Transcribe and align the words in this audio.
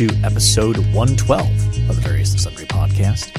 to 0.00 0.08
episode 0.24 0.78
112 0.94 1.46
of 1.90 1.94
the 1.94 2.00
Various 2.00 2.30
and 2.30 2.40
Sundry 2.40 2.64
podcast. 2.64 3.36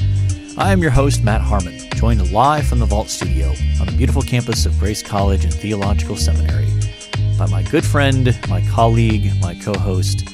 I 0.60 0.72
am 0.72 0.80
your 0.80 0.92
host, 0.92 1.24
Matt 1.24 1.42
Harmon, 1.42 1.76
joined 1.96 2.32
live 2.32 2.68
from 2.68 2.78
the 2.78 2.86
Vault 2.86 3.10
Studio 3.10 3.48
on 3.80 3.88
the 3.88 3.96
beautiful 3.98 4.22
campus 4.22 4.68
of 4.68 4.78
Grace 4.78 5.02
College 5.02 5.44
and 5.44 5.52
Theological 5.52 6.16
Seminary 6.16 6.68
by 7.36 7.48
my 7.48 7.64
good 7.64 7.84
friend, 7.84 8.38
my 8.48 8.64
colleague, 8.68 9.32
my 9.42 9.56
co 9.56 9.74
host, 9.74 10.30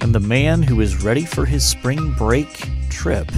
and 0.00 0.14
the 0.14 0.20
man 0.20 0.62
who 0.62 0.80
is 0.80 1.02
ready 1.02 1.24
for 1.24 1.44
his 1.44 1.64
spring 1.64 2.12
break 2.12 2.68
trip, 2.88 3.28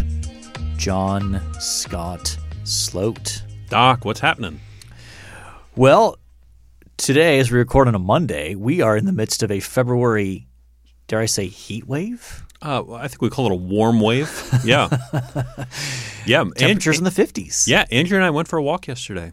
John 0.77 1.41
Scott 1.59 2.37
Sloat. 2.65 3.45
Doc, 3.71 4.05
what's 4.05 4.21
happening? 4.21 4.61
Well, 5.75 6.19
today, 6.99 7.39
as 7.39 7.51
we 7.51 7.57
record 7.57 7.89
on 7.89 7.95
a 7.95 7.99
Monday, 7.99 8.57
we 8.57 8.83
are 8.83 8.95
in 8.95 9.07
the 9.07 9.13
midst 9.13 9.43
of 9.43 9.51
a 9.51 9.61
February, 9.61 10.49
dare 11.11 11.21
I 11.21 11.27
say, 11.27 11.49
heat 11.49 11.89
wave? 11.89 12.45
Uh, 12.63 12.93
I 12.93 13.09
think 13.09 13.21
we 13.21 13.31
call 13.31 13.47
it 13.47 13.53
a 13.53 13.57
warm 13.57 14.01
wave. 14.01 14.31
Yeah, 14.65 14.89
yeah. 16.27 16.45
Temperatures 16.57 16.99
and, 16.99 17.07
in 17.07 17.13
the 17.13 17.23
50s. 17.23 17.67
Yeah, 17.67 17.85
Andrew 17.91 18.17
and 18.17 18.25
I 18.25 18.31
went 18.31 18.47
for 18.49 18.59
a 18.59 18.63
walk 18.63 18.87
yesterday, 18.87 19.33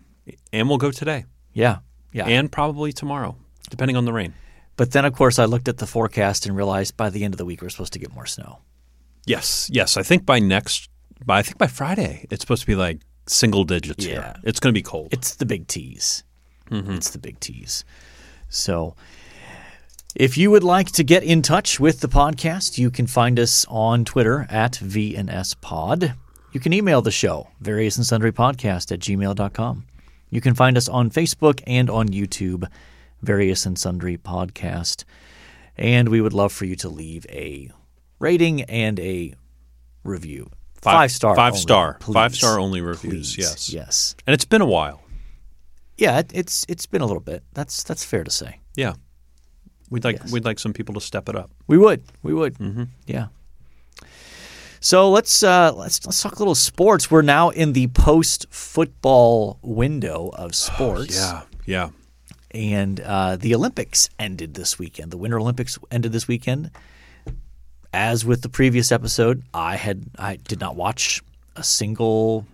and 0.52 0.67
we'll 0.67 0.80
go 0.80 0.91
today. 0.91 1.26
Yeah. 1.53 1.80
Yeah. 2.13 2.26
and 2.26 2.52
probably 2.52 2.94
tomorrow, 2.94 3.36
depending 3.70 3.95
on 3.95 4.05
the 4.05 4.13
rain. 4.13 4.34
But 4.76 4.91
then, 4.91 5.05
of 5.05 5.13
course, 5.13 5.38
I 5.38 5.45
looked 5.45 5.67
at 5.67 5.77
the 5.77 5.86
forecast 5.86 6.48
and 6.48 6.55
realized 6.55 6.98
by 6.98 7.12
the 7.12 7.23
end 7.23 7.34
of 7.34 7.38
the 7.38 7.45
week 7.45 7.62
we're 7.62 7.70
supposed 7.70 7.94
to 7.94 8.00
get 8.00 8.12
more 8.12 8.25
snow. 8.25 8.59
Yes, 9.25 9.70
yes. 9.72 9.98
I 9.98 10.03
think 10.03 10.25
by 10.25 10.39
next, 10.39 10.89
by 11.25 11.39
I 11.39 11.41
think 11.44 11.59
by 11.59 11.67
Friday, 11.67 12.25
it's 12.31 12.41
supposed 12.41 12.62
to 12.62 12.67
be 12.67 12.75
like 12.75 13.02
single 13.28 13.66
digits. 13.66 14.03
Yeah. 14.03 14.14
here. 14.14 14.36
it's 14.45 14.59
going 14.59 14.73
to 14.73 14.78
be 14.78 14.81
cold. 14.81 15.09
It's 15.12 15.36
the 15.36 15.45
big 15.45 15.67
tease. 15.67 16.23
It's 16.72 17.12
the 17.12 17.20
big 17.20 17.39
tease. 17.39 17.86
So, 18.50 18.95
if 20.20 20.35
you 20.35 20.49
would 20.49 20.63
like 20.63 20.91
to 20.94 21.03
get 21.03 21.23
in 21.23 21.44
touch 21.44 21.80
with 21.80 22.00
the 22.00 22.08
podcast, 22.08 22.80
you 22.80 22.89
can 22.89 23.05
find 23.05 23.39
us 23.39 23.66
on 23.69 24.03
Twitter 24.03 24.47
at 24.50 24.73
VNSPod. 24.73 26.16
You 26.52 26.59
can 26.59 26.73
email 26.73 27.03
the 27.03 27.11
show, 27.11 27.50
various 27.61 27.97
and 27.97 28.05
sundry 28.05 28.31
podcast 28.31 28.91
at 28.91 29.00
gmail.com. 29.00 29.86
You 30.31 30.41
can 30.41 30.56
find 30.56 30.75
us 30.75 30.89
on 30.89 31.11
Facebook 31.11 31.61
and 31.67 31.88
on 31.89 32.08
YouTube, 32.08 32.67
various 33.22 33.66
and 33.67 33.78
sundry 33.78 34.17
podcast. 34.17 35.03
And 35.78 36.09
we 36.09 36.19
would 36.19 36.34
love 36.34 36.52
for 36.52 36.66
you 36.66 36.75
to 36.78 36.89
leave 36.89 37.28
a 37.30 37.69
rating 38.17 38.63
and 38.63 39.00
a 39.00 39.36
review. 40.03 40.50
Five, 40.81 41.11
star. 41.11 41.36
five 41.36 41.53
only, 41.53 41.61
star, 41.61 41.97
please. 42.00 42.13
five 42.13 42.36
star 42.36 42.59
only 42.59 42.81
reviews. 42.81 43.36
Please. 43.36 43.38
Yes, 43.38 43.69
Yes. 43.72 44.16
and 44.25 44.34
it's 44.34 44.45
been 44.45 44.61
a 44.61 44.66
while. 44.66 45.03
Yeah, 45.97 46.19
it, 46.19 46.31
it's 46.34 46.66
it's 46.67 46.86
been 46.88 47.02
a 47.02 47.06
little 47.06 47.22
bit. 47.22 47.44
That's 47.53 47.84
that's 47.84 48.03
fair 48.03 48.23
to 48.23 48.31
say. 48.31 48.59
Yeah, 48.75 48.94
we'd 49.89 50.03
like 50.03 50.17
Yes. 50.19 50.31
we'd 50.31 50.45
like 50.45 50.59
some 50.59 50.73
people 50.73 50.93
to 50.95 51.02
step 51.02 51.30
it 51.30 51.35
up. 51.35 51.49
We 51.67 51.77
would. 51.77 52.03
We 52.23 52.33
would. 52.33 52.55
Mm-hmm. 52.57 52.83
Yeah. 53.05 53.27
So 54.79 55.09
let's 55.09 55.41
uh, 55.44 55.73
let's 55.73 56.05
let's 56.05 56.21
talk 56.21 56.35
a 56.35 56.39
little 56.39 56.55
sports. 56.55 57.09
We're 57.09 57.23
now 57.23 57.49
in 57.49 57.73
the 57.73 57.88
post 57.88 58.45
football 58.49 59.59
window 59.61 60.29
of 60.33 60.53
sports. 60.55 61.16
Yeah, 61.17 61.41
yeah. 61.66 61.89
And 62.52 62.99
uh, 63.02 63.35
the 63.38 63.53
Olympics 63.55 64.09
ended 64.19 64.53
this 64.53 64.77
weekend. 64.79 65.11
The 65.11 65.17
Winter 65.17 65.39
Olympics 65.39 65.77
ended 65.91 66.11
this 66.11 66.27
weekend. 66.27 66.72
As 67.94 68.23
with 68.23 68.41
the 68.41 68.49
previous 68.49 68.91
episode, 68.91 69.44
I 69.53 69.75
had 69.77 70.03
I 70.19 70.35
did 70.35 70.59
not 70.59 70.75
watch 70.75 71.22
a 71.55 71.63
single 71.63 72.45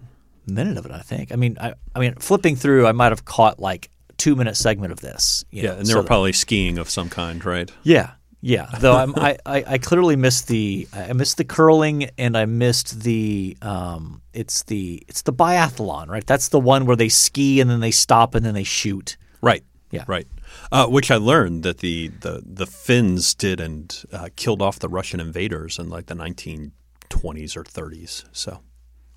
minute 0.47 0.77
of 0.77 0.85
it. 0.85 0.91
I 0.91 0.99
think. 1.01 1.31
I 1.31 1.35
mean, 1.35 1.57
I, 1.59 1.73
I 1.93 1.99
mean, 1.99 2.15
flipping 2.15 2.55
through, 2.55 2.87
I 2.87 2.93
might 2.93 3.11
have 3.11 3.25
caught 3.25 3.59
like 3.59 3.89
two 4.23 4.35
minute 4.35 4.55
segment 4.57 4.91
of 4.91 4.99
this. 5.01 5.43
you 5.51 5.63
Yeah, 5.63 5.69
know, 5.69 5.77
and 5.77 5.85
they 5.87 5.91
so 5.91 5.95
were 5.97 6.01
that- 6.03 6.07
probably 6.07 6.33
skiing 6.33 6.77
of 6.77 6.89
some 6.89 7.09
kind, 7.09 7.43
right? 7.45 7.69
yeah, 7.83 8.11
yeah. 8.41 8.67
Though 8.79 8.95
I'm, 9.01 9.13
I, 9.15 9.37
I, 9.45 9.63
I 9.73 9.77
clearly 9.77 10.15
missed 10.17 10.47
the 10.47 10.87
I 10.93 11.13
missed 11.13 11.37
the 11.37 11.45
curling 11.45 12.09
and 12.17 12.37
I 12.37 12.45
missed 12.45 13.01
the 13.03 13.55
um 13.61 14.21
it's 14.33 14.63
the 14.63 15.03
it's 15.07 15.21
the 15.23 15.33
biathlon 15.33 16.07
right. 16.09 16.25
That's 16.25 16.49
the 16.49 16.59
one 16.59 16.85
where 16.85 16.97
they 16.97 17.09
ski 17.09 17.61
and 17.61 17.69
then 17.69 17.79
they 17.79 17.91
stop 17.91 18.35
and 18.35 18.45
then 18.45 18.53
they 18.53 18.65
shoot. 18.65 19.17
Right. 19.41 19.63
Yeah. 19.91 20.03
Right. 20.07 20.27
Uh, 20.71 20.87
which 20.87 21.09
I 21.11 21.17
learned 21.17 21.63
that 21.63 21.77
the 21.79 22.09
the, 22.25 22.41
the 22.45 22.65
Finns 22.67 23.33
did 23.35 23.59
and 23.59 24.03
uh, 24.11 24.29
killed 24.35 24.61
off 24.61 24.77
the 24.79 24.89
Russian 24.89 25.19
invaders 25.19 25.79
in 25.79 25.89
like 25.89 26.07
the 26.07 26.15
1920s 26.15 27.55
or 27.57 27.63
30s. 27.63 28.25
So 28.31 28.59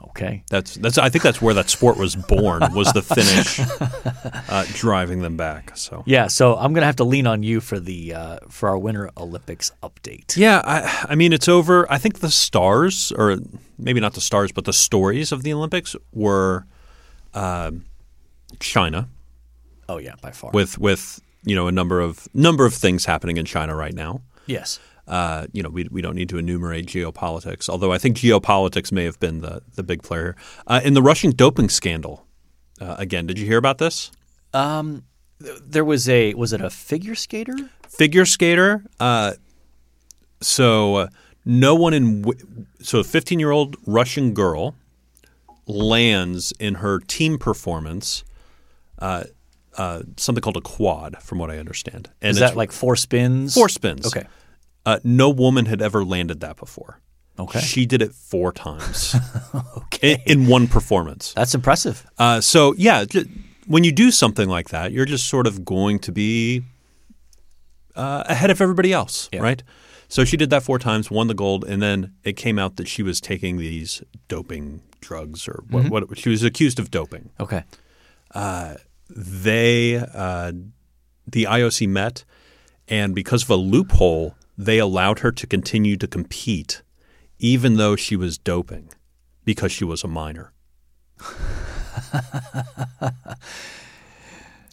Okay. 0.02 0.42
that's 0.50 0.74
that's 0.76 0.98
I 0.98 1.08
think 1.08 1.22
that's 1.24 1.40
where 1.42 1.54
that 1.54 1.68
sport 1.70 1.96
was 1.98 2.16
born 2.16 2.62
was 2.74 2.92
the 2.92 3.02
Finnish 3.02 3.60
uh, 4.50 4.64
driving 4.74 5.20
them 5.22 5.36
back. 5.36 5.76
So 5.76 6.02
Yeah. 6.06 6.26
So 6.28 6.56
I'm 6.56 6.72
gonna 6.74 6.86
have 6.86 6.96
to 6.96 7.04
lean 7.04 7.26
on 7.26 7.42
you 7.42 7.60
for 7.60 7.80
the 7.80 8.14
uh, 8.14 8.38
for 8.48 8.68
our 8.68 8.78
Winter 8.78 9.10
Olympics 9.16 9.72
update. 9.82 10.36
yeah, 10.36 10.60
I, 10.64 11.06
I 11.10 11.14
mean 11.14 11.32
it's 11.32 11.48
over. 11.48 11.90
I 11.90 11.98
think 11.98 12.20
the 12.20 12.30
stars, 12.30 13.12
or 13.12 13.36
maybe 13.78 14.00
not 14.00 14.14
the 14.14 14.20
stars, 14.20 14.52
but 14.52 14.64
the 14.64 14.72
stories 14.72 15.32
of 15.32 15.42
the 15.42 15.52
Olympics 15.52 15.96
were 16.12 16.66
uh, 17.34 17.72
China 18.60 19.08
Oh 19.88 19.98
yeah, 19.98 20.14
by 20.20 20.30
far. 20.30 20.50
with 20.52 20.78
with 20.78 21.20
you 21.44 21.54
know 21.54 21.68
a 21.68 21.72
number 21.72 22.00
of 22.00 22.28
number 22.34 22.66
of 22.66 22.74
things 22.74 23.04
happening 23.04 23.36
in 23.36 23.44
China 23.44 23.74
right 23.74 23.94
now. 23.94 24.22
yes. 24.46 24.78
Uh, 25.06 25.46
you 25.52 25.62
know, 25.62 25.68
we, 25.68 25.86
we 25.90 26.02
don't 26.02 26.16
need 26.16 26.28
to 26.28 26.38
enumerate 26.38 26.86
geopolitics, 26.86 27.68
although 27.68 27.92
I 27.92 27.98
think 27.98 28.16
geopolitics 28.16 28.90
may 28.90 29.04
have 29.04 29.20
been 29.20 29.40
the, 29.40 29.62
the 29.74 29.82
big 29.82 30.02
player. 30.02 30.34
Uh, 30.66 30.80
in 30.82 30.94
the 30.94 31.02
Russian 31.02 31.30
doping 31.30 31.68
scandal, 31.68 32.26
uh, 32.80 32.96
again, 32.98 33.26
did 33.26 33.38
you 33.38 33.46
hear 33.46 33.58
about 33.58 33.78
this? 33.78 34.10
Um, 34.52 35.04
there 35.38 35.84
was 35.84 36.08
a 36.08 36.34
was 36.34 36.52
it 36.52 36.60
a 36.60 36.70
figure 36.70 37.14
skater? 37.14 37.54
Figure 37.88 38.24
skater. 38.24 38.84
Uh, 38.98 39.34
so 40.40 40.96
uh, 40.96 41.08
no 41.44 41.74
one 41.74 41.94
in 41.94 42.24
so 42.80 43.00
a 43.00 43.04
15 43.04 43.38
year 43.38 43.50
old 43.50 43.76
Russian 43.86 44.34
girl 44.34 44.74
lands 45.66 46.52
in 46.58 46.76
her 46.76 47.00
team 47.00 47.38
performance 47.38 48.24
uh, 48.98 49.24
uh, 49.76 50.02
something 50.16 50.40
called 50.40 50.56
a 50.56 50.62
quad, 50.62 51.18
from 51.22 51.38
what 51.38 51.50
I 51.50 51.58
understand. 51.58 52.10
And 52.22 52.30
Is 52.30 52.38
that 52.38 52.56
like 52.56 52.72
four 52.72 52.96
spins? 52.96 53.54
four 53.54 53.68
spins? 53.68 54.06
Okay. 54.06 54.26
Uh, 54.86 54.98
no 55.04 55.28
woman 55.28 55.66
had 55.66 55.82
ever 55.82 56.02
landed 56.04 56.40
that 56.40 56.56
before. 56.56 57.00
Okay. 57.38 57.60
She 57.60 57.84
did 57.84 58.00
it 58.00 58.14
four 58.14 58.50
times 58.52 59.14
in, 60.00 60.18
in 60.24 60.46
one 60.46 60.66
performance. 60.68 61.34
That's 61.34 61.54
impressive. 61.54 62.06
Uh, 62.18 62.40
so 62.40 62.72
yeah, 62.78 63.04
when 63.66 63.84
you 63.84 63.92
do 63.92 64.10
something 64.10 64.48
like 64.48 64.70
that, 64.70 64.92
you're 64.92 65.04
just 65.04 65.26
sort 65.26 65.46
of 65.46 65.62
going 65.64 65.98
to 65.98 66.12
be 66.12 66.62
uh, 67.94 68.24
ahead 68.26 68.50
of 68.50 68.60
everybody 68.62 68.92
else, 68.92 69.28
Yeah. 69.32 69.40
right? 69.40 69.62
So 70.08 70.24
she 70.24 70.36
did 70.36 70.50
that 70.50 70.62
four 70.62 70.78
times, 70.78 71.10
won 71.10 71.26
the 71.26 71.34
gold, 71.34 71.64
and 71.64 71.82
then 71.82 72.12
it 72.22 72.34
came 72.36 72.58
out 72.60 72.76
that 72.76 72.86
she 72.86 73.02
was 73.02 73.20
taking 73.20 73.56
these 73.58 74.02
doping 74.28 74.80
drugs, 75.00 75.48
or 75.48 75.64
what, 75.68 75.90
what 76.08 76.16
she 76.18 76.28
was 76.28 76.44
accused 76.44 76.78
of 76.78 76.90
doping. 76.92 77.30
Okay. 77.40 77.64
They, 79.10 79.96
uh, 79.96 80.52
the 81.26 81.44
IOC 81.44 81.88
met, 81.88 82.24
and 82.88 83.14
because 83.14 83.42
of 83.42 83.50
a 83.50 83.56
loophole, 83.56 84.36
they 84.58 84.78
allowed 84.78 85.20
her 85.20 85.32
to 85.32 85.46
continue 85.46 85.96
to 85.96 86.06
compete, 86.06 86.82
even 87.38 87.76
though 87.76 87.96
she 87.96 88.16
was 88.16 88.38
doping, 88.38 88.90
because 89.44 89.72
she 89.72 89.84
was 89.84 90.02
a 90.04 90.08
minor. 90.08 90.52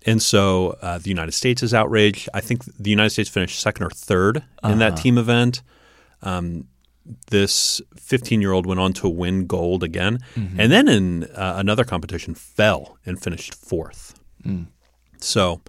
and 0.06 0.22
so 0.22 0.78
uh, 0.82 0.98
the 0.98 1.10
United 1.10 1.34
States 1.34 1.64
is 1.64 1.74
outraged. 1.74 2.30
I 2.34 2.42
think 2.42 2.64
the 2.78 2.90
United 2.90 3.12
States 3.12 3.30
finished 3.30 3.60
second 3.60 3.86
or 3.86 3.90
third 3.90 4.44
in 4.64 4.80
that 4.80 4.96
team 4.98 5.18
event. 5.18 5.62
Um, 6.22 6.68
this 7.32 7.82
15 7.98 8.40
year 8.42 8.54
old 8.54 8.66
went 8.66 8.80
on 8.80 8.94
to 8.94 9.10
win 9.10 9.46
gold 9.46 9.84
again. 9.84 10.20
And 10.58 10.72
then 10.72 10.88
in 10.88 11.24
uh, 11.26 11.56
another 11.58 11.84
competition, 11.84 12.34
fell 12.34 12.98
and 13.06 13.22
finished 13.22 13.54
fourth. 13.54 14.18
So 15.20 15.62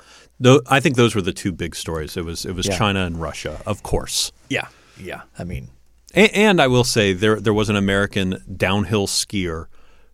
I 0.69 0.81
think 0.81 0.97
those 0.97 1.15
were 1.15 1.23
the 1.23 1.33
two 1.33 1.53
big 1.53 1.75
stories. 1.75 2.17
It 2.17 2.25
was, 2.25 2.45
it 2.45 2.53
was 2.55 2.67
Yeah. 2.67 2.77
China 2.79 3.05
and 3.07 3.21
Russia, 3.21 3.61
of 3.67 3.83
course. 3.83 4.33
Yeah. 4.49 4.69
Yeah. 5.01 5.23
I 5.39 5.45
mean, 5.45 5.69
A- 6.15 6.31
And 6.35 6.61
I 6.61 6.67
will 6.69 6.85
say 6.85 7.13
there 7.13 7.41
there 7.41 7.55
was 7.55 7.69
an 7.69 7.77
American 7.77 8.43
downhill 8.57 9.07
skier 9.07 9.67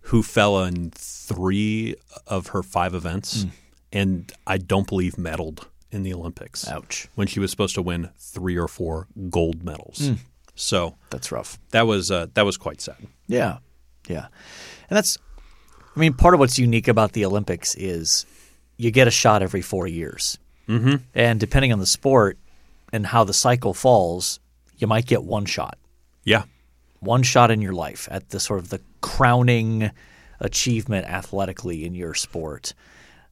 who 0.02 0.22
fell 0.22 0.64
in 0.64 0.90
three 0.94 1.94
of 2.26 2.48
her 2.48 2.62
five 2.62 2.94
events, 2.94 3.46
and 3.92 4.32
I 4.46 4.56
don't 4.58 4.86
believe 4.88 5.14
medaled 5.16 5.66
in 5.92 6.02
the 6.04 6.14
Olympics. 6.14 6.66
ouch. 6.68 7.08
When 7.16 7.26
she 7.26 7.40
was 7.40 7.50
supposed 7.50 7.74
to 7.74 7.82
win 7.82 8.08
three 8.18 8.56
or 8.56 8.68
four 8.68 9.08
gold 9.28 9.62
medals, 9.62 10.10
so 10.54 10.96
That's 11.10 11.30
rough. 11.32 11.58
that 11.72 11.86
was 11.86 12.10
uh, 12.10 12.26
that 12.34 12.44
was 12.46 12.56
quite 12.56 12.80
sad. 12.80 12.96
Yeah. 13.28 13.58
Yeah. 14.08 14.26
And 14.88 14.96
that's, 14.96 15.18
I 15.94 16.00
mean, 16.00 16.14
part 16.14 16.34
of 16.34 16.40
what's 16.40 16.58
unique 16.58 16.88
about 16.88 17.12
the 17.12 17.24
Olympics 17.24 17.74
is 17.76 18.24
you 18.80 18.90
get 18.90 19.06
a 19.08 19.10
shot 19.10 19.42
every 19.42 19.62
four 19.62 19.86
years. 19.86 20.38
Mm-hmm. 20.68 20.96
And 21.14 21.38
depending 21.40 21.72
on 21.72 21.78
the 21.78 21.86
sport 21.86 22.38
and 22.92 23.06
how 23.06 23.24
the 23.24 23.32
cycle 23.34 23.74
falls, 23.74 24.40
you 24.78 24.86
might 24.86 25.06
get 25.06 25.22
one 25.24 25.44
shot, 25.44 25.76
Yeah, 26.24 26.44
one 27.00 27.22
shot 27.22 27.50
in 27.50 27.60
your 27.60 27.72
life 27.72 28.08
at 28.10 28.30
the 28.30 28.40
sort 28.40 28.58
of 28.60 28.70
the 28.70 28.80
crowning 29.00 29.90
achievement 30.40 31.06
athletically 31.06 31.84
in 31.84 31.94
your 31.94 32.14
sport. 32.14 32.74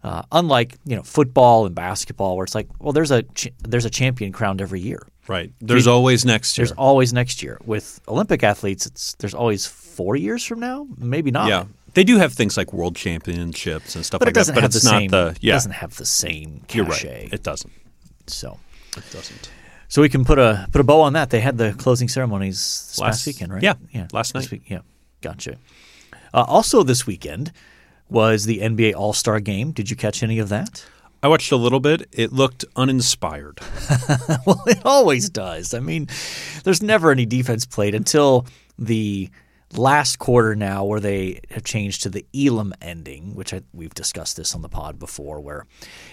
Uh, 0.03 0.23
unlike 0.31 0.77
you 0.85 0.95
know 0.95 1.03
football 1.03 1.67
and 1.67 1.75
basketball, 1.75 2.37
where 2.37 2.45
it's 2.45 2.55
like, 2.55 2.69
well, 2.79 2.93
there's 2.93 3.11
a 3.11 3.23
ch- 3.35 3.53
there's 3.61 3.85
a 3.85 3.91
champion 3.91 4.31
crowned 4.33 4.61
every 4.61 4.81
year. 4.81 5.03
Right. 5.27 5.53
There's 5.61 5.87
always 5.89 6.25
next 6.25 6.56
year. 6.56 6.67
There's 6.67 6.77
always 6.79 7.12
next 7.12 7.43
year. 7.43 7.59
With 7.67 8.00
Olympic 8.09 8.43
athletes, 8.45 8.87
it's 8.87 9.15
there's 9.15 9.35
always 9.35 9.67
four 9.67 10.15
years 10.17 10.45
from 10.45 10.61
now, 10.61 10.87
maybe 10.99 11.31
not. 11.31 11.49
yeah. 11.49 11.65
They 11.94 12.05
do 12.05 12.19
have 12.19 12.32
things 12.32 12.56
like 12.56 12.73
world 12.73 12.96
championships 12.96 13.96
and 13.96 14.05
stuff 14.05 14.20
but 14.20 14.26
like 14.29 14.35
that, 14.46 14.55
but 14.55 14.64
it's 14.64 14.82
the 14.82 14.90
not 14.90 14.99
same. 14.99 15.11
the 15.11 15.37
yeah. 15.40 15.52
It 15.52 15.56
doesn't 15.56 15.73
have 15.73 15.96
the 15.96 16.06
same 16.06 16.64
You're 16.73 16.87
cachet. 16.87 17.23
right. 17.25 17.32
It 17.32 17.43
doesn't. 17.43 17.73
so, 18.26 18.58
It 18.96 19.05
doesn't. 19.11 19.50
so 19.88 20.02
we 20.02 20.08
can 20.08 20.25
put 20.25 20.38
a 20.38 20.69
put 20.70 20.81
a 20.81 20.85
bow 20.85 21.00
on 21.00 21.14
that. 21.14 21.31
They 21.31 21.40
had 21.40 21.58
the 21.58 21.73
closing 21.75 22.08
ceremonies 22.08 22.56
this 22.90 22.99
Last- 22.99 23.26
weekend, 23.26 23.52
right? 23.52 23.62
yeah, 23.62 23.75
yeah, 23.93 24.06
last 24.12 24.35
night. 24.35 24.50
week- 24.50 24.62
yeah, 24.69 24.81
gotcha. 25.23 25.56
Uh, 26.35 26.44
also, 26.46 26.82
this 26.82 27.06
weekend 27.06 27.52
was 28.11 28.44
the 28.44 28.61
NBA 28.61 28.94
All 28.94 29.12
Star 29.14 29.40
Game. 29.40 29.73
Did 29.73 29.88
you 29.90 29.96
catch 29.96 30.23
any 30.23 30.38
of 30.38 30.49
that? 30.50 30.85
I 31.23 31.26
watched 31.29 31.50
a 31.50 31.56
little 31.56 31.81
bit. 31.81 32.06
It 32.12 32.32
looked 32.32 32.64
uninspired. 32.76 33.58
well, 34.46 34.62
it 34.67 34.79
always 34.85 35.29
does. 35.31 35.75
I 35.75 35.81
mean, 35.81 36.06
there's 36.64 36.81
never 36.82 37.11
any 37.11 37.26
defense 37.26 37.67
played 37.67 37.94
until 37.94 38.46
the 38.79 39.29
last 39.76 40.19
quarter 40.19 40.55
now, 40.55 40.85
where 40.85 41.00
they 41.00 41.41
have 41.50 41.65
changed 41.65 42.03
to 42.05 42.09
the 42.11 42.25
Elam 42.35 42.73
ending, 42.81 43.35
which 43.35 43.53
I, 43.53 43.62
we've 43.73 43.94
discussed 43.94 44.37
this 44.37 44.55
on 44.55 44.62
the 44.62 44.69
pod 44.69 44.99
before, 44.99 45.41
where 45.41 45.67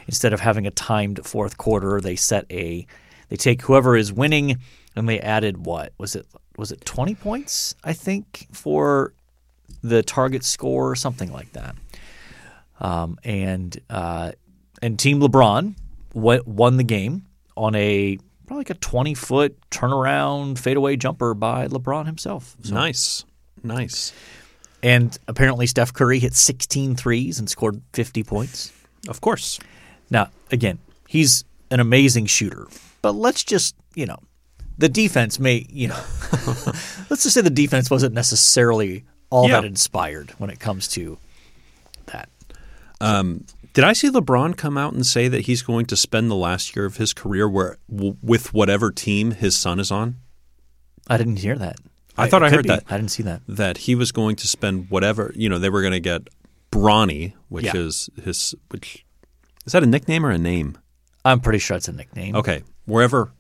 instead 0.08 0.34
of 0.34 0.40
having 0.42 0.68
a 0.68 0.72
timed 0.72 1.26
fourth 1.26 1.58
quarter, 1.58 2.02
they 2.02 2.16
set 2.16 2.46
a 2.52 2.86
they 3.30 3.36
take 3.38 3.62
whoever 3.64 3.96
is 3.96 4.14
winning 4.14 4.60
and 4.96 5.10
they 5.10 5.20
added 5.20 5.66
what 5.66 5.94
was 5.98 6.16
it 6.16 6.26
was 6.58 6.72
it 6.72 6.86
20 6.86 7.16
points 7.16 7.76
I 7.84 7.94
think 7.94 8.48
for 8.52 9.14
the 9.82 10.04
target 10.04 10.44
score 10.44 10.90
or 10.92 10.96
something 10.96 11.32
like 11.32 11.52
that. 11.54 11.76
Um, 12.80 13.18
and 13.24 13.78
uh, 13.90 14.34
and 14.82 15.00
Team 15.00 15.20
LeBron 15.22 15.76
won 16.14 16.78
the 16.78 16.84
game 16.84 17.26
on 17.58 17.74
a 17.76 18.18
probably 18.46 18.60
like 18.62 18.70
a 18.70 18.74
20 18.76 19.14
foot 19.16 19.58
turnaround 19.72 20.60
fadeaway 20.60 20.96
jumper 20.98 21.34
by 21.34 21.68
LeBron 21.68 22.06
himself. 22.06 22.56
So- 22.64 22.74
Nice. 22.74 23.26
Nice. 23.66 24.14
And 24.84 25.18
apparently 25.28 25.66
Steph 25.68 25.94
Curry 25.94 26.20
hit 26.20 26.34
16 26.36 26.96
threes 26.96 27.40
and 27.40 27.50
scored 27.50 27.82
50 27.94 28.24
points. 28.24 28.72
Of 29.08 29.22
course. 29.22 29.60
Now, 30.10 30.30
again, 30.52 30.78
he's 31.08 31.44
an 31.72 31.80
amazing 31.80 32.28
shooter, 32.28 32.68
but 33.02 33.14
let's 33.14 33.44
just, 33.44 33.76
you 33.96 34.06
know, 34.06 34.20
the 34.78 34.90
defense 34.90 35.40
may, 35.40 35.66
you 35.70 35.88
know, 35.88 35.96
let's 37.10 37.24
just 37.24 37.32
say 37.34 37.42
the 37.42 37.50
defense 37.50 37.90
wasn't 37.90 38.14
necessarily 38.14 39.04
all 39.32 39.48
Yeah. 39.48 39.62
that 39.62 39.66
inspired 39.66 40.32
when 40.38 40.50
it 40.52 40.60
comes 40.60 40.88
to 40.90 41.18
that. 42.08 42.30
Um, 43.02 43.46
did 43.74 43.84
I 43.84 43.94
see 43.94 44.10
LeBron 44.10 44.56
come 44.56 44.78
out 44.78 44.94
and 44.94 45.06
say 45.06 45.28
that 45.28 45.42
he's 45.42 45.62
going 45.64 45.86
to 45.88 45.98
spend 45.98 46.30
the 46.30 46.36
last 46.36 46.76
year 46.76 46.86
of 46.86 46.98
his 46.98 47.14
career 47.14 47.50
where 47.50 47.78
w- 47.90 48.18
with 48.22 48.54
whatever 48.54 48.92
team 48.92 49.32
his 49.32 49.56
son 49.56 49.80
is 49.80 49.92
on? 49.92 50.18
I 51.08 51.18
didn't 51.18 51.38
hear 51.38 51.56
that. 51.58 51.78
I 52.18 52.30
thought 52.30 52.44
I 52.44 52.50
heard 52.50 52.64
be. 52.64 52.70
that. 52.70 52.84
I 52.90 52.98
didn't 52.98 53.12
see 53.12 53.24
that. 53.24 53.42
That 53.48 53.78
he 53.80 53.96
was 53.96 54.12
going 54.12 54.36
to 54.38 54.48
spend 54.48 54.90
whatever 54.90 55.32
you 55.36 55.50
know 55.50 55.60
they 55.60 55.70
were 55.70 55.82
going 55.82 55.94
to 55.94 56.00
get 56.00 56.28
Bronny, 56.72 57.34
which 57.50 57.66
Yeah. 57.66 57.76
is 57.78 58.10
his 58.24 58.56
which 58.70 59.06
is 59.66 59.74
that 59.74 59.84
a 59.84 59.88
nickname 59.88 60.26
or 60.26 60.32
a 60.32 60.38
name? 60.38 60.78
I'm 61.24 61.40
pretty 61.40 61.60
sure 61.60 61.76
it's 61.78 61.88
a 61.88 61.92
nickname. 61.94 62.36
Okay, 62.36 62.64
wherever 62.86 63.32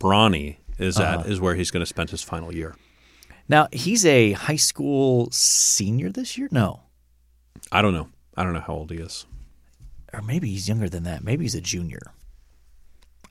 Bronny 0.00 0.56
is 0.78 0.98
Uh-huh. 0.98 1.20
at 1.20 1.26
is 1.26 1.40
where 1.40 1.54
he's 1.54 1.70
going 1.70 1.82
to 1.82 1.86
spend 1.86 2.10
his 2.10 2.22
final 2.22 2.54
year. 2.54 2.74
Now, 3.48 3.68
he's 3.72 4.04
a 4.04 4.32
high 4.32 4.56
school 4.56 5.28
senior 5.30 6.10
this 6.10 6.36
year? 6.36 6.48
No. 6.50 6.80
I 7.70 7.80
don't 7.82 7.94
know. 7.94 8.08
I 8.36 8.42
don't 8.42 8.54
know 8.54 8.60
how 8.60 8.72
old 8.74 8.90
he 8.90 8.96
is. 8.98 9.24
Or 10.12 10.20
maybe 10.22 10.48
he's 10.50 10.66
younger 10.68 10.88
than 10.88 11.04
that. 11.04 11.22
Maybe 11.22 11.44
he's 11.44 11.54
a 11.54 11.60
junior. 11.60 12.00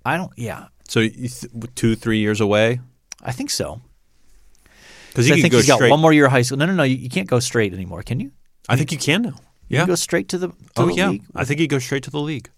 I 0.06 0.16
don't, 0.18 0.32
yeah, 0.38 0.68
So 0.88 1.08
two, 1.76 1.96
three 1.96 2.20
years 2.20 2.40
away 2.40 2.80
I 3.24 3.32
think 3.32 3.50
so. 3.50 3.82
Because 5.16 5.32
I 5.32 5.36
you 5.36 5.42
think 5.42 5.52
go 5.54 5.58
he's 5.60 5.68
got 5.68 5.82
one 5.90 6.00
more 6.02 6.12
year 6.12 6.26
of 6.26 6.32
high 6.32 6.42
school. 6.42 6.58
No, 6.58 6.66
no, 6.66 6.74
no. 6.74 6.84
You, 6.84 6.98
you 6.98 7.10
can't 7.10 7.28
go 7.28 7.40
straight 7.40 7.74
anymore, 7.74 8.04
can 8.04 8.20
you? 8.20 8.32
I 8.68 8.76
think 8.76 8.92
you 8.92 8.98
can 8.98 9.22
now. 9.22 9.30
You 9.70 9.78
Yeah. 9.78 9.80
can 9.82 9.88
go 9.88 9.96
straight 9.96 10.28
to 10.30 10.38
the, 10.38 10.48
to 10.50 10.54
oh 10.78 10.86
the 10.88 10.94
yeah. 10.94 11.10
league? 11.10 11.24
I 11.34 11.46
think 11.46 11.60
he 11.60 11.68
goes 11.68 11.84
straight 11.86 12.04
to 12.04 12.12
the 12.12 12.20
league. 12.20 12.50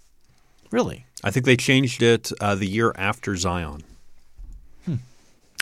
Really? 0.72 1.06
I 1.24 1.32
think 1.32 1.46
they 1.46 1.56
changed 1.56 2.02
it 2.02 2.32
uh, 2.42 2.56
the 2.56 2.66
year 2.68 2.94
after 2.98 3.36
Zion. 3.36 3.84
Hmm. 4.86 4.96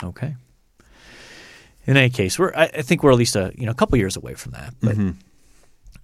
Okay. 0.02 0.34
In 1.86 1.96
any 1.96 2.10
case, 2.10 2.38
we're 2.38 2.52
I, 2.54 2.64
I 2.64 2.82
think 2.82 3.02
we're 3.02 3.12
at 3.12 3.18
least 3.18 3.36
a 3.36 3.52
you 3.56 3.64
know 3.66 3.72
a 3.72 3.74
couple 3.74 3.96
years 3.98 4.16
away 4.16 4.34
from 4.34 4.52
that, 4.52 4.74
but 4.82 4.96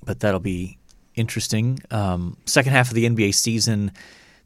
but 0.05 0.21
that'll 0.21 0.39
be 0.41 0.79
interesting. 1.17 1.81
Um, 1.91 2.37
second 2.47 2.73
half 2.73 2.89
of 2.89 2.95
the 2.95 3.05
NBA 3.09 3.35
season, 3.35 3.91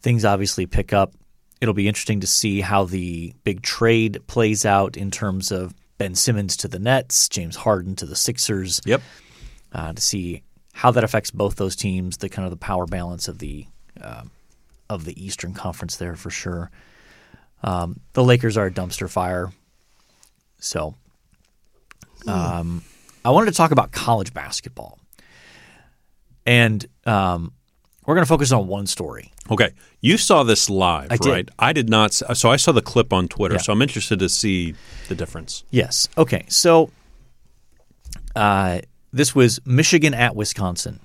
things 0.01 0.25
obviously 0.25 0.65
pick 0.67 0.93
up. 0.95 1.13
It'll 1.61 1.75
be 1.75 1.89
interesting 1.89 2.21
to 2.21 2.27
see 2.27 2.61
how 2.63 2.85
the 2.85 3.35
big 3.45 3.63
trade 3.63 4.21
plays 4.27 4.65
out 4.65 4.97
in 4.97 5.11
terms 5.11 5.53
of 5.53 5.75
Ben 5.99 6.15
Simmons 6.15 6.57
to 6.59 6.69
the 6.69 6.79
Nets, 6.79 7.29
James 7.29 7.57
Harden 7.57 7.97
to 7.97 8.07
the 8.07 8.17
Sixers. 8.17 8.81
Yep. 8.85 9.03
uh, 9.73 9.93
to 9.93 10.01
see 10.03 10.43
how 10.73 10.91
that 10.91 11.05
affects 11.05 11.31
both 11.31 11.57
those 11.57 11.75
teams, 11.77 12.19
the 12.19 12.29
kind 12.29 12.45
of 12.45 12.51
the 12.51 12.57
power 12.57 12.87
balance 12.87 13.29
of 13.29 13.39
the 13.39 13.67
um 14.01 14.31
of 14.89 15.05
the 15.05 15.25
Eastern 15.25 15.53
Conference 15.53 15.97
there 15.97 16.15
for 16.15 16.31
sure. 16.31 16.71
Um, 17.63 18.01
the 18.13 18.23
Lakers 18.23 18.57
are 18.57 18.67
a 18.67 18.71
dumpster 18.71 19.11
fire, 19.11 19.51
so 20.61 20.95
um, 22.27 22.83
I 23.25 23.31
wanted 23.31 23.47
to 23.47 23.57
talk 23.57 23.71
about 23.73 23.91
college 23.91 24.33
basketball, 24.33 24.99
and 26.45 26.85
um, 27.05 27.53
we're 28.07 28.15
going 28.15 28.25
to 28.25 28.29
focus 28.29 28.53
on 28.53 28.67
one 28.69 28.87
story. 28.87 29.33
Okay. 29.51 29.71
You 30.01 30.17
saw 30.17 30.43
this 30.45 30.71
live, 30.71 31.09
I 31.11 31.17
did. 31.17 31.31
right? 31.31 31.49
I 31.59 31.73
did 31.73 31.89
not. 31.91 32.15
So 32.15 32.51
I 32.51 32.57
saw 32.57 32.73
the 32.73 32.83
clip 32.83 33.13
on 33.13 33.29
Twitter. 33.29 33.57
Yeah. 33.57 33.61
So 33.61 33.73
I'm 33.73 33.83
interested 33.83 34.19
to 34.21 34.29
see 34.29 34.75
the 35.09 35.15
difference. 35.15 35.65
Yes. 35.71 36.09
Okay. 36.17 36.45
So 36.49 36.91
uh, 38.35 38.81
this 39.13 39.35
was 39.35 39.61
Michigan 39.67 40.15
at 40.15 40.37
Wisconsin 40.37 41.01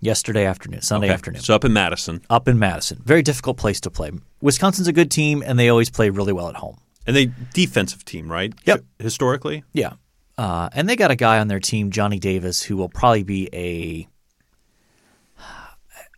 yesterday 0.00 0.44
afternoon, 0.44 0.82
Sunday 0.82 1.06
Okay. 1.08 1.14
afternoon. 1.14 1.42
So 1.42 1.54
up 1.54 1.64
in 1.64 1.72
Madison, 1.72 2.20
up 2.30 2.46
in 2.48 2.58
Madison. 2.58 3.00
Very 3.04 3.22
difficult 3.22 3.56
place 3.56 3.80
to 3.80 3.90
play. 3.90 4.12
Wisconsin's 4.40 4.86
a 4.88 4.92
good 4.92 5.10
team, 5.10 5.42
and 5.44 5.58
they 5.58 5.68
always 5.68 5.90
play 5.90 6.10
really 6.10 6.32
well 6.32 6.48
at 6.48 6.56
home. 6.56 6.78
and 7.06 7.14
they 7.14 7.30
defensive 7.52 8.02
team, 8.04 8.30
right? 8.32 8.54
Yep. 8.64 8.82
Historically, 8.98 9.62
Yeah. 9.74 9.94
Uh, 10.38 10.68
and 10.72 10.88
they 10.88 10.96
got 10.96 11.10
a 11.12 11.16
guy 11.16 11.38
on 11.38 11.46
their 11.48 11.60
team, 11.60 11.90
Johnny 11.92 12.18
Davis, 12.18 12.60
who 12.62 12.76
will 12.76 12.88
probably 12.88 13.22
be 13.22 13.48
a. 13.52 14.08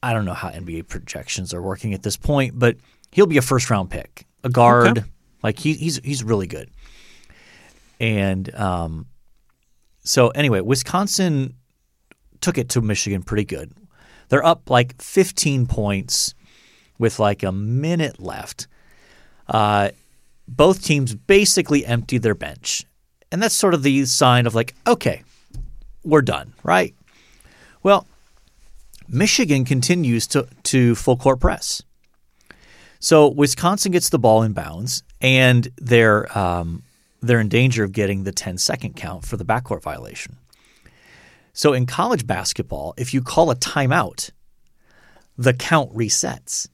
I 0.07 0.13
don't 0.13 0.25
know 0.25 0.35
how 0.35 0.51
NBA 0.51 0.87
projections 0.87 1.53
are 1.53 1.61
working 1.61 1.93
at 1.93 2.05
this 2.05 2.17
point, 2.17 2.57
but 2.57 2.77
he'll 3.11 3.27
be 3.27 3.39
a 3.39 3.43
first 3.43 3.69
round 3.71 3.91
pick, 3.91 4.25
a 4.45 4.49
guard. 4.49 4.99
Okay. 4.99 5.09
Like 5.43 5.59
he, 5.59 5.75
he's 5.75 5.99
he's 6.05 6.23
really 6.23 6.47
good. 6.47 6.71
And 7.99 8.55
um, 8.55 9.07
so 10.05 10.29
anyway, 10.29 10.61
Wisconsin 10.61 11.55
took 12.41 12.57
it 12.57 12.69
to 12.69 12.81
Michigan 12.81 13.25
pretty 13.25 13.45
good. 13.45 13.73
They're 14.29 14.45
up 14.45 14.71
like 14.71 15.03
15 15.03 15.67
points 15.67 16.35
with 17.01 17.19
like 17.19 17.43
a 17.43 17.51
minute 17.51 18.21
left. 18.21 18.69
Uh, 19.49 19.91
both 20.47 20.85
teams 20.85 21.17
basically 21.17 21.85
emptied 21.85 22.23
their 22.23 22.37
bench. 22.37 22.85
And 23.33 23.43
that's 23.43 23.57
sort 23.57 23.75
of 23.75 23.83
the 23.83 24.05
sign 24.05 24.47
of 24.47 24.55
like, 24.55 24.77
okay, 24.87 25.25
we're 26.05 26.23
done, 26.23 26.53
right? 26.63 26.95
Well, 27.83 28.07
Michigan 29.09 29.65
continues 29.65 30.27
to, 30.29 30.49
to 30.65 30.95
full 30.95 31.17
court 31.17 31.41
press. 31.41 31.83
So 32.99 33.29
Wisconsin 33.29 33.93
gets 33.93 34.09
the 34.09 34.19
ball 34.19 34.43
in 34.43 34.53
bounds, 34.53 35.03
and 35.21 35.69
they're 35.77 36.37
um, 36.37 36.83
they're 37.21 37.41
in 37.41 37.49
danger 37.49 37.85
of 37.85 37.93
getting 37.93 38.25
the 38.25 38.33
10 38.33 38.59
second 38.59 38.97
count 38.97 39.25
for 39.25 39.37
the 39.37 39.45
backcourt 39.45 39.83
violation. 39.83 40.37
So 41.53 41.73
in 41.73 41.87
college 41.87 42.27
basketball, 42.27 42.95
if 42.97 43.15
you 43.15 43.23
call 43.23 43.51
a 43.51 43.57
timeout, 43.57 44.31
the 45.39 45.55
count 45.55 45.95
resets. 45.95 46.69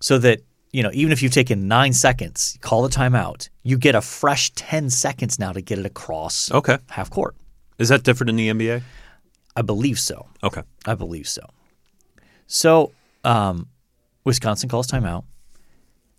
So 0.00 0.18
that, 0.18 0.40
you 0.72 0.82
know, 0.82 0.90
even 0.92 1.12
if 1.12 1.22
you've 1.22 1.32
taken 1.32 1.68
nine 1.68 1.92
seconds, 1.92 2.56
call 2.60 2.84
a 2.84 2.88
timeout, 2.88 3.48
you 3.62 3.76
get 3.76 3.94
a 3.94 4.00
fresh 4.00 4.50
10 4.54 4.90
seconds 4.90 5.38
now 5.38 5.52
to 5.52 5.60
get 5.60 5.78
it 5.78 5.86
across 5.86 6.50
okay. 6.52 6.78
half 6.88 7.10
court. 7.10 7.34
Is 7.78 7.88
that 7.88 8.02
different 8.02 8.30
in 8.30 8.36
the 8.36 8.48
NBA? 8.48 8.82
I 9.56 9.62
believe 9.62 9.98
so. 9.98 10.26
Okay. 10.42 10.62
I 10.86 10.94
believe 10.94 11.28
so. 11.28 11.42
So, 12.46 12.92
um, 13.24 13.68
Wisconsin 14.24 14.68
calls 14.68 14.86
timeout. 14.86 15.24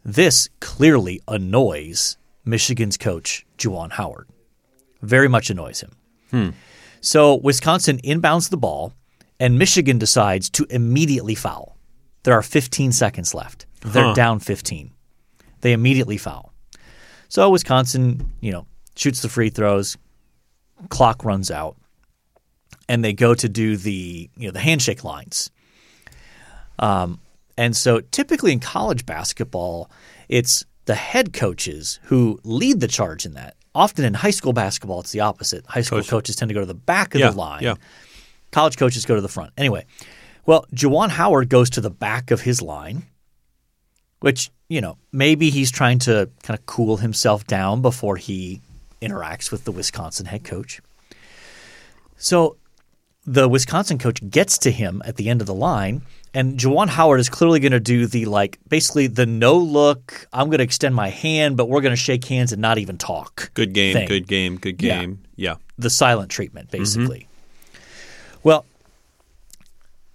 This 0.03 0.49
clearly 0.59 1.21
annoys 1.27 2.17
Michigan's 2.45 2.97
coach, 2.97 3.45
Juwan 3.57 3.91
Howard. 3.93 4.27
Very 5.01 5.27
much 5.27 5.49
annoys 5.49 5.81
him. 5.81 6.53
So, 7.01 7.35
Wisconsin 7.35 7.97
inbounds 8.03 8.49
the 8.49 8.57
ball, 8.57 8.93
and 9.39 9.57
Michigan 9.59 9.97
decides 9.97 10.49
to 10.51 10.65
immediately 10.69 11.35
foul. 11.35 11.75
There 12.23 12.33
are 12.35 12.43
15 12.43 12.91
seconds 12.91 13.33
left. 13.33 13.65
They're 13.81 14.03
Huh. 14.05 14.13
down 14.13 14.39
15. 14.39 14.91
They 15.61 15.73
immediately 15.73 16.17
foul. 16.17 16.53
So, 17.27 17.49
Wisconsin, 17.49 18.31
you 18.39 18.51
know, 18.51 18.65
shoots 18.95 19.21
the 19.21 19.29
free 19.29 19.49
throws, 19.49 19.97
clock 20.89 21.25
runs 21.25 21.49
out 21.51 21.75
and 22.89 23.03
they 23.03 23.13
go 23.13 23.33
to 23.33 23.47
do 23.49 23.77
the 23.77 24.29
you 24.37 24.47
know 24.47 24.51
the 24.51 24.59
handshake 24.59 25.03
lines. 25.03 25.49
Um, 26.79 27.19
and 27.57 27.75
so 27.75 27.99
typically 27.99 28.51
in 28.51 28.59
college 28.59 29.05
basketball, 29.05 29.89
it's 30.29 30.65
the 30.85 30.95
head 30.95 31.33
coaches 31.33 31.99
who 32.03 32.39
lead 32.43 32.79
the 32.79 32.87
charge 32.87 33.25
in 33.25 33.33
that. 33.33 33.55
Often 33.75 34.05
in 34.05 34.13
high 34.15 34.31
school 34.31 34.51
basketball, 34.53 34.99
it's 35.01 35.11
the 35.11 35.19
opposite. 35.21 35.65
High 35.67 35.81
school 35.81 35.99
Coach- 35.99 36.09
coaches 36.09 36.35
tend 36.35 36.49
to 36.49 36.53
go 36.53 36.59
to 36.61 36.65
the 36.65 36.73
back 36.73 37.13
of 37.15 37.21
Yeah, 37.21 37.29
the 37.29 37.37
line. 37.37 37.63
yeah. 37.63 37.75
College 38.51 38.77
coaches 38.77 39.05
go 39.05 39.15
to 39.15 39.21
the 39.21 39.29
front. 39.29 39.51
Anyway, 39.57 39.85
well, 40.45 40.65
Juwan 40.73 41.09
Howard 41.09 41.47
goes 41.49 41.69
to 41.71 41.81
the 41.81 41.89
back 41.91 42.31
of 42.31 42.41
his 42.41 42.61
line, 42.61 43.03
which, 44.19 44.49
you 44.67 44.81
know, 44.81 44.97
maybe 45.13 45.49
he's 45.49 45.71
trying 45.71 45.99
to 45.99 46.29
kind 46.43 46.57
of 46.59 46.65
cool 46.65 46.97
himself 46.97 47.45
down 47.47 47.81
before 47.81 48.17
he 48.17 48.59
interacts 49.01 49.51
with 49.51 49.63
the 49.63 49.71
Wisconsin 49.71 50.25
head 50.25 50.43
coach. 50.43 50.81
So 52.17 52.57
the 53.25 53.47
Wisconsin 53.47 53.97
coach 53.97 54.27
gets 54.29 54.57
to 54.59 54.71
him 54.71 55.01
at 55.05 55.15
the 55.15 55.29
end 55.29 55.41
of 55.41 55.47
the 55.47 55.53
line, 55.53 56.01
and 56.33 56.57
Juwan 56.57 56.87
Howard 56.87 57.19
is 57.19 57.29
clearly 57.29 57.59
going 57.59 57.73
to 57.73 57.79
do 57.79 58.07
the 58.07 58.25
like, 58.25 58.57
basically 58.67 59.07
the 59.07 59.25
no 59.25 59.57
look. 59.57 60.27
I'm 60.31 60.47
going 60.47 60.59
to 60.59 60.63
extend 60.63 60.95
my 60.95 61.09
hand, 61.09 61.57
but 61.57 61.67
we're 61.67 61.81
going 61.81 61.91
to 61.91 61.97
shake 61.97 62.25
hands 62.25 62.51
and 62.51 62.61
not 62.61 62.77
even 62.77 62.97
talk. 62.97 63.51
Good 63.53 63.73
game, 63.73 63.93
thing. 63.93 64.07
good 64.07 64.27
game, 64.27 64.57
good 64.57 64.77
game. 64.77 65.19
Yeah. 65.35 65.55
The 65.77 65.89
silent 65.89 66.31
treatment, 66.31 66.69
mm-hmm. 66.69 66.77
basically. 66.77 67.27
Well, 68.43 68.65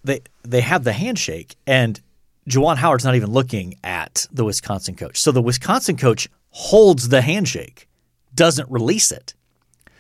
they 0.04 0.20
they 0.42 0.60
have 0.60 0.84
the 0.84 0.92
handshake, 0.92 1.56
and 1.66 2.00
Juwan 2.48 2.76
Howard's 2.76 3.04
not 3.04 3.14
even 3.14 3.30
looking 3.30 3.76
at 3.84 4.26
the 4.32 4.44
Wisconsin 4.44 4.94
coach. 4.94 5.20
So 5.20 5.32
the 5.32 5.42
Wisconsin 5.42 5.96
coach 5.96 6.28
holds 6.50 7.08
the 7.08 7.20
handshake, 7.20 7.88
doesn't 8.34 8.70
release 8.70 9.12
it, 9.12 9.34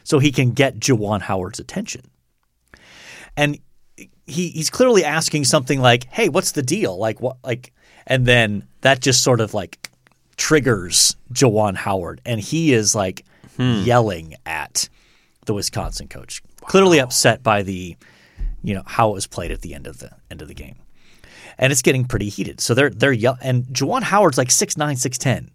so 0.04 0.18
he 0.18 0.32
can 0.32 0.52
get 0.52 0.78
Juwan 0.78 1.22
Howard's 1.22 1.58
attention. 1.58 2.02
And 3.36 3.58
he 4.26 4.48
he's 4.50 4.70
clearly 4.70 5.04
asking 5.04 5.44
something 5.44 5.80
like, 5.80 6.04
"Hey, 6.12 6.28
what's 6.28 6.52
the 6.52 6.62
deal? 6.62 6.96
Like 6.96 7.20
what? 7.20 7.36
Like?" 7.44 7.72
And 8.06 8.26
then 8.26 8.66
that 8.82 9.00
just 9.00 9.22
sort 9.22 9.40
of 9.40 9.54
like 9.54 9.90
triggers 10.36 11.16
Juwan 11.32 11.76
Howard, 11.76 12.20
and 12.24 12.40
he 12.40 12.72
is 12.72 12.94
like 12.94 13.24
hmm. 13.56 13.82
yelling 13.84 14.34
at 14.44 14.88
the 15.46 15.54
Wisconsin 15.54 16.08
coach, 16.08 16.42
clearly 16.60 17.00
upset 17.00 17.42
by 17.42 17.62
the 17.62 17.96
you 18.62 18.74
know 18.74 18.82
how 18.86 19.10
it 19.10 19.14
was 19.14 19.26
played 19.26 19.50
at 19.50 19.62
the 19.62 19.74
end 19.74 19.86
of 19.86 19.98
the 19.98 20.10
end 20.30 20.42
of 20.42 20.48
the 20.48 20.54
game, 20.54 20.76
and 21.58 21.72
it's 21.72 21.82
getting 21.82 22.04
pretty 22.04 22.28
heated. 22.28 22.60
So 22.60 22.74
they're 22.74 22.90
they're 22.90 23.12
yell- 23.12 23.38
and 23.40 23.64
Juwan 23.64 24.02
Howard's 24.02 24.38
like 24.38 24.50
six 24.50 24.76
nine 24.76 24.96
six 24.96 25.18
ten. 25.18 25.50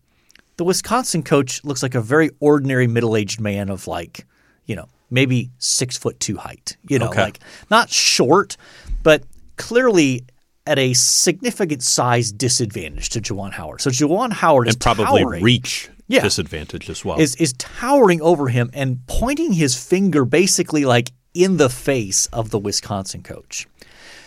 The 0.58 0.64
Wisconsin 0.64 1.24
coach 1.24 1.64
looks 1.64 1.82
like 1.82 1.96
a 1.96 2.02
very 2.02 2.30
ordinary 2.40 2.88
middle 2.88 3.16
aged 3.16 3.40
man 3.40 3.70
of 3.70 3.88
like 3.88 4.26
you 4.66 4.76
know 4.76 4.88
maybe 5.12 5.52
six 5.60 5.98
foot 5.98 6.20
two 6.20 6.38
height. 6.38 6.78
You 6.88 6.98
know, 7.00 7.10
Okay. 7.10 7.22
like 7.24 7.40
not 7.70 7.90
short, 7.90 8.58
but 9.04 9.24
clearly 9.58 10.26
at 10.66 10.80
a 10.80 10.94
significant 10.94 11.84
size 11.84 12.32
disadvantage 12.32 13.10
to 13.10 13.22
Juwan 13.22 13.52
Howard. 13.54 13.82
So 13.82 13.90
Juwan 13.90 14.32
Howard 14.32 14.68
is 14.68 14.76
probably 14.76 15.06
towering 15.06 15.44
reach 15.44 15.90
Yeah. 16.08 16.22
disadvantage 16.22 16.90
as 16.90 17.04
well. 17.06 17.20
is 17.20 17.36
is 17.36 17.54
towering 17.58 18.22
over 18.22 18.48
him 18.50 18.70
and 18.74 19.06
pointing 19.08 19.54
his 19.54 19.76
finger 19.76 20.24
basically 20.26 20.86
like 20.86 21.12
in 21.34 21.58
the 21.58 21.70
face 21.70 22.28
of 22.28 22.50
the 22.52 22.60
Wisconsin 22.60 23.24
coach. 23.24 23.68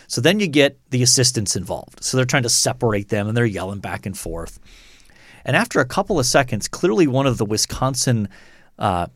So 0.07 0.21
then 0.21 0.39
you 0.41 0.47
get 0.49 0.79
the 0.91 1.03
assistants 1.03 1.57
involved. 1.57 2.03
So 2.05 2.17
they're 2.17 2.27
trying 2.27 2.43
to 2.45 2.49
separate 2.49 3.09
them 3.09 3.27
and 3.29 3.37
they're 3.37 3.47
yelling 3.47 3.81
back 3.81 4.05
and 4.07 4.17
forth. 4.17 4.59
And 5.45 5.57
after 5.57 5.81
a 5.81 5.85
couple 5.85 6.19
of 6.19 6.27
seconds, 6.27 6.69
clearly 6.69 7.07
one 7.07 7.27
of 7.27 7.37
the 7.39 7.45
Wisconsin 7.45 8.29
uh, 8.79 9.07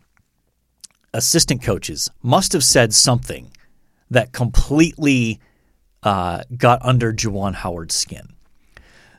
assistant 1.19 1.63
coaches 1.63 2.09
must 2.23 2.53
have 2.55 2.65
said 2.65 2.95
something 2.95 3.51
that 4.11 4.33
completely 4.33 5.39
uh, 6.03 6.43
got 6.57 6.81
under 6.83 7.13
Juwan 7.13 7.55
Howard's 7.55 7.95
skin. 7.95 8.33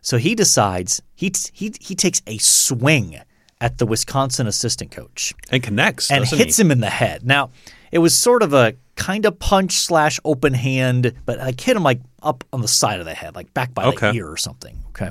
So 0.01 0.18
he 0.18 0.34
decides 0.34 1.01
he 1.13 1.32
he 1.53 1.74
he 1.79 1.94
takes 1.94 2.22
a 2.25 2.38
swing 2.39 3.20
at 3.62 3.77
the 3.77 3.86
Wisconsin 3.86 4.48
assistant 4.48 4.89
coach 4.91 5.34
and 5.51 5.62
connects 5.62 6.10
and 6.10 6.25
hits 6.25 6.58
he? 6.58 6.63
him 6.63 6.72
in 6.72 6.79
the 6.79 6.89
head. 6.89 7.25
Now 7.25 7.51
it 7.91 8.00
was 8.00 8.18
sort 8.18 8.41
of 8.41 8.53
a 8.53 8.74
kind 8.96 9.25
of 9.25 9.38
punch 9.39 9.74
slash 9.74 10.20
open 10.24 10.53
hand, 10.53 11.13
but 11.25 11.39
I 11.39 11.48
hit 11.48 11.75
him 11.75 11.84
like 11.84 12.00
up 12.24 12.44
on 12.53 12.62
the 12.62 12.68
side 12.68 13.00
of 13.00 13.06
the 13.06 13.13
head, 13.13 13.36
like 13.36 13.53
back 13.53 13.74
by 13.74 13.86
Okay. 13.86 14.12
the 14.12 14.18
ear 14.18 14.29
or 14.29 14.38
something. 14.38 14.77
Okay. 14.89 15.10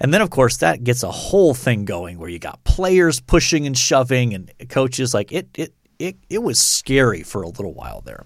And 0.00 0.12
then, 0.12 0.20
of 0.20 0.30
course, 0.30 0.56
that 0.58 0.84
gets 0.84 1.02
a 1.02 1.10
whole 1.10 1.54
thing 1.54 1.84
going 1.84 2.18
where 2.18 2.28
you 2.28 2.38
got 2.38 2.62
players 2.64 3.20
pushing 3.20 3.66
and 3.66 3.76
shoving, 3.78 4.34
and 4.34 4.50
coaches 4.68 5.14
like 5.14 5.32
it. 5.32 5.48
It 5.54 5.72
it 5.98 6.16
it 6.28 6.42
was 6.42 6.60
scary 6.60 7.22
for 7.22 7.42
a 7.42 7.48
little 7.48 7.72
while 7.74 8.00
there, 8.00 8.24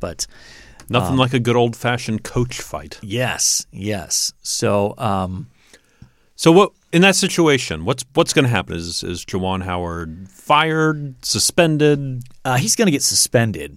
but 0.00 0.26
Nothing 0.90 1.12
Um, 1.12 1.18
like 1.18 1.34
a 1.34 1.38
good 1.40 1.54
old 1.56 1.76
fashioned 1.76 2.24
coach 2.24 2.62
fight. 2.62 2.98
yes, 3.02 3.66
yes. 3.70 4.32
So 4.42 4.94
um, 4.96 5.48
So 6.34 6.50
what 6.50 6.72
in 6.92 7.02
that 7.02 7.14
situation? 7.16 7.84
What's 7.84 8.06
what's 8.14 8.32
going 8.32 8.46
to 8.46 8.50
happen? 8.50 8.74
Is 8.74 9.02
is 9.04 9.22
Juwan 9.26 9.64
Howard 9.64 10.28
fired, 10.30 11.22
suspended? 11.22 12.22
Uh, 12.42 12.56
he's 12.56 12.74
going 12.74 12.86
to 12.86 12.92
get 12.92 13.02
suspended. 13.02 13.76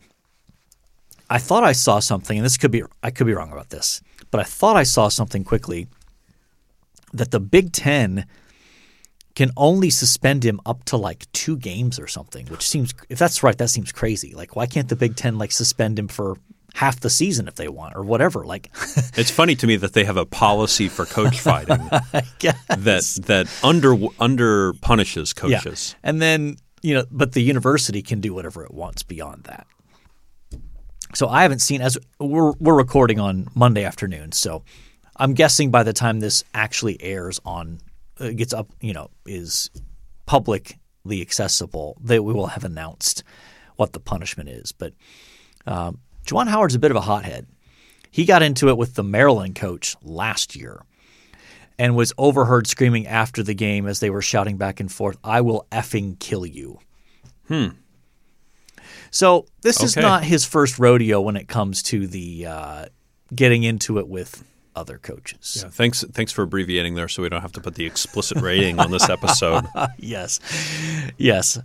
I 1.30 1.38
thought 1.38 1.66
I 1.66 1.74
saw 1.74 2.00
something, 2.00 2.38
and 2.38 2.46
this 2.46 2.58
could 2.58 2.72
be 2.72 2.84
I 3.04 3.12
could 3.12 3.28
be 3.28 3.34
wrong 3.34 3.52
about 3.52 3.70
this, 3.72 4.02
but 4.32 4.40
I 4.40 4.44
thought 4.46 4.78
I 4.78 4.84
saw 4.84 5.10
something 5.10 5.44
quickly 5.44 5.88
that 7.14 7.32
the 7.32 7.40
Big 7.40 7.72
Ten 7.72 8.26
can 9.36 9.52
only 9.56 9.90
suspend 9.90 10.44
him 10.44 10.60
up 10.66 10.84
to 10.86 10.98
like 10.98 11.32
two 11.32 11.58
games 11.58 12.00
or 12.00 12.08
something, 12.08 12.46
which 12.48 12.68
seems 12.68 12.94
if 13.10 13.18
that's 13.18 13.44
right, 13.44 13.58
that 13.58 13.70
seems 13.70 13.92
crazy. 13.92 14.34
Like, 14.34 14.56
why 14.56 14.66
can't 14.66 14.90
the 14.90 14.96
Big 14.96 15.16
Ten 15.16 15.38
like 15.38 15.52
suspend 15.52 15.98
him 15.98 16.08
for 16.08 16.38
half 16.74 17.00
the 17.00 17.10
season 17.10 17.48
if 17.48 17.56
they 17.56 17.68
want 17.68 17.96
or 17.96 18.04
whatever? 18.04 18.46
Like, 18.46 18.70
It's 19.18 19.32
funny 19.32 19.56
to 19.56 19.68
me 19.68 19.78
that 19.78 19.94
they 19.94 20.04
have 20.04 20.18
a 20.18 20.26
policy 20.26 20.90
for 20.90 21.06
coach 21.06 21.40
fighting 21.50 21.78
that 22.68 23.20
that 23.26 23.48
under 23.64 23.96
under 24.20 24.74
punishes 24.74 25.34
coaches. 25.34 25.96
And 26.04 26.22
then, 26.22 26.58
you 26.82 26.94
know, 26.94 27.06
but 27.12 27.34
the 27.34 27.42
university 27.42 28.02
can 28.02 28.20
do 28.20 28.34
whatever 28.34 28.64
it 28.64 28.74
wants 28.74 29.04
beyond 29.04 29.46
that. 29.46 29.66
So 31.14 31.28
I 31.28 31.44
haven't 31.44 31.60
seen 31.60 31.82
as 31.82 31.98
we're 32.20 32.52
we're 32.54 32.76
recording 32.76 33.20
on 33.20 33.48
Monday 33.54 33.84
afternoon, 33.84 34.32
so 34.32 34.64
I'm 35.22 35.36
guessing 35.36 35.70
by 35.70 35.84
the 35.84 35.94
time 35.94 36.20
this 36.20 36.44
actually 36.56 37.00
airs 37.00 37.40
on 37.46 37.80
uh, 38.20 38.32
gets 38.32 38.54
up, 38.54 38.72
you 38.82 38.92
know, 38.92 39.12
is 39.28 39.70
publicly 40.26 41.22
accessible, 41.22 41.96
that 42.02 42.24
we 42.24 42.34
will 42.34 42.48
have 42.48 42.64
announced 42.64 43.24
what 43.76 43.94
the 43.94 44.00
punishment 44.00 44.50
is. 44.50 44.72
But 44.72 44.94
um, 45.68 46.00
Juwan 46.26 46.48
Howard's 46.48 46.74
a 46.74 46.80
bit 46.80 46.90
of 46.90 46.98
a 46.98 47.02
hothead. 47.02 47.46
He 48.10 48.26
got 48.26 48.42
into 48.42 48.70
it 48.70 48.78
with 48.80 48.96
the 48.96 49.04
Maryland 49.04 49.54
coach 49.54 49.96
last 50.02 50.56
year 50.56 50.82
and 51.78 51.96
was 51.96 52.14
overheard 52.18 52.66
screaming 52.66 53.06
after 53.06 53.44
the 53.44 53.54
game 53.54 53.86
as 53.86 54.00
they 54.00 54.10
were 54.10 54.24
shouting 54.24 54.58
back 54.58 54.80
and 54.80 54.92
forth, 54.92 55.18
I 55.24 55.42
will 55.42 55.68
effing 55.72 56.18
kill 56.18 56.48
you. 56.48 56.80
Hmm. 57.48 57.68
So 59.12 59.46
this 59.62 59.84
is 59.84 59.96
not 59.96 60.24
his 60.24 60.46
first 60.46 60.80
rodeo 60.80 61.22
when 61.22 61.36
it 61.36 61.48
comes 61.48 61.84
to 61.84 62.08
the 62.08 62.48
uh, 62.48 62.86
getting 63.36 63.62
into 63.62 64.00
it 64.00 64.08
with 64.08 64.44
other 64.76 64.98
coaches. 64.98 65.62
Yeah, 65.64 65.70
thanks 65.70 66.04
thanks 66.14 66.32
for 66.32 66.44
abbreviating 66.44 66.96
there, 66.96 67.08
so 67.08 67.22
we 67.24 67.30
don't 67.30 67.42
have 67.42 67.52
to 67.54 67.62
put 67.62 67.76
the 67.76 67.86
explicit 67.86 68.40
rating 68.42 68.80
on 68.80 68.92
this 68.92 69.10
episode. 69.10 69.66
yes, 69.98 70.40
yes, 71.18 71.58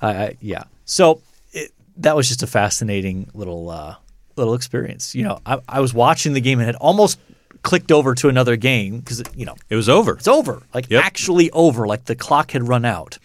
I 0.00 0.08
I- 0.08 0.36
yeah. 0.40 0.64
So 0.84 1.20
it, 1.52 1.72
that 1.98 2.16
was 2.16 2.28
just 2.28 2.42
a 2.42 2.46
fascinating 2.46 3.30
little 3.34 3.70
uh, 3.70 3.96
little 4.36 4.54
experience. 4.54 5.14
You 5.14 5.24
know, 5.24 5.40
I, 5.46 5.60
I 5.68 5.80
was 5.80 5.92
watching 5.94 6.32
the 6.32 6.40
game 6.40 6.58
and 6.58 6.66
had 6.66 6.76
almost 6.76 7.18
clicked 7.62 7.90
over 7.92 8.14
to 8.14 8.28
another 8.28 8.56
game 8.56 8.98
because 9.00 9.22
you 9.34 9.46
know 9.46 9.56
It 9.70 9.76
was 9.76 9.88
over. 9.88 10.14
it's 10.16 10.28
over, 10.28 10.62
like 10.74 10.90
Yep. 10.90 11.04
actually 11.04 11.50
over, 11.52 11.86
like 11.86 12.04
the 12.04 12.14
clock 12.16 12.50
had 12.50 12.66
run 12.68 12.84
out, 12.84 13.18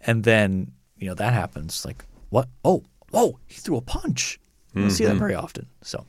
and 0.00 0.24
then 0.24 0.72
you 0.98 1.06
know 1.08 1.14
that 1.14 1.32
happens. 1.32 1.84
Like 1.84 2.04
what? 2.30 2.48
Oh, 2.64 2.84
whoa! 3.10 3.38
He 3.46 3.60
threw 3.60 3.76
a 3.76 3.80
punch. 3.82 4.38
You 4.74 4.82
don't 4.82 4.90
see 4.90 5.04
Mm-hmm. 5.04 5.12
that 5.14 5.18
very 5.18 5.34
often. 5.34 5.66
So, 5.82 6.06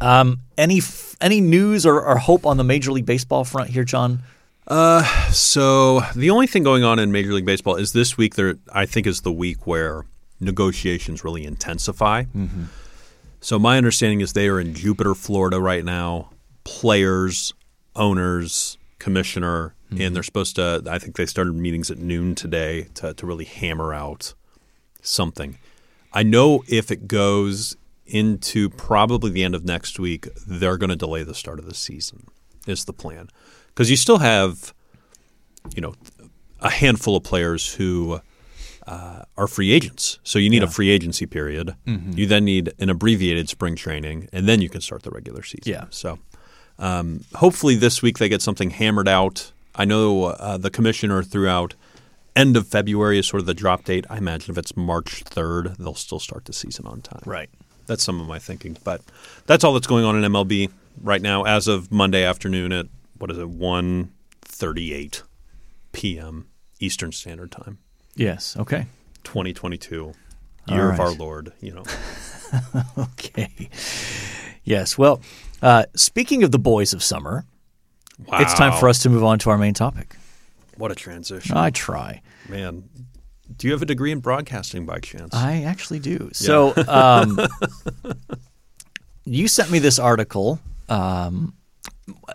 um, 0.00 0.40
any 0.56 0.78
f- 0.78 1.16
any 1.20 1.40
news 1.40 1.84
or, 1.86 2.00
or 2.02 2.16
hope 2.16 2.46
on 2.46 2.56
the 2.56 2.64
Major 2.64 2.92
League 2.92 3.06
Baseball 3.06 3.44
front 3.44 3.70
here, 3.70 3.84
John? 3.84 4.22
Uh, 4.66 5.02
so 5.30 6.00
the 6.14 6.30
only 6.30 6.46
thing 6.46 6.62
going 6.62 6.84
on 6.84 6.98
in 6.98 7.10
Major 7.10 7.32
League 7.32 7.44
Baseball 7.46 7.76
is 7.76 7.92
this 7.92 8.16
week. 8.16 8.34
There, 8.36 8.54
I 8.72 8.86
think, 8.86 9.06
is 9.06 9.22
the 9.22 9.32
week 9.32 9.66
where 9.66 10.04
negotiations 10.38 11.24
really 11.24 11.44
intensify. 11.44 12.24
So 13.40 13.58
my 13.58 13.76
understanding 13.78 14.20
is 14.20 14.32
they 14.32 14.48
are 14.48 14.60
in 14.60 14.74
Jupiter, 14.74 15.14
Florida, 15.14 15.60
right 15.60 15.84
now. 15.84 16.30
Players, 16.64 17.54
owners, 17.96 18.78
commissioner, 18.98 19.74
and 19.98 20.14
they're 20.14 20.22
supposed 20.22 20.56
to. 20.56 20.82
I 20.88 20.98
think 20.98 21.16
they 21.16 21.26
started 21.26 21.54
meetings 21.54 21.90
at 21.90 21.98
noon 21.98 22.34
today 22.36 22.88
to 22.94 23.12
to 23.14 23.26
really 23.26 23.46
hammer 23.46 23.92
out 23.92 24.34
something. 25.02 25.58
I 26.12 26.22
know 26.22 26.62
if 26.68 26.90
it 26.90 27.08
goes 27.08 27.76
into 28.10 28.68
probably 28.70 29.30
the 29.30 29.42
end 29.44 29.54
of 29.54 29.64
next 29.64 29.98
week, 29.98 30.28
they're 30.46 30.76
going 30.76 30.90
to 30.90 30.96
delay 30.96 31.22
the 31.22 31.34
start 31.34 31.58
of 31.58 31.66
the 31.66 31.74
season. 31.74 32.26
Is 32.66 32.84
the 32.84 32.92
plan 32.92 33.30
because 33.68 33.90
you 33.90 33.96
still 33.96 34.18
have, 34.18 34.74
you 35.74 35.80
know, 35.80 35.94
a 36.60 36.68
handful 36.70 37.16
of 37.16 37.22
players 37.22 37.74
who 37.74 38.20
uh, 38.86 39.22
are 39.36 39.46
free 39.46 39.72
agents. 39.72 40.18
So 40.22 40.38
you 40.38 40.50
need 40.50 40.62
a 40.62 40.66
free 40.68 40.90
agency 40.90 41.24
period. 41.24 41.74
You 42.18 42.26
then 42.26 42.44
need 42.44 42.74
an 42.78 42.90
abbreviated 42.90 43.48
spring 43.48 43.76
training, 43.76 44.28
and 44.32 44.46
then 44.46 44.60
you 44.60 44.68
can 44.68 44.80
start 44.82 45.02
the 45.02 45.10
regular 45.10 45.42
season. 45.42 45.72
Yeah. 45.72 45.84
So 45.88 46.18
um, 46.78 47.24
hopefully 47.36 47.76
this 47.76 48.02
week 48.02 48.18
they 48.18 48.28
get 48.28 48.42
something 48.42 48.70
hammered 48.70 49.08
out. 49.08 49.52
I 49.74 49.84
know 49.86 50.24
uh, 50.24 50.58
the 50.58 50.70
commissioner 50.70 51.22
threw 51.22 51.48
out 51.48 51.74
end 52.36 52.56
of 52.56 52.66
February 52.66 53.18
is 53.18 53.26
sort 53.26 53.40
of 53.40 53.46
the 53.46 53.54
drop 53.54 53.84
date. 53.84 54.04
I 54.10 54.18
imagine 54.18 54.52
if 54.52 54.58
it's 54.58 54.76
March 54.76 55.24
3rd, 55.24 55.76
they'll 55.78 55.94
still 55.94 56.20
start 56.20 56.44
the 56.44 56.52
season 56.52 56.86
on 56.86 57.00
time. 57.00 57.22
Right. 57.24 57.50
That's 57.90 58.04
some 58.04 58.20
of 58.20 58.28
my 58.28 58.38
thinking. 58.38 58.76
But 58.84 59.00
that's 59.46 59.64
all 59.64 59.72
that's 59.74 59.88
going 59.88 60.04
on 60.04 60.14
in 60.22 60.30
MLB 60.32 60.70
right 61.02 61.20
now 61.20 61.42
as 61.42 61.66
of 61.66 61.90
Monday 61.90 62.22
afternoon 62.22 62.70
at, 62.72 62.86
what 63.18 63.32
is 63.32 63.36
it, 63.38 63.50
1.38 63.50 65.22
p.m. 65.90 66.46
Eastern 66.78 67.10
Standard 67.10 67.50
Time, 67.50 67.78
Yes. 68.14 68.56
Okay. 68.56 68.86
2022, 69.24 70.04
All 70.68 70.74
year 70.76 70.92
of 70.92 71.00
our 71.00 71.10
Lord, 71.10 71.52
you 71.60 71.72
know. 71.74 71.82
Okay. 72.98 73.68
Yes. 74.62 74.96
Well, 74.96 75.20
uh, 75.60 75.86
speaking 75.96 76.44
of 76.44 76.52
the 76.52 76.58
boys 76.60 76.92
of 76.92 77.02
summer, 77.02 77.44
Wow. 78.26 78.38
it's 78.40 78.54
time 78.54 78.78
for 78.78 78.88
us 78.88 79.00
to 79.02 79.10
move 79.10 79.24
on 79.24 79.40
to 79.40 79.50
our 79.50 79.58
main 79.58 79.74
topic. 79.74 80.14
What 80.76 80.92
a 80.92 80.94
transition. 80.94 81.56
I 81.56 81.70
try. 81.70 82.22
Man, 82.48 82.88
do 83.56 83.66
you 83.66 83.72
have 83.72 83.82
a 83.82 83.86
degree 83.86 84.12
in 84.12 84.20
broadcasting 84.20 84.86
by 84.86 84.98
chance? 84.98 85.34
I 85.34 85.62
actually 85.62 86.00
do. 86.00 86.30
So, 86.32 86.74
um, 86.88 87.38
you 89.24 89.48
sent 89.48 89.70
me 89.70 89.78
this 89.78 89.98
article, 89.98 90.60
um, 90.88 91.54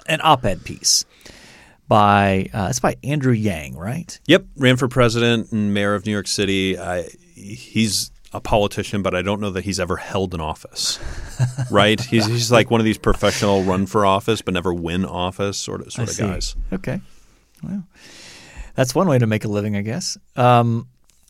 an 0.07 0.21
op-ed 0.23 0.63
piece 0.63 1.05
by 1.87 2.49
uh, 2.53 2.67
it's 2.69 2.79
by 2.79 2.95
Andrew 3.03 3.33
Yang, 3.33 3.77
right? 3.77 4.19
Yep, 4.27 4.45
ran 4.57 4.77
for 4.77 4.87
president 4.87 5.51
and 5.51 5.73
mayor 5.73 5.93
of 5.93 6.05
New 6.05 6.11
York 6.11 6.27
City. 6.27 6.77
I, 6.77 7.09
he's 7.33 8.11
a 8.33 8.41
politician, 8.41 9.01
but 9.01 9.15
I 9.15 9.21
don't 9.21 9.39
know 9.39 9.51
that 9.51 9.63
he's 9.63 9.79
ever 9.79 9.97
held 9.97 10.33
an 10.33 10.41
office. 10.41 10.99
right? 11.71 11.99
He's, 11.99 12.25
he's 12.25 12.51
like 12.51 12.69
one 12.69 12.81
of 12.81 12.85
these 12.85 12.97
professional 12.97 13.63
run 13.63 13.85
for 13.85 14.05
office 14.05 14.41
but 14.41 14.53
never 14.53 14.73
win 14.73 15.05
office 15.05 15.57
sort 15.57 15.81
of 15.81 15.91
sort 15.93 16.09
I 16.09 16.11
of 16.11 16.15
see. 16.15 16.23
guys. 16.23 16.55
Okay. 16.73 17.01
Well, 17.63 17.83
that's 18.75 18.93
one 18.93 19.07
way 19.07 19.17
to 19.19 19.27
make 19.27 19.45
a 19.45 19.47
living, 19.47 19.75
I 19.77 19.81
guess. 19.81 20.17
Um, 20.35 20.87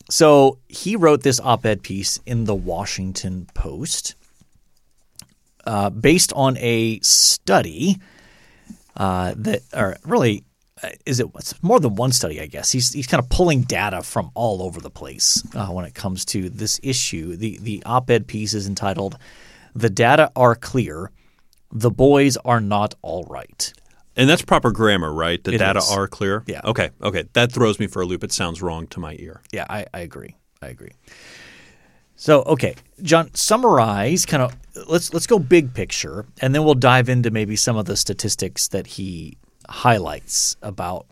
so 0.10 0.60
he 0.68 0.96
wrote 0.96 1.24
this 1.24 1.40
op 1.40 1.66
ed 1.66 1.84
piece 1.84 2.20
in 2.26 2.46
the 2.46 2.56
Washington 2.56 3.48
Post 3.54 4.16
uh, 5.66 5.90
based 5.90 6.32
on 6.34 6.58
a 6.58 7.00
study 7.00 7.98
uh, 8.98 9.34
that, 9.38 9.62
or 9.74 9.98
really, 10.06 10.44
uh, 10.84 10.90
is 11.06 11.20
it 11.20 11.28
more 11.62 11.80
than 11.80 11.96
one 11.96 12.12
study, 12.12 12.40
I 12.40 12.46
guess. 12.46 12.72
He's, 12.72 12.94
he's 12.94 13.08
kind 13.08 13.22
of 13.22 13.30
pulling 13.30 13.62
data 13.62 14.04
from 14.04 14.32
all 14.36 14.62
over 14.62 14.80
the 14.80 14.90
place 14.90 15.44
uh, 15.56 15.68
when 15.68 15.86
it 15.86 15.96
comes 15.96 16.24
to 16.26 16.50
this 16.50 16.80
issue. 16.84 17.36
The, 17.36 17.58
the 17.60 17.84
op 17.86 18.10
ed 18.10 18.28
piece 18.28 18.54
is 18.54 18.68
entitled, 18.68 19.18
The 19.74 19.90
Data 19.90 20.32
Are 20.36 20.56
Clear. 20.56 21.12
The 21.72 21.92
boys 21.92 22.38
are 22.38 22.62
not 22.62 22.94
all 23.02 23.24
right. 23.24 23.74
And 24.18 24.30
that's 24.30 24.42
proper 24.42 24.72
grammar, 24.72 25.12
right? 25.14 25.44
The 25.44 25.54
It 25.54 25.58
data 25.58 25.80
is. 25.80 25.92
are 25.92 26.08
clear. 26.08 26.44
Yeah. 26.48 26.62
Okay. 26.64 26.90
Okay. 27.02 27.26
That 27.34 27.52
throws 27.52 27.80
me 27.80 27.88
for 27.88 28.02
a 28.02 28.06
loop. 28.06 28.24
It 28.24 28.32
sounds 28.32 28.62
wrong 28.62 28.88
to 28.88 29.00
my 29.00 29.16
ear. 29.20 29.42
Yeah, 29.52 29.66
I, 29.70 29.86
I 29.94 30.00
agree. 30.00 30.36
I 30.62 30.68
agree. 30.68 30.92
So, 32.16 32.44
okay, 32.44 32.76
John, 33.02 33.34
summarize 33.34 34.26
kind 34.26 34.42
of 34.42 34.56
let's 34.88 35.14
let's 35.14 35.28
go 35.28 35.38
big 35.38 35.74
picture, 35.74 36.26
and 36.42 36.56
then 36.56 36.64
we'll 36.64 36.74
dive 36.74 37.10
into 37.10 37.30
maybe 37.30 37.58
some 37.58 37.76
of 37.76 37.86
the 37.86 37.98
statistics 37.98 38.70
that 38.70 38.88
he 38.88 39.38
highlights 39.70 40.56
about 40.62 41.08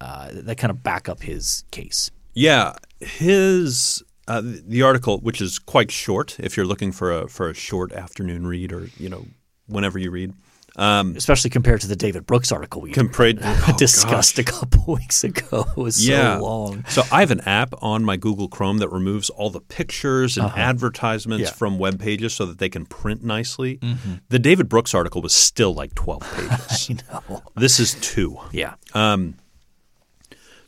uh, 0.00 0.28
that 0.32 0.56
kind 0.56 0.70
of 0.70 0.84
back 0.84 1.08
up 1.08 1.22
his 1.22 1.64
case. 1.72 2.12
Yeah, 2.32 2.74
his 3.00 4.04
uh, 4.28 4.40
the 4.44 4.82
article, 4.82 5.18
which 5.18 5.40
is 5.40 5.58
quite 5.58 5.90
short, 5.90 6.38
if 6.38 6.56
you're 6.56 6.66
looking 6.66 6.92
for 6.92 7.10
a 7.12 7.28
for 7.28 7.50
a 7.50 7.54
short 7.54 7.92
afternoon 7.92 8.46
read, 8.46 8.72
or 8.72 8.88
you 8.98 9.08
know, 9.08 9.26
whenever 9.66 9.98
you 9.98 10.12
read, 10.12 10.32
Especially 10.78 11.48
compared 11.50 11.80
to 11.80 11.86
the 11.88 11.96
David 11.96 12.26
Brooks 12.26 12.52
article 12.52 12.82
we 12.82 12.92
compared 12.92 13.38
oh, 13.42 13.74
discussed 13.78 14.36
gosh. 14.36 14.42
a 14.46 14.50
couple 14.52 14.94
weeks 15.00 15.24
ago. 15.24 15.64
It 15.70 15.76
was 15.80 16.06
yeah. 16.06 16.36
so 16.38 16.44
long. 16.44 16.84
So 16.88 17.02
I 17.10 17.20
have 17.20 17.30
an 17.30 17.40
app 17.40 17.72
on 17.82 18.04
my 18.04 18.16
Google 18.16 18.48
Chrome 18.48 18.78
that 18.78 18.90
removes 18.90 19.30
all 19.30 19.48
the 19.50 19.60
pictures 19.60 20.36
and 20.36 20.50
advertisements 20.52 21.44
Uh-huh. 21.44 21.52
Yeah. 21.52 21.56
from 21.58 21.78
web 21.78 21.98
pages 21.98 22.34
so 22.34 22.44
that 22.46 22.58
they 22.58 22.68
can 22.68 22.84
print 22.86 23.24
nicely. 23.24 23.80
The 24.28 24.38
David 24.38 24.68
Brooks 24.68 24.94
article 24.94 25.22
was 25.22 25.32
still 25.32 25.72
like 25.74 25.94
12 25.94 26.20
pages. 26.36 26.88
You 26.90 26.96
know. 27.10 27.42
this 27.56 27.80
is 27.80 27.94
two. 28.00 28.36
Yeah. 28.52 28.74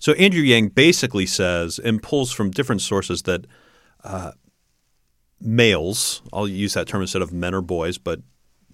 So 0.00 0.12
Andrew 0.12 0.42
Yang 0.42 0.68
basically 0.70 1.26
says 1.26 1.78
and 1.78 2.02
pulls 2.02 2.32
from 2.32 2.50
different 2.50 2.80
sources 2.82 3.22
that 3.24 3.46
uh, 4.04 4.30
males, 5.40 6.22
I'll 6.32 6.48
use 6.48 6.74
that 6.74 6.86
term 6.86 7.02
instead 7.02 7.22
of 7.22 7.32
men 7.32 7.52
or 7.54 7.60
boys, 7.60 7.98
but 7.98 8.20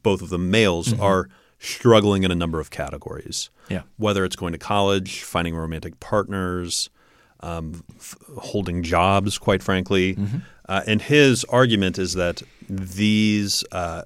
both 0.05 0.23
of 0.23 0.29
them 0.29 0.53
males 0.53 0.93
are 1.01 1.29
struggling 1.59 2.23
in 2.23 2.31
a 2.31 2.35
number 2.37 2.61
of 2.61 2.71
categories. 2.71 3.51
Yeah. 3.69 3.83
Whether 3.97 4.25
it's 4.25 4.37
going 4.37 4.53
to 4.53 4.59
college, 4.59 5.23
finding 5.23 5.57
romantic 5.57 5.99
partners, 5.99 6.91
um, 7.41 7.83
f- 7.97 8.15
holding 8.39 8.83
jobs, 8.85 9.39
quite 9.39 9.63
frankly. 9.63 10.17
Uh, 10.69 10.83
and 10.87 11.03
his 11.03 11.43
argument 11.45 11.99
is 11.99 12.15
that 12.15 12.43
these, 12.69 13.65
uh, 13.73 14.03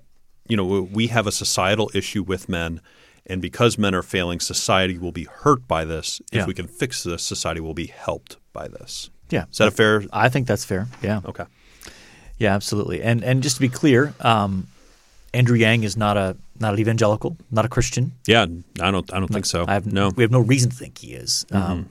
you 0.48 0.56
know, 0.56 0.64
we 0.90 1.08
have 1.08 1.26
a 1.26 1.32
societal 1.32 1.90
issue 1.94 2.22
with 2.22 2.48
men. 2.48 2.80
And 3.26 3.42
because 3.42 3.76
men 3.76 3.94
are 3.94 4.02
failing, 4.02 4.40
society 4.40 4.96
will 4.96 5.12
be 5.12 5.24
hurt 5.24 5.68
by 5.68 5.84
this. 5.84 6.20
If 6.32 6.38
Yeah. 6.38 6.46
we 6.46 6.54
can 6.54 6.66
fix 6.66 7.02
this, 7.02 7.22
society 7.22 7.60
will 7.60 7.74
be 7.74 7.86
helped 7.88 8.38
by 8.54 8.68
this. 8.68 9.10
Yeah. 9.30 9.44
Is 9.52 9.58
that 9.58 9.68
a 9.68 9.70
fair? 9.70 10.04
I 10.12 10.30
think 10.30 10.46
that's 10.46 10.64
fair. 10.64 10.88
Yeah. 11.02 11.20
Okay. 11.26 11.44
Yeah, 12.38 12.54
absolutely. 12.54 13.02
And 13.02 13.22
and 13.22 13.42
just 13.42 13.56
to 13.56 13.60
be 13.60 13.68
clear, 13.68 14.14
um, 14.20 14.68
Andrew 15.38 15.56
Yang 15.56 15.84
is 15.84 15.96
not 15.96 16.16
a 16.16 16.36
not 16.58 16.74
an 16.74 16.80
evangelical, 16.80 17.36
not 17.52 17.64
a 17.64 17.68
Christian. 17.68 18.12
Yeah, 18.26 18.46
I 18.80 18.90
don't. 18.90 19.12
I 19.12 19.20
don't 19.20 19.28
think 19.28 19.46
so. 19.46 19.64
Have 19.66 19.86
no. 19.86 20.10
We 20.10 20.24
have 20.24 20.32
no 20.32 20.40
reason 20.40 20.70
to 20.70 20.76
think 20.76 20.98
he 20.98 21.12
is. 21.12 21.46
Um, 21.52 21.90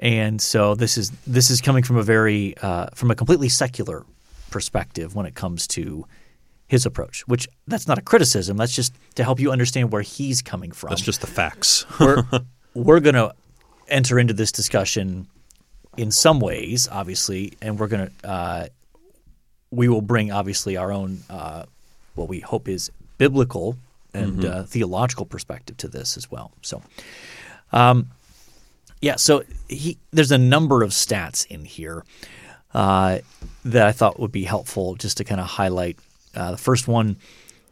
and 0.00 0.42
so 0.42 0.74
this 0.74 0.98
is 0.98 1.10
this 1.24 1.50
is 1.50 1.60
coming 1.60 1.84
from 1.84 1.96
a 1.96 2.02
very 2.02 2.56
uh, 2.58 2.88
from 2.94 3.12
a 3.12 3.14
completely 3.14 3.48
secular 3.48 4.04
perspective 4.50 5.14
when 5.14 5.24
it 5.24 5.36
comes 5.36 5.68
to 5.68 6.04
his 6.66 6.84
approach. 6.84 7.26
Which 7.28 7.48
that's 7.68 7.86
not 7.86 7.96
a 7.96 8.02
criticism. 8.02 8.56
That's 8.56 8.74
just 8.74 8.92
to 9.14 9.22
help 9.22 9.38
you 9.38 9.52
understand 9.52 9.92
where 9.92 10.02
he's 10.02 10.42
coming 10.42 10.72
from. 10.72 10.90
That's 10.90 11.00
just 11.00 11.20
the 11.20 11.28
facts. 11.28 11.86
we're 12.00 12.24
we're 12.74 13.00
going 13.00 13.14
to 13.14 13.34
enter 13.86 14.18
into 14.18 14.34
this 14.34 14.50
discussion 14.50 15.28
in 15.96 16.10
some 16.10 16.40
ways, 16.40 16.88
obviously, 16.90 17.52
and 17.62 17.78
we're 17.78 17.86
going 17.86 18.08
to 18.08 18.28
uh, 18.28 18.66
we 19.70 19.88
will 19.88 20.02
bring 20.02 20.32
obviously 20.32 20.76
our 20.76 20.90
own 20.90 21.20
uh, 21.30 21.64
what 22.18 22.28
we 22.28 22.40
hope 22.40 22.68
is 22.68 22.90
biblical 23.16 23.76
and 24.14 24.44
uh, 24.44 24.62
theological 24.64 25.26
perspective 25.26 25.76
to 25.78 25.88
this 25.88 26.16
as 26.16 26.30
well. 26.30 26.52
So, 26.62 26.82
um, 27.72 28.10
yeah, 29.00 29.16
so 29.16 29.44
he 29.68 29.98
there's 30.10 30.32
a 30.32 30.38
number 30.38 30.82
of 30.82 30.90
stats 30.90 31.46
in 31.46 31.64
here 31.64 32.04
uh, 32.74 33.18
that 33.64 33.86
I 33.86 33.92
thought 33.92 34.18
would 34.18 34.32
be 34.32 34.44
helpful 34.44 34.96
just 34.96 35.16
to 35.18 35.24
kind 35.24 35.40
of 35.40 35.46
highlight. 35.46 35.98
Uh, 36.34 36.52
the 36.52 36.56
first 36.56 36.88
one: 36.88 37.16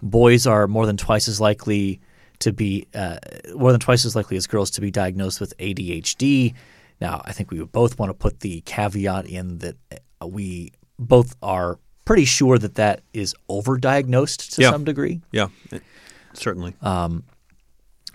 boys 0.02 0.46
are 0.46 0.66
more 0.66 0.86
than 0.86 0.96
twice 0.96 1.28
as 1.28 1.40
likely 1.40 2.00
to 2.40 2.52
be 2.52 2.86
uh, 2.94 3.18
more 3.54 3.72
than 3.72 3.80
twice 3.80 4.04
as 4.04 4.14
likely 4.14 4.36
as 4.36 4.46
girls 4.46 4.70
to 4.72 4.80
be 4.80 4.90
diagnosed 4.90 5.40
with 5.40 5.56
ADHD. 5.58 6.54
Now, 7.00 7.22
I 7.24 7.32
think 7.32 7.50
we 7.50 7.58
would 7.58 7.72
both 7.72 7.98
want 7.98 8.10
to 8.10 8.14
put 8.14 8.40
the 8.40 8.62
caveat 8.62 9.26
in 9.26 9.58
that 9.58 9.76
uh, 10.22 10.26
we 10.26 10.72
both 10.98 11.36
are 11.42 11.78
pretty 12.06 12.24
sure 12.24 12.56
that 12.56 12.76
that 12.76 13.02
is 13.12 13.34
overdiagnosed 13.50 14.54
to 14.54 14.62
Yeah. 14.62 14.70
some 14.70 14.84
degree. 14.84 15.20
yeah, 15.32 15.48
certainly. 16.32 16.72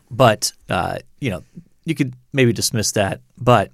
But 0.09 0.51
uh, 0.69 0.97
you 1.19 1.29
know, 1.29 1.43
you 1.85 1.95
could 1.95 2.13
maybe 2.33 2.51
dismiss 2.53 2.91
that. 2.93 3.21
But 3.37 3.71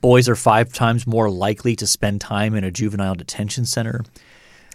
boys 0.00 0.28
are 0.28 0.36
five 0.36 0.72
times 0.72 1.06
more 1.06 1.30
likely 1.30 1.76
to 1.76 1.86
spend 1.86 2.20
time 2.20 2.54
in 2.54 2.64
a 2.64 2.70
juvenile 2.70 3.14
detention 3.14 3.64
center. 3.64 4.02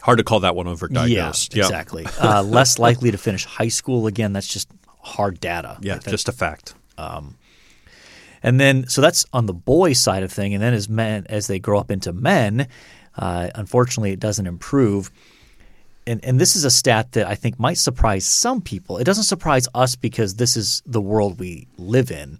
Hard 0.01 0.17
to 0.19 0.23
call 0.23 0.39
that 0.41 0.55
one 0.55 0.65
overdiagnosed. 0.67 1.55
Yeah, 1.55 1.63
exactly. 1.65 2.05
uh, 2.19 2.43
less 2.45 2.77
likely 2.79 3.11
to 3.11 3.17
finish 3.17 3.43
high 3.45 3.67
school. 3.69 4.07
Again, 4.07 4.33
that's 4.33 4.47
just 4.47 4.67
hard 4.99 5.39
data. 5.39 5.77
Yeah, 5.81 5.95
That- 5.99 6.09
just 6.11 6.29
a 6.29 6.31
fact. 6.31 6.73
and 6.97 8.59
then 8.59 8.87
so 8.87 9.01
that's 9.01 9.25
on 9.33 9.45
the 9.47 9.53
boy 9.53 9.93
side 9.93 10.23
of 10.23 10.31
thing. 10.31 10.53
And 10.53 10.61
then 10.63 10.73
as 10.73 10.89
men 10.89 11.25
as 11.29 11.47
they 11.47 11.59
grow 11.59 11.79
up 11.79 11.91
into 11.91 12.13
men, 12.13 12.67
uh, 13.17 13.49
unfortunately, 13.55 14.11
it 14.11 14.19
doesn't 14.19 14.47
improve. 14.47 15.11
And, 16.07 16.23
and 16.23 16.39
this 16.39 16.55
is 16.55 16.65
a 16.65 16.69
stat 16.71 17.13
that 17.13 17.27
I 17.27 17.35
think 17.35 17.59
might 17.59 17.77
surprise 17.77 18.25
some 18.25 18.61
people. 18.61 18.97
It 18.97 19.05
doesn't 19.05 19.23
surprise 19.23 19.67
us 19.73 19.95
because 19.95 20.35
this 20.35 20.55
is 20.55 20.83
the 20.85 21.01
world 21.01 21.39
we 21.39 21.67
live 21.77 22.11
in. 22.11 22.39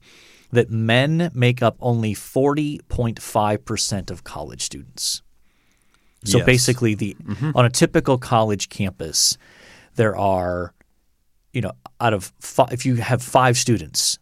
That 0.52 0.70
men 0.70 1.32
make 1.34 1.64
up 1.64 1.76
only 1.82 2.14
forty 2.14 2.80
point 2.88 3.22
five 3.22 3.66
percent 3.66 4.12
of 4.12 4.24
college 4.24 4.62
students. 4.62 5.22
So 6.24 6.38
Yes. 6.38 6.46
basically, 6.46 6.96
the 6.96 7.18
on 7.56 7.66
a 7.66 7.70
typical 7.70 8.18
college 8.18 8.70
campus, 8.70 9.38
there 9.96 10.16
are, 10.16 10.74
you 11.52 11.62
know, 11.62 11.74
out 12.00 12.14
of 12.14 12.32
five, 12.40 12.72
if 12.72 12.86
you 12.86 12.96
have 12.96 13.22
five 13.22 13.58
students, 13.58 14.18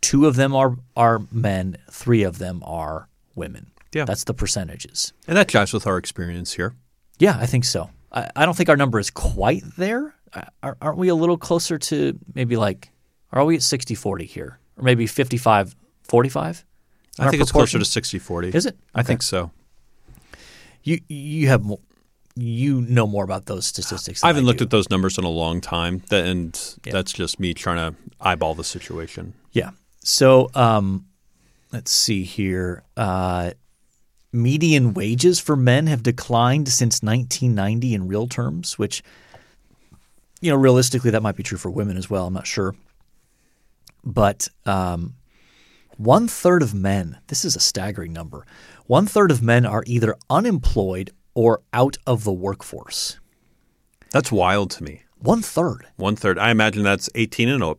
two 0.00 0.26
of 0.26 0.36
them 0.36 0.54
are 0.54 0.76
are 0.96 1.22
men, 1.32 1.76
three 1.90 2.24
of 2.24 2.38
them 2.38 2.62
are 2.66 3.08
women. 3.34 3.70
Yeah. 3.94 4.04
that's 4.04 4.24
the 4.24 4.34
percentages. 4.34 5.12
And 5.28 5.36
that 5.36 5.46
jives 5.48 5.72
with 5.72 5.86
our 5.86 5.96
experience 5.98 6.54
here. 6.54 6.74
Yeah, 7.18 7.36
I 7.38 7.46
think 7.46 7.64
so. 7.64 7.90
I, 8.12 8.28
I 8.36 8.44
don't 8.44 8.56
think 8.56 8.68
our 8.68 8.76
number 8.76 8.98
is 8.98 9.10
quite 9.10 9.62
there. 9.76 10.14
Are, 10.62 10.76
aren't 10.82 10.98
we 10.98 11.08
a 11.08 11.14
little 11.14 11.38
closer 11.38 11.78
to 11.78 12.18
maybe 12.34 12.56
like, 12.56 12.90
are 13.32 13.44
we 13.44 13.54
at 13.56 13.62
60 13.62 13.94
40 13.94 14.24
here? 14.24 14.58
Or 14.76 14.82
maybe 14.82 15.06
55 15.06 15.76
45? 16.02 16.64
I 17.18 17.30
think 17.30 17.40
it's 17.42 17.52
closer 17.52 17.78
to 17.78 17.84
60-40. 17.84 18.54
Is 18.54 18.66
it? 18.66 18.76
I 18.94 19.04
think 19.04 19.22
so. 19.22 19.52
You 20.82 21.00
you 21.08 21.46
have 21.48 21.62
more, 21.62 21.78
you 22.34 22.80
know 22.82 23.06
more 23.06 23.24
about 23.24 23.46
those 23.46 23.66
statistics. 23.66 24.22
I 24.24 24.26
haven't 24.26 24.44
looked 24.44 24.58
do. 24.58 24.64
at 24.64 24.70
those 24.70 24.90
numbers 24.90 25.16
in 25.16 25.24
a 25.24 25.28
long 25.30 25.60
time, 25.60 26.02
and 26.10 26.58
Yeah. 26.84 26.92
that's 26.92 27.12
just 27.12 27.38
me 27.38 27.54
trying 27.54 27.76
to 27.76 27.96
eyeball 28.20 28.54
the 28.54 28.64
situation. 28.64 29.34
Yeah. 29.52 29.70
So 30.02 30.50
um, 30.54 31.06
let's 31.72 31.92
see 31.92 32.24
here. 32.24 32.82
Uh, 32.96 33.52
median 34.34 34.92
wages 34.92 35.38
for 35.38 35.56
men 35.56 35.86
have 35.86 36.02
declined 36.02 36.68
since 36.68 37.02
1990 37.02 37.94
in 37.94 38.08
real 38.08 38.26
terms, 38.26 38.78
which, 38.78 39.02
you 40.40 40.50
know, 40.50 40.56
realistically, 40.56 41.10
that 41.10 41.22
might 41.22 41.36
be 41.36 41.42
true 41.42 41.56
for 41.58 41.70
women 41.70 41.96
as 41.96 42.10
well. 42.10 42.26
I'm 42.26 42.34
not 42.34 42.46
sure. 42.46 42.74
But 44.02 44.48
um, 44.66 45.14
one 45.96 46.28
third 46.28 46.62
of 46.62 46.74
men, 46.74 47.18
this 47.28 47.44
is 47.44 47.56
a 47.56 47.60
staggering 47.60 48.12
number, 48.12 48.44
one 48.86 49.06
third 49.06 49.30
of 49.30 49.42
men 49.42 49.64
are 49.64 49.84
either 49.86 50.16
unemployed 50.28 51.10
or 51.34 51.62
out 51.72 51.96
of 52.06 52.24
the 52.24 52.32
workforce. 52.32 53.18
That's 54.10 54.30
wild 54.30 54.70
to 54.72 54.84
me. 54.84 55.02
One 55.18 55.42
third. 55.42 55.86
One 55.96 56.16
third. 56.16 56.38
I 56.38 56.50
imagine 56.50 56.82
that's 56.82 57.08
18 57.14 57.48
and 57.48 57.62
up. 57.62 57.78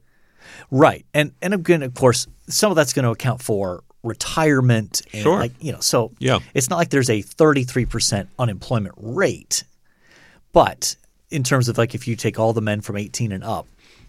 Right. 0.71 1.05
And 1.13 1.33
and 1.41 1.53
again, 1.53 1.83
of 1.83 1.93
course, 1.93 2.27
some 2.47 2.71
of 2.71 2.75
that's 2.75 2.93
going 2.93 3.05
to 3.05 3.11
account 3.11 3.41
for 3.41 3.83
retirement 4.05 5.01
and 5.13 5.23
Sure. 5.23 5.39
like, 5.39 5.51
you 5.59 5.71
know, 5.71 5.79
so 5.81 6.11
Yeah. 6.19 6.39
it's 6.53 6.69
not 6.69 6.77
like 6.77 6.89
there's 6.89 7.09
a 7.09 7.21
33% 7.21 8.27
unemployment 8.39 8.95
rate. 8.97 9.63
But 10.53 10.95
in 11.29 11.43
terms 11.43 11.67
of 11.67 11.77
like 11.77 11.95
if 11.95 12.07
you 12.07 12.15
take 12.15 12.39
all 12.39 12.53
the 12.53 12.61
men 12.61 12.81
from 12.81 12.97
18 12.97 13.31
and 13.31 13.43
up, 13.43 13.67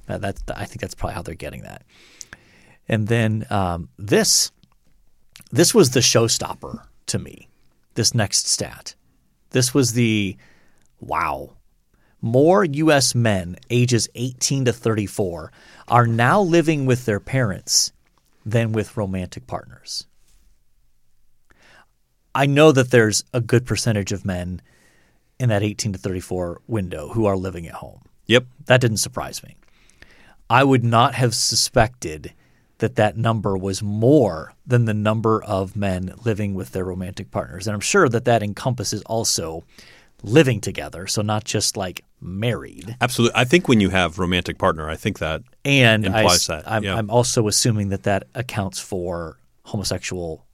uh, 0.09 0.19
that's 0.19 0.43
I 0.55 0.65
think 0.67 0.81
that's 0.81 0.95
probably 0.95 1.15
how 1.15 1.23
they're 1.23 1.35
getting 1.35 1.63
that. 1.63 1.83
And 2.89 3.09
then 3.09 3.47
um, 3.51 3.89
this 3.99 4.53
this 5.51 5.75
was 5.75 5.91
the 5.91 6.01
showstopper 6.01 6.81
to 7.07 7.19
me. 7.19 7.49
This 7.95 8.15
next 8.15 8.47
stat. 8.47 8.95
This 9.51 9.73
was 9.75 9.93
the 9.95 10.37
wow. 11.01 11.51
More 12.21 12.65
U.S. 12.65 13.15
men 13.15 13.57
ages 13.71 14.09
18 14.15 14.65
to 14.67 14.73
34 14.73 15.53
are 15.89 16.07
now 16.07 16.41
living 16.41 16.87
with 16.87 17.05
their 17.07 17.21
parents 17.21 17.93
than 18.47 18.73
with 18.73 18.97
romantic 18.97 19.47
partners. 19.47 20.07
I 22.35 22.47
know 22.47 22.71
that 22.71 22.91
there's 22.91 23.25
a 23.35 23.41
good 23.41 23.67
percentage 23.67 24.13
of 24.13 24.25
men 24.25 24.63
in 25.39 25.49
that 25.49 25.63
18 25.63 25.95
to 25.95 25.99
34 25.99 26.63
window 26.67 27.09
who 27.09 27.27
are 27.27 27.37
living 27.37 27.67
at 27.67 27.75
home. 27.75 28.03
Yep. 28.27 28.47
That 28.67 28.81
didn't 28.81 28.99
surprise 28.99 29.43
me. 29.43 29.57
I 30.49 30.63
would 30.63 30.85
not 30.85 31.15
have 31.15 31.35
suspected 31.35 32.33
that 32.79 32.97
that 32.97 33.17
number 33.17 33.57
was 33.57 33.83
more 33.83 34.55
than 34.67 34.85
the 34.85 34.95
number 34.95 35.43
of 35.43 35.77
men 35.77 36.13
living 36.25 36.55
with 36.55 36.73
their 36.73 36.85
romantic 36.85 37.31
partners. 37.31 37.67
And 37.67 37.75
I'm 37.75 37.81
sure 37.81 38.09
that 38.09 38.27
that 38.27 38.43
encompasses 38.43 39.03
also 39.03 39.65
living 40.23 40.61
together, 40.61 41.07
so 41.07 41.23
not 41.23 41.45
just 41.45 41.77
like 41.77 42.05
married. 42.21 42.97
Absolutely. 43.01 43.37
I 43.37 43.45
think 43.45 43.69
when 43.69 43.81
you 43.81 43.91
have 43.91 44.19
romantic 44.19 44.59
partner, 44.59 44.89
I 44.89 44.97
think 44.97 45.19
that 45.19 45.43
And 45.65 46.07
I, 46.07 46.21
Implies 46.21 46.47
that, 46.47 46.71
I'm, 46.71 46.85
yeah. 46.85 46.97
I'm 46.97 47.11
also 47.11 47.49
assuming 47.49 47.91
that 47.91 48.05
that 48.05 48.25
accounts 48.35 48.79
for 48.81 49.39
homosexual 49.65 50.45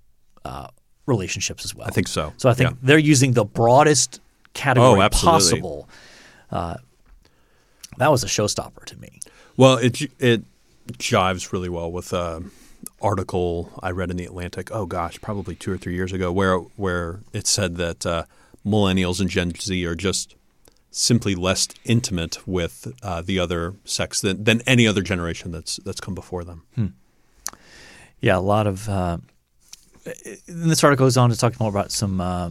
uh, 0.45 0.69
relationships 1.07 1.65
as 1.65 1.75
well. 1.75 1.87
I 1.87 1.91
think 1.91 2.09
so. 2.09 2.33
So 2.37 2.49
I 2.49 2.55
think 2.55 2.71
Yeah. 2.71 2.77
they're 2.83 2.99
using 2.99 3.33
the 3.33 3.45
broadest 3.45 4.21
category 4.55 5.01
Oh, 5.01 5.09
possible. 5.09 5.89
Uh, 6.51 6.77
that 7.99 8.11
was 8.11 8.25
a 8.25 8.27
showstopper 8.27 8.85
to 8.87 8.97
me. 8.99 9.21
Well, 9.57 9.77
it 9.77 10.01
it 10.19 10.43
jives 10.95 11.53
really 11.53 11.69
well 11.69 11.91
with 11.93 12.13
an 12.13 12.51
article 13.01 13.71
I 13.83 13.91
read 13.91 14.11
in 14.11 14.17
the 14.17 14.25
Atlantic. 14.25 14.71
Oh 14.73 14.87
gosh, 14.87 15.21
probably 15.21 15.55
two 15.55 15.73
or 15.73 15.77
three 15.79 15.95
years 15.95 16.13
ago, 16.13 16.33
where 16.33 16.59
where 16.59 17.21
it 17.33 17.47
said 17.47 17.77
that 17.77 18.05
uh, 18.07 18.25
millennials 18.65 19.21
and 19.21 19.29
Gen 19.29 19.53
Z 19.55 19.85
are 19.87 19.95
just 19.95 20.35
simply 20.91 21.35
less 21.35 21.69
intimate 21.85 22.47
with 22.47 22.93
uh, 23.03 23.23
the 23.23 23.39
other 23.39 23.75
sex 23.85 24.21
than, 24.21 24.45
than 24.45 24.61
any 24.67 24.87
other 24.87 25.03
generation 25.03 25.51
that's 25.51 25.77
that's 25.79 26.01
come 26.01 26.15
before 26.15 26.45
them. 26.45 26.65
Yeah, 28.21 28.39
a 28.39 28.41
lot 28.41 28.67
of. 28.67 28.89
Uh, 28.89 29.19
this 30.47 30.83
article 30.83 31.07
goes 31.07 31.17
on 31.17 31.31
to 31.31 31.37
talk 31.37 31.59
more 31.61 31.71
about 31.71 31.91
some 31.91 32.21
uh, 32.21 32.51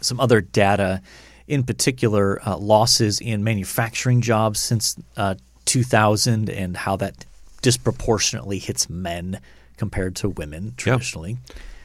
some 0.00 0.20
other 0.20 0.40
data, 0.40 1.02
in 1.48 1.64
particular 1.64 2.40
uh, 2.46 2.56
losses 2.56 3.20
in 3.20 3.42
manufacturing 3.42 4.20
jobs 4.20 4.60
since 4.60 4.96
uh, 5.16 5.34
2000 5.64 6.50
and 6.50 6.76
how 6.76 6.96
that 6.96 7.24
disproportionately 7.62 8.58
hits 8.58 8.90
men 8.90 9.40
compared 9.76 10.14
to 10.16 10.28
women 10.28 10.74
traditionally. 10.76 11.38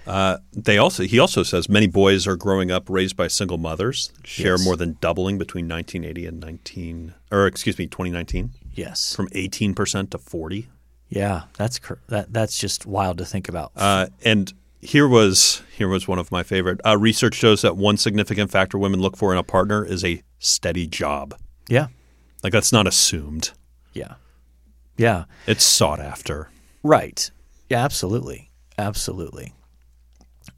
Uh, 0.07 0.37
they 0.53 0.77
also 0.77 1.03
he 1.03 1.19
also 1.19 1.43
says 1.43 1.69
many 1.69 1.87
boys 1.87 2.25
are 2.27 2.35
growing 2.35 2.71
up 2.71 2.89
raised 2.89 3.15
by 3.15 3.27
single 3.27 3.57
mothers. 3.57 4.11
Share 4.23 4.53
Yes. 4.53 4.65
more 4.65 4.75
than 4.75 4.97
doubling 5.01 5.37
between 5.37 5.67
1980 5.67 6.25
and 6.25 6.39
19 6.39 7.13
or 7.31 7.45
excuse 7.45 7.77
me 7.77 7.85
2019 7.87 8.51
Yes. 8.73 9.15
from 9.15 9.27
18 9.33 9.73
percent 9.75 10.11
to 10.11 10.17
40. 10.17 10.67
Yeah, 11.09 11.43
that's 11.57 11.79
that 12.07 12.33
that's 12.33 12.57
just 12.57 12.85
wild 12.85 13.17
to 13.19 13.25
think 13.25 13.49
about. 13.49 13.71
Uh, 13.75 14.07
and 14.23 14.53
here 14.81 15.07
was 15.07 15.61
here 15.75 15.87
was 15.87 16.07
one 16.07 16.17
of 16.19 16.31
my 16.31 16.43
favorite. 16.43 16.79
Uh, 16.85 16.97
research 16.97 17.35
shows 17.35 17.61
that 17.61 17.75
one 17.77 17.97
significant 17.97 18.49
factor 18.51 18.77
women 18.77 18.99
look 19.01 19.17
for 19.17 19.31
in 19.31 19.37
a 19.37 19.43
partner 19.43 19.83
is 19.85 20.03
a 20.05 20.21
steady 20.39 20.87
job. 20.87 21.35
yeah. 21.67 21.87
Like 22.43 22.53
that's 22.53 22.71
not 22.71 22.87
assumed; 22.87 23.51
Yeah. 23.93 24.13
Yeah. 24.97 25.25
it's 25.45 25.63
sought 25.65 25.99
after. 25.99 26.49
Right. 26.83 27.29
Yeah, 27.69 27.83
absolutely. 27.83 28.49
Absolutely. 28.77 29.53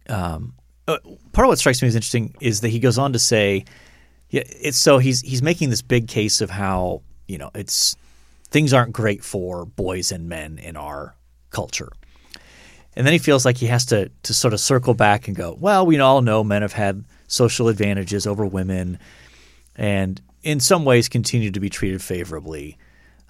Um, 0.09 0.53
uh, 0.87 0.97
part 1.31 1.45
of 1.45 1.49
what 1.49 1.59
strikes 1.59 1.81
me 1.81 1.87
as 1.87 1.95
interesting 1.95 2.35
is 2.41 2.61
that 2.61 2.69
he 2.69 2.79
goes 2.79 2.97
on 2.97 3.13
to 3.13 3.19
say, 3.19 3.65
yeah, 4.29 4.43
it's 4.45 4.77
so 4.77 4.97
he's 4.97 5.21
he's 5.21 5.41
making 5.41 5.69
this 5.69 5.81
big 5.81 6.07
case 6.07 6.41
of 6.41 6.49
how 6.49 7.01
you 7.27 7.37
know 7.37 7.51
it's 7.53 7.95
things 8.49 8.73
aren't 8.73 8.93
great 8.93 9.23
for 9.23 9.65
boys 9.65 10.11
and 10.11 10.29
men 10.29 10.57
in 10.57 10.77
our 10.77 11.15
culture, 11.49 11.91
and 12.95 13.05
then 13.05 13.13
he 13.13 13.19
feels 13.19 13.45
like 13.45 13.57
he 13.57 13.67
has 13.67 13.85
to 13.87 14.09
to 14.23 14.33
sort 14.33 14.53
of 14.53 14.59
circle 14.59 14.93
back 14.93 15.27
and 15.27 15.35
go, 15.35 15.57
well, 15.59 15.85
we 15.85 15.99
all 15.99 16.21
know 16.21 16.43
men 16.43 16.61
have 16.61 16.73
had 16.73 17.03
social 17.27 17.67
advantages 17.67 18.25
over 18.25 18.45
women, 18.45 18.99
and 19.75 20.21
in 20.43 20.59
some 20.59 20.85
ways 20.85 21.09
continue 21.09 21.51
to 21.51 21.59
be 21.59 21.69
treated 21.69 22.01
favorably. 22.01 22.77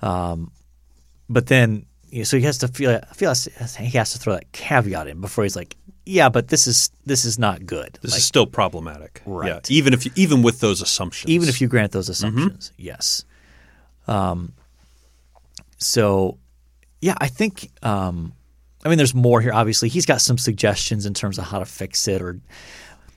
But 0.01 1.47
then 1.47 1.85
you 2.11 2.19
know, 2.19 2.23
so 2.25 2.37
he 2.37 2.43
has 2.43 2.59
to 2.59 2.67
feel 2.67 2.99
feel 3.13 3.33
he 3.79 3.97
has 3.97 4.11
to 4.11 4.19
throw 4.19 4.33
that 4.33 4.51
caveat 4.51 5.07
in 5.07 5.21
before 5.21 5.45
he's 5.45 5.55
like, 5.55 5.75
yeah, 6.11 6.29
but 6.29 6.47
this 6.49 6.67
is 6.67 6.91
this 7.05 7.25
is 7.25 7.39
not 7.39 7.65
good. 7.65 7.97
This 8.01 8.11
Like, 8.11 8.17
is 8.19 8.25
still 8.25 8.45
problematic, 8.45 9.21
Right. 9.25 9.47
Yeah, 9.69 9.75
even 9.77 9.93
if 9.93 10.05
you, 10.05 10.11
even 10.15 10.41
with 10.43 10.59
those 10.59 10.81
assumptions, 10.81 11.29
even 11.31 11.47
if 11.49 11.61
you 11.61 11.67
grant 11.67 11.91
those 11.91 12.09
Mm-hmm. 12.09 12.37
assumptions, 12.37 12.71
yes. 12.77 13.25
Um, 14.07 14.53
so 15.77 16.37
yeah, 17.01 17.15
I 17.19 17.27
think 17.27 17.69
um, 17.83 18.33
I 18.85 18.89
mean 18.89 18.97
there's 18.97 19.15
more 19.15 19.41
here. 19.41 19.53
Obviously, 19.53 19.89
he's 19.89 20.05
got 20.05 20.21
some 20.21 20.37
suggestions 20.37 21.05
in 21.05 21.13
terms 21.13 21.37
of 21.37 21.45
how 21.45 21.59
to 21.59 21.65
fix 21.65 22.07
it, 22.07 22.21
or 22.21 22.39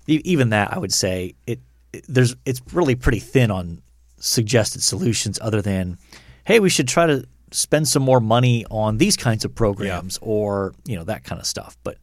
even 0.06 0.50
that 0.50 0.72
I 0.72 0.78
would 0.78 0.92
say 0.92 1.34
it, 1.46 1.60
it 1.92 2.04
there's 2.08 2.36
it's 2.44 2.60
really 2.72 2.94
pretty 2.94 3.20
thin 3.20 3.50
on 3.50 3.82
suggested 4.18 4.82
solutions 4.82 5.38
other 5.42 5.60
than 5.60 5.98
hey 6.44 6.58
we 6.60 6.70
should 6.70 6.88
try 6.88 7.06
to 7.06 7.26
spend 7.50 7.86
some 7.86 8.02
more 8.02 8.20
money 8.20 8.64
on 8.70 8.96
these 8.98 9.16
kinds 9.18 9.44
of 9.44 9.54
programs 9.54 10.18
or 10.22 10.72
you 10.86 10.96
know 10.96 11.04
that 11.04 11.24
kind 11.24 11.38
of 11.40 11.46
stuff 11.46 11.76
but 11.84 11.98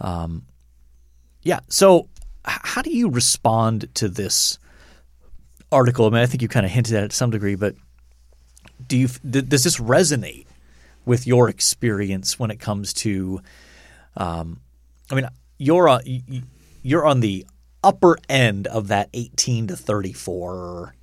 um 0.00 0.44
yeah 1.42 1.60
so 1.68 2.08
how 2.44 2.82
do 2.82 2.90
you 2.90 3.08
respond 3.08 3.92
to 3.94 4.08
this 4.08 4.58
article 5.72 6.06
i 6.06 6.10
mean 6.10 6.20
i 6.20 6.26
think 6.26 6.42
you 6.42 6.48
kind 6.48 6.66
of 6.66 6.72
hinted 6.72 6.94
at 6.94 7.04
it 7.04 7.10
to 7.10 7.16
some 7.16 7.30
degree 7.30 7.54
but 7.54 7.74
do 8.86 8.96
you 8.96 9.08
does 9.08 9.64
this 9.64 9.78
resonate 9.78 10.46
with 11.04 11.26
your 11.26 11.48
experience 11.48 12.38
when 12.38 12.50
it 12.50 12.58
comes 12.58 12.92
to 12.92 13.40
um 14.16 14.60
i 15.10 15.14
mean 15.14 15.26
you're 15.58 15.88
on 15.88 16.00
you're 16.82 17.06
on 17.06 17.20
the 17.20 17.46
upper 17.82 18.18
end 18.28 18.66
of 18.66 18.88
that 18.88 19.08
18 19.12 19.68
to 19.68 19.76
34 19.76 20.94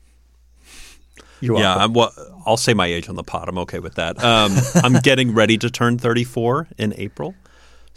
you're 1.39 1.59
yeah. 1.59 1.75
I'm, 1.75 1.93
well, 1.93 2.11
I'll 2.45 2.57
say 2.57 2.73
my 2.73 2.87
age 2.87 3.09
on 3.09 3.15
the 3.15 3.23
pod. 3.23 3.47
I'm 3.47 3.57
okay 3.59 3.79
with 3.79 3.95
that. 3.95 4.23
Um, 4.23 4.55
I'm 4.83 4.93
getting 5.01 5.33
ready 5.33 5.57
to 5.59 5.69
turn 5.69 5.97
34 5.97 6.67
in 6.77 6.93
April, 6.97 7.35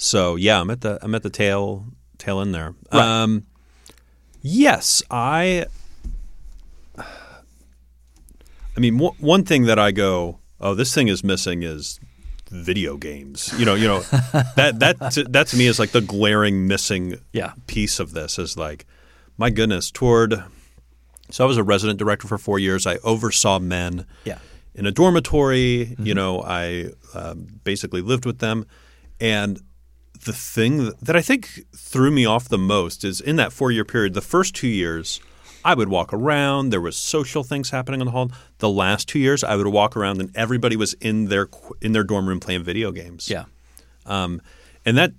so 0.03 0.37
yeah, 0.37 0.59
I'm 0.61 0.71
at 0.71 0.81
the 0.81 0.99
I'm 1.03 1.15
at 1.15 1.23
the 1.23 1.29
tail 1.31 1.85
tail 2.17 2.41
end 2.41 2.55
there. 2.55 2.75
Right. 2.91 3.23
Um, 3.23 3.47
yes, 4.41 5.03
I. 5.11 5.67
I 6.99 8.81
mean, 8.81 8.97
one 8.99 9.15
one 9.19 9.45
thing 9.45 9.65
that 9.67 9.79
I 9.79 9.91
go, 9.91 10.39
oh, 10.59 10.75
this 10.75 10.95
thing 10.95 11.09
is 11.09 11.23
missing 11.23 11.63
is 11.63 12.01
video 12.51 12.97
games. 12.97 13.53
You 13.59 13.67
know, 13.67 13.75
you 13.75 13.87
know 13.89 14.01
that 14.57 14.77
that 14.79 15.13
to, 15.13 15.25
that 15.25 15.49
to 15.49 15.57
me 15.59 15.67
is 15.67 15.79
like 15.79 15.91
the 15.91 16.01
glaring 16.01 16.67
missing 16.67 17.21
Yeah. 17.33 17.53
piece 17.67 18.01
of 18.01 18.13
this 18.13 18.39
is 18.39 18.57
like, 18.57 18.87
my 19.37 19.51
goodness, 19.51 19.91
toward. 19.91 20.43
So 21.31 21.45
I 21.45 21.47
was 21.47 21.59
a 21.59 21.63
resident 21.63 21.99
director 21.99 22.27
for 22.27 22.39
four 22.39 22.59
years. 22.59 22.87
I 22.87 22.97
oversaw 23.05 23.59
men 23.59 24.07
yeah 24.25 24.39
in 24.75 24.87
a 24.87 24.91
dormitory. 24.93 25.95
You 25.99 26.15
know, 26.15 26.43
I 26.43 26.91
um, 27.13 27.61
basically 27.65 28.01
lived 28.01 28.25
with 28.25 28.39
them, 28.39 28.65
and 29.21 29.61
the 30.25 30.33
thing 30.33 30.93
that 31.01 31.17
I 31.17 31.23
think 31.23 31.65
threw 31.75 32.11
me 32.11 32.27
off 32.27 32.49
the 32.49 32.59
most 32.59 33.05
is 33.05 33.21
in 33.21 33.37
that 33.37 33.53
four 33.53 33.71
year 33.71 33.85
period, 33.85 34.15
the 34.15 34.21
first 34.21 34.55
two 34.55 34.69
years, 34.69 35.21
I 35.65 35.75
would 35.75 35.89
walk 35.89 36.13
around. 36.13 36.71
There 36.71 36.81
was 36.81 36.97
social 36.97 37.45
things 37.45 37.71
happening 37.71 38.01
in 38.01 38.07
the 38.07 38.13
hall. 38.13 38.31
The 38.59 38.69
last 38.69 39.09
two 39.09 39.19
years, 39.19 39.45
I 39.45 39.57
would 39.57 39.67
walk 39.67 39.97
around 39.97 40.21
and 40.21 40.35
everybody 40.37 40.77
was 40.77 40.95
in 40.95 41.27
their 41.27 41.49
in 41.81 41.93
their 41.93 42.05
dorm 42.05 42.29
room 42.29 42.41
playing 42.41 42.63
video 42.65 42.93
games. 42.93 43.29
Yeah. 43.29 43.45
Um, 44.07 44.41
and 44.85 44.97
that 44.97 45.13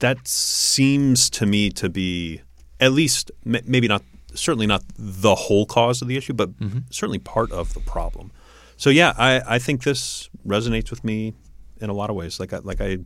that 0.00 0.26
seems 0.26 1.30
to 1.30 1.46
me 1.46 1.70
to 1.70 1.88
be 1.88 2.42
at 2.80 2.92
least 2.92 3.30
maybe 3.44 3.88
not 3.88 4.02
certainly 4.34 4.66
not 4.66 4.82
the 4.96 5.34
whole 5.34 5.66
cause 5.66 6.02
of 6.02 6.08
the 6.08 6.16
issue, 6.16 6.32
but 6.32 6.50
certainly 6.90 7.18
part 7.18 7.50
of 7.52 7.74
the 7.74 7.80
problem. 7.80 8.30
So 8.76 8.90
yeah, 8.90 9.14
I, 9.16 9.42
I 9.46 9.58
think 9.58 9.82
this 9.82 10.30
resonates 10.46 10.90
with 10.90 11.02
me 11.02 11.34
in 11.80 11.90
a 11.90 11.92
lot 11.92 12.10
of 12.10 12.16
ways. 12.16 12.38
Like 12.38 12.52
I, 12.52 12.58
like 12.58 12.80
I 12.80 12.98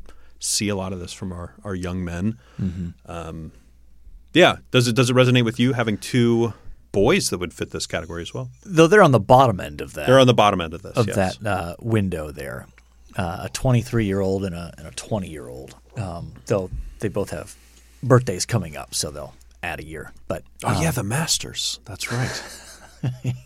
see 0.43 0.69
a 0.69 0.77
lot 0.77 0.93
of 0.93 0.99
this 1.01 1.13
from 1.13 1.33
our, 1.33 1.55
our 1.65 1.75
young 1.75 2.05
men. 2.05 2.39
Um, 3.07 3.53
yeah, 4.35 4.57
does 4.71 4.89
it 4.89 4.97
does 4.97 5.11
it 5.11 5.17
resonate 5.17 5.45
with 5.45 5.59
you 5.61 5.73
having 5.75 5.99
two 5.99 6.53
boys 6.91 7.31
that 7.31 7.39
would 7.39 7.53
fit 7.55 7.71
this 7.71 7.87
category 7.87 8.23
as 8.23 8.35
well? 8.35 8.51
Though 8.65 8.87
they're 8.87 9.03
on 9.03 9.13
the 9.13 9.21
bottom 9.21 9.61
end 9.61 9.81
of 9.81 9.95
that 9.95 10.07
They're 10.07 10.19
on 10.19 10.27
the 10.27 10.35
bottom 10.35 10.61
end 10.61 10.75
of 10.75 10.83
this. 10.83 10.97
of 10.97 11.07
yes. 11.07 11.37
that 11.39 11.47
uh, 11.47 11.77
window 11.81 12.31
there. 12.31 12.67
Uh, 13.17 13.43
a 13.45 13.49
23 13.51 14.07
year 14.07 14.21
old 14.21 14.45
and 14.45 14.55
a, 14.55 14.73
and 14.79 14.87
a 14.87 14.91
20 14.91 15.29
year 15.29 15.49
old. 15.49 15.75
Um, 15.97 16.33
though 16.47 16.71
they 17.01 17.09
both 17.09 17.31
have 17.31 17.55
birthdays 18.03 18.47
coming 18.47 18.75
up, 18.77 18.95
so 18.95 19.11
they'll 19.11 19.35
add 19.63 19.81
a 19.81 19.85
year. 19.85 20.13
But 20.29 20.45
Oh 20.65 20.81
yeah, 20.81 20.91
the 20.91 21.03
Masters. 21.03 21.81
That's 21.85 22.11
right. 22.11 22.43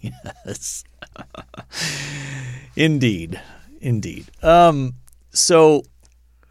Yes. 0.03 0.85
indeed, 2.77 3.41
indeed. 3.81 4.27
Um, 4.43 4.97
so, 5.31 5.83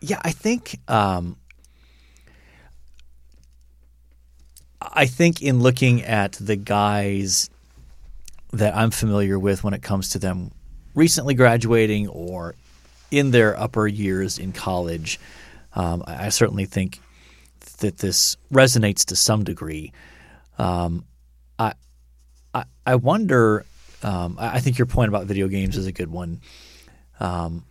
yeah, 0.06 0.22
I 0.24 0.32
think 0.32 0.80
um, 0.88 1.38
I 4.80 5.08
think 5.08 5.42
in 5.42 5.60
looking 5.60 6.04
at 6.04 6.34
the 6.34 6.56
guys 6.56 7.50
that 8.54 8.76
I'm 8.76 8.92
familiar 8.92 9.40
with 9.40 9.64
when 9.64 9.74
it 9.74 9.82
comes 9.82 10.10
to 10.10 10.20
them 10.20 10.52
recently 10.94 11.34
graduating 11.34 12.08
or 12.08 12.56
in 13.10 13.32
their 13.32 13.60
upper 13.60 13.88
years 13.88 14.38
in 14.38 14.52
college, 14.52 15.20
um, 15.74 16.04
I, 16.06 16.30
certainly 16.30 16.66
think 16.66 17.02
that 17.80 17.98
this 17.98 18.38
resonates 18.54 19.06
to 19.06 19.16
some 19.16 19.44
degree. 19.44 19.92
Um, 20.58 21.06
I, 21.58 21.74
I 22.54 22.66
I 22.86 22.96
wonder. 22.96 23.66
Um, 24.04 24.38
I 24.40 24.58
I 24.58 24.60
think 24.60 24.78
your 24.78 24.86
point 24.86 25.10
about 25.10 25.26
video 25.26 25.48
games 25.48 25.78
is 25.78 25.88
a 25.88 25.92
good 25.92 26.12
one. 26.12 26.42
Um, 27.20 27.66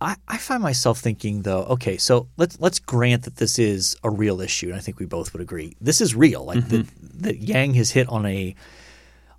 I, 0.00 0.16
I 0.28 0.38
find 0.38 0.62
myself 0.62 1.00
thinking 1.00 1.42
though. 1.42 1.64
Okay, 1.64 1.96
so 1.96 2.28
let's 2.36 2.60
let's 2.60 2.78
grant 2.78 3.24
that 3.24 3.36
this 3.36 3.58
is 3.58 3.96
a 4.04 4.10
real 4.10 4.40
issue, 4.40 4.66
and 4.68 4.76
I 4.76 4.80
think 4.80 4.98
we 4.98 5.06
both 5.06 5.32
would 5.32 5.42
agree 5.42 5.76
this 5.80 6.00
is 6.00 6.14
real. 6.14 6.44
Like 6.44 6.68
that 6.68 6.86
that 7.22 7.38
Yang 7.38 7.74
has 7.74 7.90
hit 7.90 8.08
on 8.08 8.24
a 8.26 8.54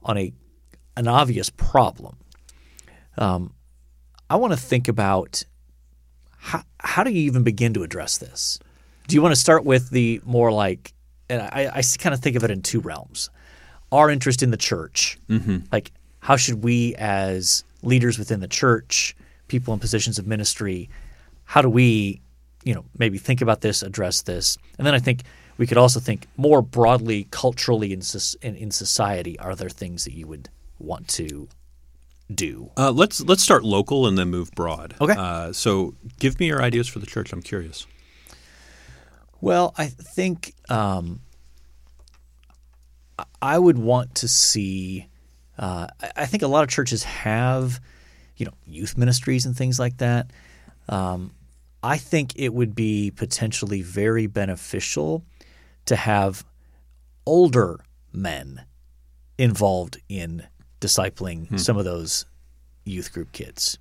on 0.03 0.17
a 0.17 0.33
an 0.97 1.07
obvious 1.07 1.49
problem. 1.49 2.17
Um, 3.17 3.53
I 4.29 4.35
want 4.35 4.53
to 4.53 4.57
think 4.59 4.87
about 4.87 5.43
how 6.37 6.63
how 6.79 7.03
do 7.03 7.11
you 7.11 7.21
even 7.21 7.43
begin 7.43 7.73
to 7.75 7.83
address 7.83 8.17
this? 8.17 8.59
Do 9.07 9.15
you 9.15 9.21
want 9.21 9.33
to 9.33 9.39
start 9.39 9.65
with 9.65 9.89
the 9.89 10.21
more 10.23 10.51
like, 10.51 10.93
and 11.29 11.41
I, 11.41 11.71
I 11.73 11.81
kind 11.97 12.13
of 12.13 12.19
think 12.19 12.35
of 12.35 12.43
it 12.43 12.51
in 12.51 12.61
two 12.61 12.79
realms: 12.79 13.29
our 13.91 14.09
interest 14.09 14.43
in 14.43 14.51
the 14.51 14.57
church, 14.57 15.17
like 15.71 15.91
how 16.19 16.35
should 16.35 16.63
we 16.63 16.95
as 16.95 17.63
leaders 17.81 18.19
within 18.19 18.41
the 18.41 18.47
church, 18.47 19.15
people 19.49 19.73
in 19.73 19.79
positions 19.79 20.17
of 20.19 20.25
ministry, 20.27 20.89
how 21.43 21.61
do 21.61 21.69
we, 21.69 22.21
you 22.63 22.73
know, 22.73 22.85
maybe 22.97 23.17
think 23.17 23.41
about 23.41 23.61
this, 23.61 23.81
address 23.83 24.21
this, 24.21 24.57
and 24.77 24.87
then 24.87 24.93
I 24.93 24.99
think 24.99 25.23
we 25.57 25.67
could 25.67 25.77
also 25.77 25.99
think 25.99 26.27
more 26.37 26.61
broadly, 26.61 27.27
culturally 27.31 27.91
in 27.91 28.01
in, 28.41 28.55
in 28.55 28.71
society. 28.71 29.37
Are 29.39 29.55
there 29.55 29.69
things 29.69 30.05
that 30.05 30.13
you 30.13 30.25
would 30.27 30.47
want 30.79 31.07
to 31.09 31.49
do? 32.33 32.71
Uh, 32.77 32.91
let's 32.91 33.19
let's 33.21 33.43
start 33.43 33.63
local 33.65 34.07
and 34.07 34.17
then 34.17 34.29
move 34.29 34.51
broad. 34.51 34.95
Okay. 35.01 35.15
Uh, 35.17 35.51
so 35.51 35.95
give 36.19 36.39
me 36.39 36.47
your 36.47 36.61
ideas 36.61 36.87
for 36.87 36.99
the 36.99 37.05
church. 37.05 37.33
I'm 37.33 37.41
curious. 37.41 37.85
Well, 39.41 39.73
I 39.77 39.87
think 39.87 40.53
um, 40.69 41.21
I- 43.41 43.59
would 43.59 43.77
want 43.77 44.15
to 44.15 44.27
see. 44.27 45.07
Uh, 45.57 45.87
I 46.15 46.25
think 46.25 46.43
a 46.43 46.47
lot 46.47 46.63
of 46.63 46.69
churches 46.69 47.03
have, 47.03 47.81
you 48.39 48.45
know, 48.45 48.53
youth 48.65 48.97
ministries 48.97 49.45
and 49.45 49.55
things 49.55 49.77
like 49.79 49.97
that. 49.97 50.31
Um, 50.87 51.35
I 51.83 51.97
think 51.97 52.33
it 52.35 52.53
would 52.53 52.73
be 52.73 53.11
potentially 53.11 53.81
very 53.81 54.25
beneficial 54.27 55.23
to 55.85 55.95
have 55.95 56.43
older 57.25 57.79
men 58.11 58.63
involved 59.37 59.97
in 60.09 60.43
discipling 60.81 61.59
some 61.59 61.77
of 61.77 61.85
those 61.85 62.25
youth 62.85 63.13
group 63.13 63.31
kids 63.33 63.77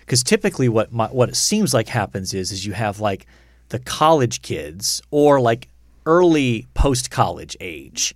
because 0.00 0.22
typically 0.22 0.68
what 0.68 0.90
my, 0.90 1.06
what 1.08 1.28
it 1.28 1.36
seems 1.36 1.74
like 1.74 1.88
happens 1.88 2.32
is 2.32 2.50
is 2.50 2.64
you 2.64 2.72
have 2.72 2.98
like 2.98 3.26
the 3.68 3.78
college 3.78 4.40
kids 4.40 5.02
or 5.10 5.40
like 5.40 5.68
early 6.06 6.66
post 6.74 7.10
college 7.10 7.56
age 7.60 8.14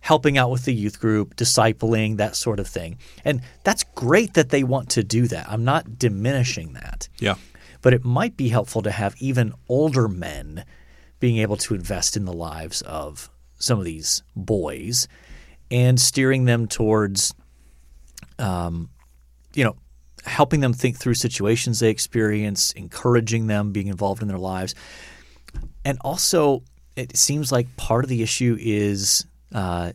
helping 0.00 0.38
out 0.38 0.50
with 0.50 0.64
the 0.64 0.74
youth 0.74 1.00
group 1.00 1.34
discipling 1.36 2.16
that 2.16 2.36
sort 2.36 2.60
of 2.60 2.66
thing 2.68 2.96
and 3.24 3.40
that's 3.64 3.84
great 3.94 4.34
that 4.34 4.50
they 4.50 4.62
want 4.62 4.88
to 4.90 5.02
do 5.02 5.26
that 5.26 5.46
i'm 5.48 5.64
not 5.64 5.98
diminishing 5.98 6.72
that 6.74 7.08
Yeah. 7.18 7.34
but 7.82 7.92
it 7.94 8.04
might 8.04 8.36
be 8.36 8.48
helpful 8.48 8.82
to 8.82 8.90
have 8.90 9.14
even 9.18 9.52
older 9.68 10.06
men 10.08 10.64
being 11.18 11.38
able 11.38 11.56
to 11.56 11.74
invest 11.74 12.16
in 12.16 12.24
the 12.24 12.32
lives 12.32 12.82
of 12.82 13.30
some 13.58 13.78
of 13.78 13.84
these 13.84 14.22
boys 14.36 15.08
and 15.70 15.98
steering 15.98 16.44
them 16.44 16.68
towards, 16.68 17.34
um, 18.38 18.90
you 19.54 19.64
know, 19.64 19.76
helping 20.24 20.60
them 20.60 20.72
think 20.72 20.98
through 20.98 21.14
situations 21.14 21.80
they 21.80 21.88
experience, 21.88 22.70
encouraging 22.72 23.46
them, 23.46 23.72
being 23.72 23.86
involved 23.86 24.20
in 24.22 24.28
their 24.28 24.38
lives. 24.38 24.74
And 25.84 25.98
also, 26.02 26.62
it 26.96 27.16
seems 27.16 27.50
like 27.50 27.76
part 27.76 28.04
of 28.04 28.10
the 28.10 28.22
issue 28.22 28.56
is 28.60 29.24
uh, 29.56 29.92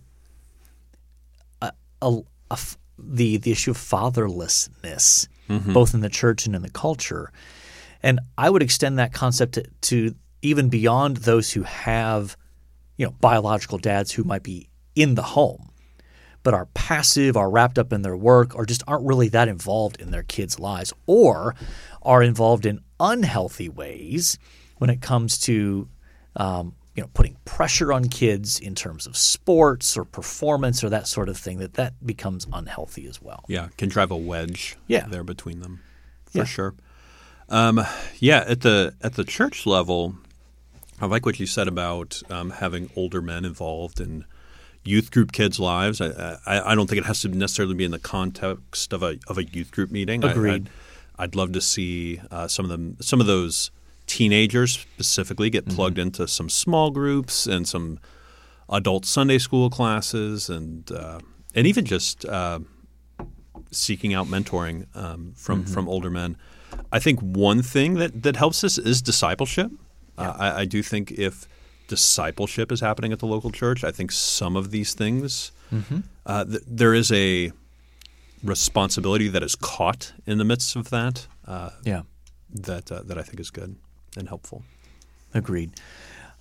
a, 1.61 1.71
a, 2.01 2.19
a 2.49 2.57
the 2.97 3.37
the 3.37 3.51
issue 3.51 3.71
of 3.71 3.77
fatherlessness, 3.77 5.27
both 5.73 5.93
in 5.93 6.01
the 6.01 6.09
church 6.09 6.45
and 6.45 6.55
in 6.55 6.61
the 6.61 6.69
culture. 6.69 7.31
And 8.03 8.19
I 8.37 8.49
would 8.49 8.63
extend 8.63 8.97
that 8.99 9.13
concept 9.13 9.53
to, 9.53 9.63
to 9.81 10.15
even 10.41 10.69
beyond 10.69 11.17
those 11.17 11.51
who 11.51 11.63
have, 11.63 12.35
you 12.97 13.05
know, 13.05 13.13
biological 13.21 13.77
dads 13.77 14.11
who 14.11 14.23
might 14.23 14.43
be 14.43 14.69
in 14.95 15.15
the 15.15 15.21
home, 15.21 15.69
but 16.43 16.53
are 16.53 16.67
passive, 16.73 17.37
are 17.37 17.49
wrapped 17.49 17.77
up 17.77 17.93
in 17.93 18.01
their 18.01 18.17
work, 18.17 18.55
or 18.55 18.65
just 18.65 18.83
aren't 18.87 19.05
really 19.05 19.29
that 19.29 19.47
involved 19.47 20.01
in 20.01 20.11
their 20.11 20.23
kids' 20.23 20.59
lives, 20.59 20.93
or 21.05 21.55
are 22.01 22.23
involved 22.23 22.65
in 22.65 22.79
unhealthy 22.99 23.69
ways 23.69 24.37
when 24.77 24.89
it 24.89 25.01
comes 25.01 25.37
to, 25.39 25.87
um, 26.35 26.73
you 26.95 27.01
know, 27.01 27.09
putting 27.13 27.37
pressure 27.45 27.93
on 27.93 28.09
kids 28.09 28.59
in 28.59 28.75
terms 28.75 29.07
of 29.07 29.15
sports 29.15 29.95
or 29.97 30.03
performance 30.03 30.83
or 30.83 30.89
that 30.89 31.07
sort 31.07 31.29
of 31.29 31.37
thing. 31.37 31.59
That 31.59 31.75
that 31.75 32.05
becomes 32.05 32.47
unhealthy 32.51 33.07
as 33.07 33.21
well. 33.21 33.43
Yeah. 33.47 33.69
Can 33.77 33.87
drive 33.89 34.11
a 34.11 34.17
wedge. 34.17 34.75
Yeah. 34.87 35.07
There 35.07 35.23
between 35.23 35.61
them, 35.61 35.81
for 36.25 36.39
Yeah. 36.39 36.43
sure. 36.43 36.75
Um, 37.49 37.81
yeah. 38.19 38.43
At 38.47 38.61
the 38.61 38.93
at 39.01 39.13
the 39.15 39.23
church 39.23 39.65
level, 39.65 40.15
I 40.99 41.05
like 41.05 41.25
what 41.25 41.39
you 41.39 41.45
said 41.45 41.67
about 41.67 42.21
um, 42.29 42.49
having 42.51 42.89
older 42.95 43.21
men 43.21 43.45
involved 43.45 43.99
in 44.01 44.25
youth 44.83 45.11
group 45.11 45.31
kids' 45.31 45.59
lives. 45.59 46.01
I, 46.01 46.37
I, 46.45 46.71
I 46.71 46.75
don't 46.75 46.87
think 46.89 46.99
it 47.01 47.05
has 47.05 47.21
to 47.21 47.29
necessarily 47.29 47.75
be 47.75 47.85
in 47.85 47.91
the 47.91 47.99
context 47.99 48.91
of 48.93 49.01
a 49.03 49.17
of 49.27 49.37
a 49.37 49.43
youth 49.45 49.71
group 49.71 49.91
meeting. 49.91 50.23
I- 50.25 50.31
Agreed. 50.31 50.53
I'd, 50.53 50.69
I'd 51.23 51.35
love 51.35 51.51
to 51.53 51.61
see 51.61 52.19
uh, 52.31 52.47
some 52.47 52.65
of 52.65 52.69
them, 52.69 52.97
some 52.99 53.21
of 53.21 53.27
those 53.27 53.69
teenagers 54.17 54.71
specifically, 54.73 55.49
get 55.49 55.65
plugged 55.75 55.97
into 55.99 56.27
some 56.27 56.49
small 56.49 56.91
groups 56.91 57.47
and 57.47 57.67
some 57.67 57.97
adult 58.69 59.05
Sunday 59.05 59.37
school 59.39 59.69
classes, 59.69 60.49
and 60.49 60.91
uh, 60.91 61.19
and 61.55 61.65
even 61.67 61.85
just 61.85 62.25
uh, 62.25 62.59
seeking 63.71 64.13
out 64.17 64.27
mentoring 64.27 64.85
um, 64.95 65.33
from 65.35 65.65
from 65.65 65.87
older 65.87 66.09
men. 66.09 66.35
I 66.91 66.99
think 66.99 67.19
one 67.21 67.61
thing 67.63 67.95
that 67.99 68.23
that 68.23 68.35
helps 68.35 68.63
us 68.63 68.77
is 68.77 69.01
discipleship. 69.01 69.71
Uh, 70.17 70.33
I, 70.45 70.61
I 70.61 70.65
do 70.65 70.83
think 70.83 71.11
if 71.11 71.47
discipleship 71.87 72.71
is 72.71 72.79
happening 72.81 73.11
at 73.13 73.19
the 73.19 73.27
local 73.27 73.51
church, 73.51 73.83
I 73.83 73.91
think 73.91 74.11
some 74.11 74.55
of 74.59 74.71
these 74.71 74.93
things 74.93 75.51
uh, 76.25 76.43
th- 76.45 76.63
there 76.67 76.93
is 76.93 77.11
a 77.11 77.51
responsibility 78.43 79.29
that 79.29 79.43
is 79.43 79.55
caught 79.55 80.13
in 80.25 80.37
the 80.37 80.43
midst 80.43 80.75
of 80.75 80.89
that 80.89 81.27
uh, 81.47 81.69
Yeah. 81.85 82.01
that 82.67 82.91
uh, 82.91 83.03
that 83.07 83.17
I 83.17 83.23
think 83.23 83.39
is 83.39 83.51
good 83.51 83.75
and 84.17 84.27
helpful. 84.27 84.63
Agreed. 85.33 85.71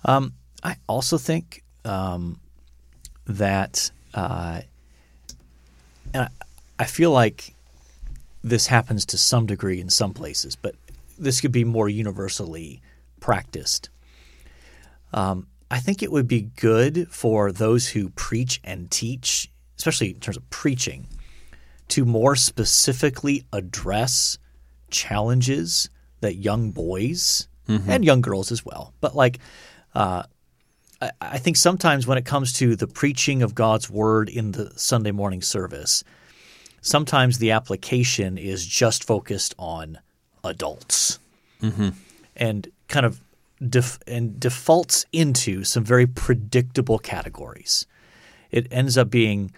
Um, 0.05 0.33
I 0.63 0.75
also 0.87 1.17
think 1.17 1.63
um, 1.85 2.39
that, 3.25 3.91
uh, 4.13 4.61
I, 6.13 6.27
I 6.77 6.85
feel 6.85 7.11
like 7.11 7.53
this 8.43 8.67
happens 8.67 9.05
to 9.05 9.17
some 9.17 9.45
degree 9.45 9.79
in 9.79 9.89
some 9.89 10.13
places, 10.13 10.55
but 10.55 10.75
this 11.17 11.41
could 11.41 11.51
be 11.51 11.63
more 11.63 11.87
universally 11.89 12.81
practiced. 13.19 13.89
Um, 15.13 15.47
I 15.69 15.79
think 15.79 16.03
it 16.03 16.11
would 16.11 16.27
be 16.27 16.49
good 16.57 17.07
for 17.09 17.51
those 17.51 17.89
who 17.89 18.09
preach 18.09 18.59
and 18.63 18.89
teach, 18.91 19.49
especially 19.77 20.09
in 20.09 20.19
terms 20.19 20.37
of 20.37 20.49
preaching, 20.49 21.07
to 21.89 22.03
more 22.05 22.35
specifically 22.35 23.45
address 23.53 24.37
challenges 24.89 25.89
that 26.21 26.35
young 26.35 26.71
boys 26.71 27.47
and 27.67 28.03
young 28.03 28.21
girls 28.21 28.51
as 28.51 28.65
well, 28.65 28.93
but 28.99 29.15
like 29.15 29.39
uh, 29.95 30.23
I, 31.01 31.11
I 31.19 31.37
think 31.37 31.57
sometimes 31.57 32.05
when 32.05 32.17
it 32.17 32.25
comes 32.25 32.53
to 32.53 32.75
the 32.75 32.87
preaching 32.87 33.41
of 33.41 33.55
God's 33.55 33.89
word 33.89 34.29
in 34.29 34.51
the 34.51 34.71
Sunday 34.75 35.11
morning 35.11 35.41
service, 35.41 36.03
sometimes 36.81 37.37
the 37.37 37.51
application 37.51 38.37
is 38.37 38.65
just 38.65 39.03
focused 39.03 39.55
on 39.57 39.99
adults. 40.43 41.19
And 42.35 42.67
kind 42.87 43.05
of 43.05 43.21
def- 43.67 43.99
and 44.07 44.39
defaults 44.39 45.05
into 45.11 45.63
some 45.63 45.83
very 45.83 46.07
predictable 46.07 46.99
categories. 46.99 47.85
It 48.49 48.67
ends 48.71 48.97
up 48.97 49.09
being 49.09 49.51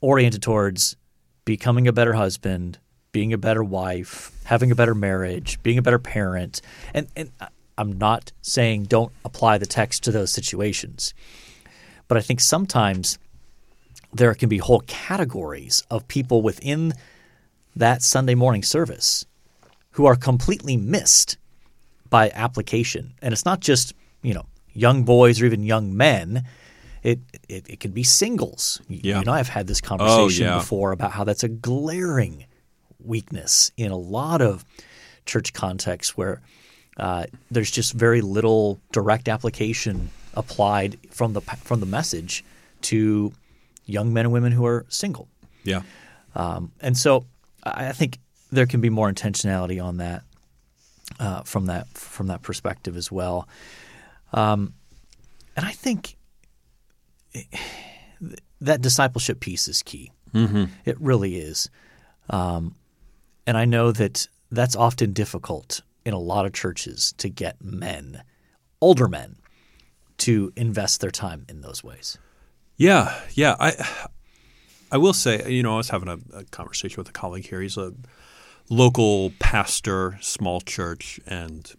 oriented 0.00 0.42
towards 0.42 0.96
becoming 1.44 1.88
a 1.88 1.92
better 1.92 2.12
husband, 2.12 2.78
being 3.18 3.32
a 3.32 3.38
better 3.38 3.64
wife, 3.64 4.30
having 4.44 4.70
a 4.70 4.76
better 4.76 4.94
marriage, 4.94 5.60
being 5.64 5.76
a 5.76 5.82
better 5.82 5.98
parent. 5.98 6.60
And 6.94 7.08
and 7.16 7.32
I'm 7.76 7.98
not 7.98 8.30
saying 8.42 8.84
don't 8.84 9.12
apply 9.24 9.58
the 9.58 9.66
text 9.66 10.04
to 10.04 10.12
those 10.12 10.30
situations. 10.30 11.14
But 12.06 12.16
I 12.16 12.20
think 12.20 12.38
sometimes 12.38 13.18
there 14.12 14.32
can 14.34 14.48
be 14.48 14.58
whole 14.58 14.84
categories 14.86 15.82
of 15.90 16.06
people 16.06 16.42
within 16.42 16.92
that 17.74 18.02
Sunday 18.02 18.36
morning 18.36 18.62
service 18.62 19.26
who 19.96 20.06
are 20.06 20.14
completely 20.14 20.76
missed 20.76 21.38
by 22.08 22.30
application. 22.30 23.14
And 23.20 23.32
it's 23.32 23.44
not 23.44 23.58
just, 23.58 23.94
you 24.22 24.32
know, 24.32 24.46
young 24.74 25.02
boys 25.02 25.42
or 25.42 25.46
even 25.46 25.64
young 25.64 25.96
men. 25.96 26.44
It 27.02 27.18
it, 27.48 27.68
it 27.68 27.80
can 27.80 27.90
be 27.90 28.04
singles. 28.04 28.80
You- 28.88 29.00
Yeah. 29.02 29.18
You 29.18 29.24
know, 29.24 29.32
I've 29.32 29.48
had 29.48 29.66
this 29.66 29.80
oh, 29.82 29.88
conversation 29.88 30.46
yeah. 30.46 30.58
before 30.58 30.92
about 30.92 31.10
how 31.10 31.24
that's 31.24 31.42
a 31.42 31.48
glaring 31.48 32.46
weakness 33.02 33.70
in 33.76 33.90
a 33.90 33.96
lot 33.96 34.42
of 34.42 34.64
church 35.26 35.52
contexts 35.52 36.16
where 36.16 36.40
uh, 36.96 37.26
there's 37.50 37.70
just 37.70 37.92
very 37.92 38.20
little 38.20 38.80
direct 38.92 39.28
application 39.28 40.10
applied 40.34 40.98
from 41.10 41.32
the 41.32 41.40
from 41.40 41.80
the 41.80 41.86
message 41.86 42.44
to 42.82 43.32
young 43.86 44.12
men 44.12 44.26
and 44.26 44.32
women 44.32 44.52
who 44.52 44.66
are 44.66 44.84
single. 44.88 45.28
Yeah. 45.64 45.82
Um, 46.34 46.72
and 46.80 46.96
so 46.96 47.26
I 47.62 47.92
think 47.92 48.18
there 48.50 48.66
can 48.66 48.80
be 48.80 48.90
more 48.90 49.10
intentionality 49.10 49.82
on 49.82 49.98
that 49.98 50.22
uh, 51.18 51.42
from 51.42 51.66
that 51.66 51.88
from 51.88 52.28
that 52.28 52.42
perspective 52.42 52.96
as 52.96 53.10
well. 53.10 53.48
Um, 54.32 54.74
and 55.56 55.64
I 55.66 55.72
think 55.72 56.16
that 58.60 58.80
discipleship 58.80 59.40
piece 59.40 59.68
is 59.68 59.82
key. 59.82 60.12
Mm-hmm. 60.34 60.64
It 60.84 61.00
really 61.00 61.36
is. 61.36 61.70
Um, 62.30 62.74
and 63.48 63.56
I 63.56 63.64
know 63.64 63.92
that 63.92 64.28
that's 64.50 64.76
often 64.76 65.14
difficult 65.14 65.80
in 66.04 66.12
a 66.12 66.18
lot 66.18 66.44
of 66.44 66.52
churches 66.52 67.14
to 67.16 67.30
get 67.30 67.64
men, 67.64 68.22
older 68.82 69.08
men, 69.08 69.36
to 70.18 70.52
invest 70.54 71.00
their 71.00 71.10
time 71.10 71.46
in 71.48 71.62
those 71.62 71.82
ways. 71.82 72.18
Yeah, 72.76 73.18
yeah. 73.32 73.56
I 73.58 73.72
I 74.92 74.98
will 74.98 75.14
say, 75.14 75.50
you 75.50 75.62
know, 75.62 75.74
I 75.74 75.76
was 75.78 75.88
having 75.88 76.08
a, 76.08 76.18
a 76.36 76.44
conversation 76.44 76.98
with 76.98 77.08
a 77.08 77.12
colleague 77.12 77.46
here. 77.46 77.62
He's 77.62 77.78
a 77.78 77.94
local 78.68 79.32
pastor, 79.38 80.18
small 80.20 80.60
church, 80.60 81.18
and 81.26 81.74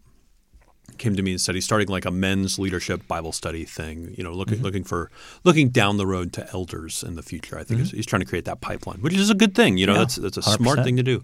came 0.97 1.15
to 1.15 1.21
me 1.21 1.31
and 1.31 1.39
said 1.39 1.53
he's 1.53 1.65
starting 1.65 1.87
like 1.87 2.05
a 2.05 2.11
men's 2.11 2.57
leadership 2.57 3.07
Bible 3.07 3.31
study 3.31 3.63
thing. 3.63 4.15
You 4.17 4.23
know, 4.23 4.33
looking 4.33 4.55
mm-hmm. 4.55 4.63
looking 4.63 4.83
for 4.83 5.11
looking 5.43 5.69
down 5.69 5.97
the 5.97 6.07
road 6.07 6.33
to 6.33 6.49
elders 6.51 7.03
in 7.03 7.13
the 7.13 7.23
future. 7.23 7.59
I 7.59 7.63
think 7.63 7.79
he's, 7.79 7.89
mm-hmm. 7.89 7.97
he's 7.97 8.07
trying 8.07 8.21
to 8.21 8.25
create 8.25 8.45
that 8.45 8.59
pipeline, 8.59 9.01
which 9.01 9.13
is 9.13 9.29
a 9.29 9.35
good 9.35 9.53
thing. 9.53 9.77
You 9.77 9.85
know, 9.85 9.93
Yeah, 9.93 9.99
that's 9.99 10.15
that's 10.15 10.37
a 10.37 10.41
smart 10.41 10.79
100%. 10.79 10.83
thing 10.83 10.97
to 10.97 11.03
do. 11.03 11.23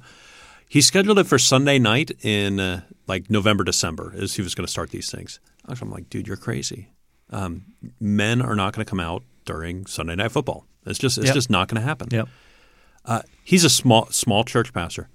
He 0.67 0.82
scheduled 0.82 1.19
it 1.19 1.28
for 1.28 1.38
Sunday 1.39 1.80
night 1.80 2.12
in 2.23 2.60
uh, 2.60 2.82
like 3.08 3.30
November, 3.30 3.63
December, 3.63 4.13
as 4.17 4.36
he 4.36 4.41
was 4.41 4.56
going 4.56 4.65
to 4.65 4.71
start 4.71 4.89
these 4.89 5.10
things. 5.12 5.39
I'm 5.67 5.89
like, 5.91 6.10
dude, 6.10 6.28
you're 6.28 6.38
crazy. 6.38 6.89
Um, 7.32 7.65
men 7.99 8.41
are 8.41 8.56
not 8.56 8.73
going 8.73 8.86
to 8.86 8.89
come 8.89 8.99
out 8.99 9.23
during 9.45 9.86
Sunday 9.86 10.15
night 10.15 10.32
football. 10.32 10.65
It's 10.86 10.99
just 10.99 11.17
it's 11.17 11.28
Yep. 11.28 11.34
just 11.36 11.49
not 11.49 11.67
going 11.67 11.82
to 11.82 11.88
happen. 11.88 12.10
Yep. 12.12 12.28
Uh, 13.04 13.21
he's 13.43 13.63
a 13.63 13.69
small 13.69 14.08
small 14.12 14.43
church 14.43 14.73
pastor. 14.73 15.10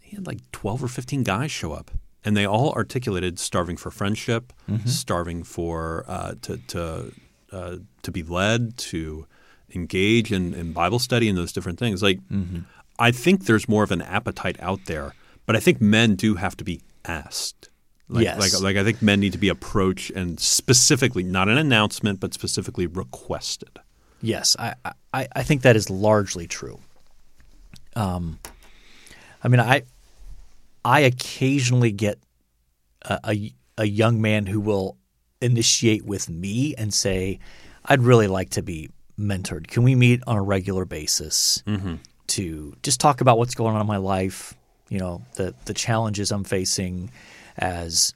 He 0.00 0.14
had 0.16 0.26
like 0.26 0.38
twelve 0.52 0.82
or 0.82 0.88
fifteen 0.88 1.22
guys 1.24 1.50
show 1.50 1.72
up, 1.72 1.90
and 2.24 2.36
they 2.36 2.46
all 2.46 2.72
articulated 2.72 3.38
starving 3.40 3.76
for 3.76 3.90
friendship, 3.90 4.52
starving 4.86 5.42
for 5.42 6.04
uh, 6.06 6.34
to 6.42 6.56
to 6.68 7.12
uh, 7.52 7.76
to 8.02 8.10
be 8.12 8.22
led, 8.22 8.76
to 8.78 9.26
engage 9.74 10.30
in, 10.32 10.54
in 10.54 10.72
Bible 10.72 10.98
study 10.98 11.28
and 11.28 11.36
those 11.36 11.52
different 11.52 11.78
things. 11.78 12.02
Like, 12.02 12.20
I 12.98 13.10
think 13.10 13.46
there's 13.46 13.68
more 13.68 13.82
of 13.82 13.90
an 13.90 14.02
appetite 14.02 14.56
out 14.60 14.80
there, 14.86 15.14
but 15.46 15.56
I 15.56 15.60
think 15.60 15.80
men 15.80 16.14
do 16.14 16.34
have 16.36 16.56
to 16.58 16.64
be 16.64 16.80
asked. 17.04 17.68
Like, 18.08 18.24
Yes. 18.24 18.38
like, 18.40 18.62
like 18.62 18.76
I 18.76 18.84
think 18.84 19.00
men 19.02 19.20
need 19.20 19.32
to 19.32 19.38
be 19.38 19.48
approached 19.48 20.10
and 20.10 20.38
specifically, 20.38 21.22
not 21.22 21.48
an 21.48 21.56
announcement, 21.58 22.20
but 22.20 22.34
specifically 22.34 22.86
requested. 22.86 23.78
Yes, 24.20 24.54
I, 24.58 24.74
I, 25.12 25.26
I 25.34 25.42
think 25.42 25.62
that 25.62 25.74
is 25.76 25.88
largely 25.90 26.46
true. 26.46 26.78
Um, 27.96 28.38
I 29.42 29.48
mean, 29.48 29.60
I 29.60 29.82
I 30.84 31.00
occasionally 31.00 31.92
get 31.92 32.18
a, 33.02 33.18
a, 33.24 33.52
a 33.78 33.84
young 33.86 34.20
man 34.20 34.46
who 34.46 34.60
will 34.60 34.96
initiate 35.40 36.04
with 36.04 36.28
me 36.30 36.74
and 36.76 36.94
say, 36.94 37.38
"I'd 37.84 38.02
really 38.02 38.28
like 38.28 38.50
to 38.50 38.62
be 38.62 38.90
mentored. 39.18 39.66
Can 39.68 39.82
we 39.82 39.94
meet 39.94 40.22
on 40.26 40.36
a 40.36 40.42
regular 40.42 40.84
basis 40.84 41.62
to 42.36 42.74
just 42.82 43.00
talk 43.00 43.20
about 43.20 43.38
what's 43.38 43.54
going 43.54 43.74
on 43.74 43.80
in 43.80 43.86
my 43.86 43.98
life? 43.98 44.54
You 44.88 44.98
know, 44.98 45.22
the 45.36 45.54
the 45.64 45.74
challenges 45.74 46.32
I'm 46.32 46.44
facing 46.44 47.10
as." 47.56 48.14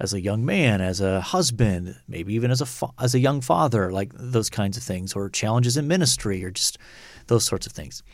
As 0.00 0.14
a 0.14 0.20
young 0.20 0.44
man, 0.44 0.80
as 0.80 1.00
a 1.00 1.20
husband, 1.20 1.96
maybe 2.06 2.32
even 2.34 2.52
as 2.52 2.60
a 2.60 2.66
fa- 2.66 2.92
as 3.00 3.16
a 3.16 3.18
young 3.18 3.40
father, 3.40 3.90
like 3.90 4.12
those 4.14 4.48
kinds 4.48 4.76
of 4.76 4.84
things, 4.84 5.12
or 5.12 5.28
challenges 5.28 5.76
in 5.76 5.88
ministry, 5.88 6.44
or 6.44 6.52
just 6.52 6.78
those 7.26 7.44
sorts 7.44 7.66
of 7.66 7.72
things. 7.72 8.04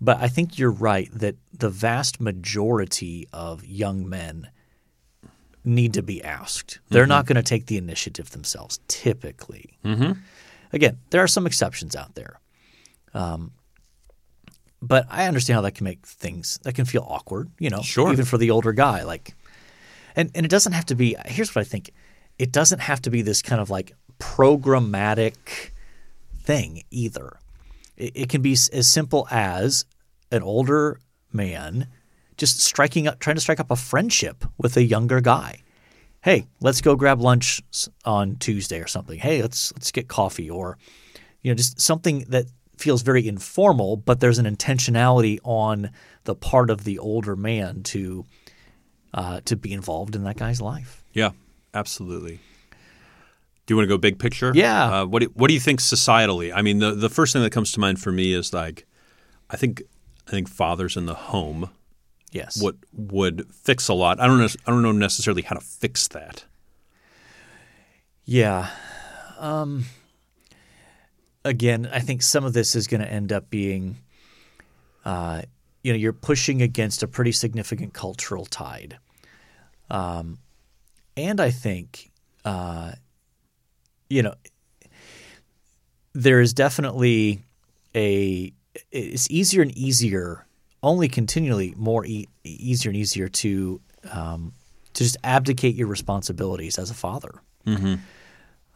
But 0.00 0.22
I 0.22 0.28
think 0.28 0.58
you're 0.58 0.70
right 0.70 1.10
that 1.12 1.36
the 1.52 1.68
vast 1.68 2.18
majority 2.18 3.28
of 3.30 3.62
young 3.66 4.08
men 4.08 4.48
need 5.64 5.92
to 5.92 6.02
be 6.02 6.24
asked. 6.24 6.78
They're 6.88 7.06
not 7.06 7.26
going 7.26 7.36
to 7.36 7.42
take 7.42 7.66
the 7.66 7.76
initiative 7.76 8.30
themselves, 8.30 8.80
typically. 8.88 9.76
Mm-hmm. 9.84 10.12
Again, 10.72 10.98
there 11.10 11.22
are 11.22 11.28
some 11.28 11.46
exceptions 11.46 11.94
out 11.94 12.14
there. 12.14 12.40
Um, 13.12 13.52
but 14.86 15.06
I 15.10 15.26
understand 15.26 15.56
how 15.56 15.60
that 15.62 15.74
can 15.74 15.84
make 15.84 16.06
things 16.06 16.58
that 16.62 16.74
can 16.74 16.84
feel 16.84 17.04
awkward, 17.08 17.50
you 17.58 17.70
know, 17.70 17.82
Sure. 17.82 18.12
even 18.12 18.24
for 18.24 18.38
the 18.38 18.50
older 18.50 18.72
guy. 18.72 19.02
Like, 19.02 19.34
and 20.16 20.30
and 20.34 20.44
it 20.46 20.48
doesn't 20.50 20.72
have 20.72 20.86
to 20.86 20.94
be. 20.94 21.16
Here's 21.26 21.54
what 21.54 21.62
I 21.62 21.64
think: 21.64 21.90
it 22.38 22.52
doesn't 22.52 22.80
have 22.80 23.00
to 23.02 23.10
be 23.10 23.22
this 23.22 23.42
kind 23.42 23.60
of 23.60 23.70
like 23.70 23.92
programmatic 24.18 25.70
thing 26.42 26.82
either. 26.90 27.38
It, 27.96 28.12
it 28.14 28.28
can 28.28 28.42
be 28.42 28.52
as 28.52 28.86
simple 28.86 29.26
as 29.30 29.84
an 30.30 30.42
older 30.42 31.00
man 31.32 31.88
just 32.36 32.60
striking 32.60 33.06
up, 33.06 33.20
trying 33.20 33.36
to 33.36 33.40
strike 33.40 33.60
up 33.60 33.70
a 33.70 33.76
friendship 33.76 34.44
with 34.58 34.76
a 34.76 34.82
younger 34.82 35.20
guy. 35.20 35.60
Hey, 36.22 36.46
let's 36.60 36.80
go 36.80 36.96
grab 36.96 37.20
lunch 37.20 37.62
on 38.04 38.36
Tuesday 38.36 38.80
or 38.80 38.86
something. 38.86 39.18
Hey, 39.18 39.42
let's 39.42 39.72
let's 39.74 39.92
get 39.92 40.08
coffee 40.08 40.50
or 40.50 40.78
you 41.42 41.50
know 41.50 41.54
just 41.54 41.80
something 41.80 42.24
that 42.28 42.46
feels 42.78 43.02
very 43.02 43.26
informal, 43.28 43.96
but 43.96 44.20
there's 44.20 44.38
an 44.38 44.46
intentionality 44.46 45.38
on 45.44 45.90
the 46.24 46.34
part 46.34 46.70
of 46.70 46.84
the 46.84 46.98
older 46.98 47.36
man 47.36 47.82
to 47.84 48.24
uh, 49.12 49.40
to 49.44 49.56
be 49.56 49.72
involved 49.72 50.16
in 50.16 50.24
that 50.24 50.36
guy's 50.36 50.60
life. 50.60 51.02
Yeah, 51.12 51.30
absolutely. 51.72 52.40
Do 53.66 53.72
you 53.72 53.76
want 53.76 53.84
to 53.88 53.94
go 53.94 53.96
big 53.98 54.18
picture? 54.18 54.52
Yeah. 54.54 55.02
Uh, 55.02 55.06
what 55.06 55.22
do, 55.22 55.30
What 55.34 55.48
do 55.48 55.54
you 55.54 55.60
think 55.60 55.80
societally? 55.80 56.52
I 56.54 56.62
mean, 56.62 56.80
the 56.80 56.94
the 56.94 57.08
first 57.08 57.32
thing 57.32 57.42
that 57.42 57.50
comes 57.50 57.72
to 57.72 57.80
mind 57.80 58.00
for 58.00 58.12
me 58.12 58.32
is 58.34 58.52
like, 58.52 58.86
I 59.48 59.56
think 59.56 59.82
I 60.26 60.30
think 60.30 60.48
fathers 60.48 60.96
in 60.96 61.06
the 61.06 61.14
home 61.14 61.70
Yes. 62.32 62.60
would 62.60 62.78
would 62.92 63.46
fix 63.52 63.88
a 63.88 63.94
lot. 63.94 64.18
I 64.20 64.26
don't 64.26 64.38
know. 64.38 64.48
I 64.66 64.70
don't 64.70 64.82
know 64.82 64.92
necessarily 64.92 65.42
how 65.42 65.54
to 65.54 65.60
fix 65.64 66.08
that. 66.08 66.44
Yeah. 68.24 68.70
Um, 69.38 69.84
again, 71.44 71.88
I 71.92 72.00
think 72.00 72.22
some 72.22 72.44
of 72.44 72.52
this 72.52 72.74
is 72.74 72.86
going 72.86 73.00
to 73.00 73.10
end 73.10 73.32
up 73.32 73.50
being, 73.50 73.98
uh, 75.04 75.42
you 75.82 75.92
know, 75.92 75.98
you're 75.98 76.12
pushing 76.12 76.62
against 76.62 77.02
a 77.02 77.08
pretty 77.08 77.32
significant 77.32 77.92
cultural 77.92 78.46
tide. 78.46 78.98
Um, 79.90 80.38
and 81.16 81.40
I 81.40 81.50
think, 81.50 82.10
uh, 82.44 82.92
you 84.08 84.22
know, 84.22 84.34
there 86.14 86.40
is 86.40 86.54
definitely 86.54 87.42
a, 87.94 88.52
it's 88.90 89.30
easier 89.30 89.62
and 89.62 89.76
easier, 89.76 90.46
only 90.82 91.08
continually 91.08 91.74
more 91.76 92.04
e- 92.04 92.28
easier 92.44 92.90
and 92.90 92.96
easier 92.96 93.28
to 93.28 93.80
um, 94.12 94.52
to 94.92 95.02
just 95.02 95.16
abdicate 95.24 95.74
your 95.74 95.88
responsibilities 95.88 96.78
as 96.78 96.90
a 96.90 96.94
father. 96.94 97.32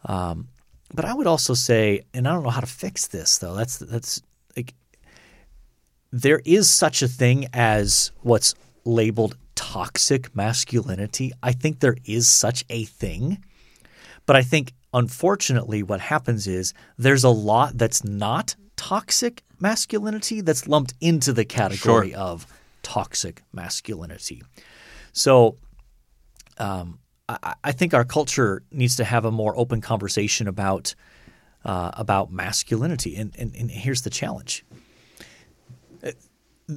Um, 0.05 0.47
but 0.93 1.05
I 1.05 1.13
would 1.13 1.27
also 1.27 1.53
say, 1.53 2.01
and 2.13 2.27
I 2.27 2.33
don't 2.33 2.43
know 2.43 2.49
how 2.49 2.61
to 2.61 2.67
fix 2.67 3.07
this 3.07 3.37
though. 3.37 3.53
That's 3.55 3.77
that's 3.77 4.21
like 4.55 4.73
there 6.11 6.41
is 6.45 6.69
such 6.69 7.01
a 7.01 7.07
thing 7.07 7.47
as 7.53 8.11
what's 8.21 8.55
labeled 8.85 9.37
toxic 9.55 10.35
masculinity. 10.35 11.31
I 11.43 11.51
think 11.51 11.79
there 11.79 11.97
is 12.05 12.27
such 12.27 12.63
a 12.69 12.85
thing. 12.85 13.43
But 14.25 14.35
I 14.35 14.41
think 14.41 14.73
unfortunately 14.93 15.83
what 15.83 15.99
happens 15.99 16.47
is 16.47 16.73
there's 16.97 17.23
a 17.23 17.29
lot 17.29 17.77
that's 17.77 18.03
not 18.03 18.55
toxic 18.75 19.43
masculinity 19.59 20.41
that's 20.41 20.67
lumped 20.67 20.93
into 21.01 21.33
the 21.33 21.45
category 21.45 22.13
of 22.15 22.47
toxic 22.81 23.43
masculinity. 23.51 24.41
So 25.11 25.57
um, 26.57 26.98
I, 27.29 27.55
I 27.63 27.71
think 27.71 27.93
our 27.93 28.05
culture 28.05 28.63
needs 28.71 28.95
to 28.97 29.03
have 29.03 29.25
a 29.25 29.31
more 29.31 29.57
open 29.57 29.81
conversation 29.81 30.47
about 30.47 30.95
uh, 31.63 31.91
about 31.93 32.31
masculinity. 32.31 33.15
And, 33.15 33.35
and, 33.37 33.55
and 33.55 33.69
here's 33.69 34.01
the 34.01 34.09
challenge: 34.09 34.65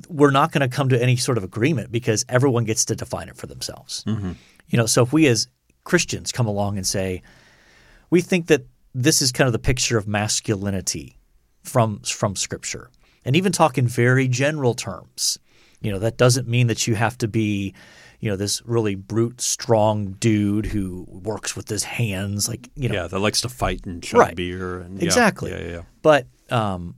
we're 0.09 0.31
not 0.31 0.53
going 0.53 0.69
to 0.69 0.77
come 0.77 0.89
to 0.91 1.03
any 1.03 1.17
sort 1.17 1.39
of 1.39 1.45
agreement 1.45 1.91
because 1.91 2.25
everyone 2.29 2.65
gets 2.65 2.85
to 2.87 2.95
define 2.95 3.29
it 3.29 3.37
for 3.37 3.47
themselves. 3.47 4.05
You 4.69 4.79
know, 4.79 4.87
so 4.87 5.03
if 5.03 5.13
we 5.13 5.27
as 5.27 5.49
Christians 5.85 6.33
come 6.33 6.47
along 6.47 6.77
and 6.77 6.87
say 6.87 7.23
we 8.11 8.21
think 8.21 8.47
that 8.49 8.67
this 8.95 9.23
is 9.23 9.33
kind 9.33 9.47
of 9.47 9.53
the 9.53 9.59
picture 9.59 9.97
of 9.97 10.07
masculinity 10.07 11.19
from 11.63 12.01
from 12.01 12.37
Scripture, 12.37 12.91
and 13.25 13.37
even 13.37 13.53
talk 13.53 13.79
in 13.79 13.87
very 13.89 14.29
general 14.29 14.75
terms. 14.75 15.39
You 15.81 15.91
know, 15.91 15.99
that 15.99 16.17
doesn't 16.17 16.47
mean 16.47 16.69
that 16.69 16.87
you 16.87 16.95
have 16.95 17.19
to 17.19 17.27
be, 17.27 17.75
you 18.23 18.31
know, 18.31 18.37
this 18.37 18.63
really 18.65 18.95
brute, 18.95 19.41
strong 19.41 20.13
dude 20.13 20.67
who 20.67 21.05
works 21.09 21.57
with 21.57 21.69
his 21.69 21.83
hands, 21.83 22.49
like 22.49 22.69
you 22.77 22.89
know, 22.89 22.95
Yeah, 22.95 23.09
that 23.09 23.19
likes 23.19 23.41
to 23.41 23.49
fight 23.49 23.85
and 23.85 24.01
chug 24.01 24.21
Right. 24.21 24.37
beer. 24.37 24.79
And, 24.79 24.99
yeah, 24.99 25.05
Exactly. 25.07 25.51
Yeah, 25.51 25.59
yeah, 25.61 25.71
yeah. 25.71 25.83
But 26.03 26.29
um, 26.49 26.95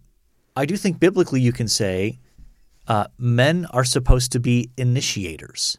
I 0.54 0.66
do 0.66 0.76
think 0.76 1.00
biblically 1.00 1.40
you 1.40 1.50
can 1.52 1.66
say 1.66 2.20
uh, 2.86 3.06
men 3.16 3.66
are 3.70 3.84
supposed 3.84 4.32
to 4.32 4.38
be 4.38 4.70
initiators. 4.76 5.78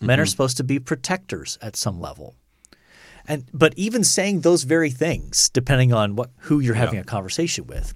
Men 0.00 0.18
are 0.20 0.26
supposed 0.26 0.56
to 0.58 0.64
be 0.64 0.78
protectors 0.80 1.58
at 1.62 1.76
some 1.76 2.00
level. 2.00 2.34
And 3.28 3.44
but 3.54 3.72
even 3.76 4.02
saying 4.04 4.40
those 4.40 4.64
very 4.64 4.90
things, 4.90 5.48
depending 5.48 5.92
on 5.92 6.16
what 6.16 6.30
who 6.38 6.58
you're 6.58 6.74
having 6.74 6.98
a 6.98 7.04
conversation 7.04 7.66
with, 7.68 7.94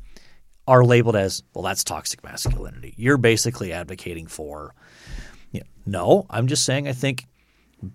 are 0.68 0.84
labeled 0.84 1.16
as 1.16 1.42
well. 1.52 1.64
That's 1.64 1.82
toxic 1.82 2.22
masculinity. 2.22 2.94
You're 2.96 3.16
basically 3.18 3.72
advocating 3.72 4.28
for. 4.28 4.72
You 5.50 5.60
know, 5.60 5.66
no, 5.86 6.26
I'm 6.30 6.46
just 6.46 6.64
saying. 6.64 6.88
I 6.88 6.92
think 6.92 7.26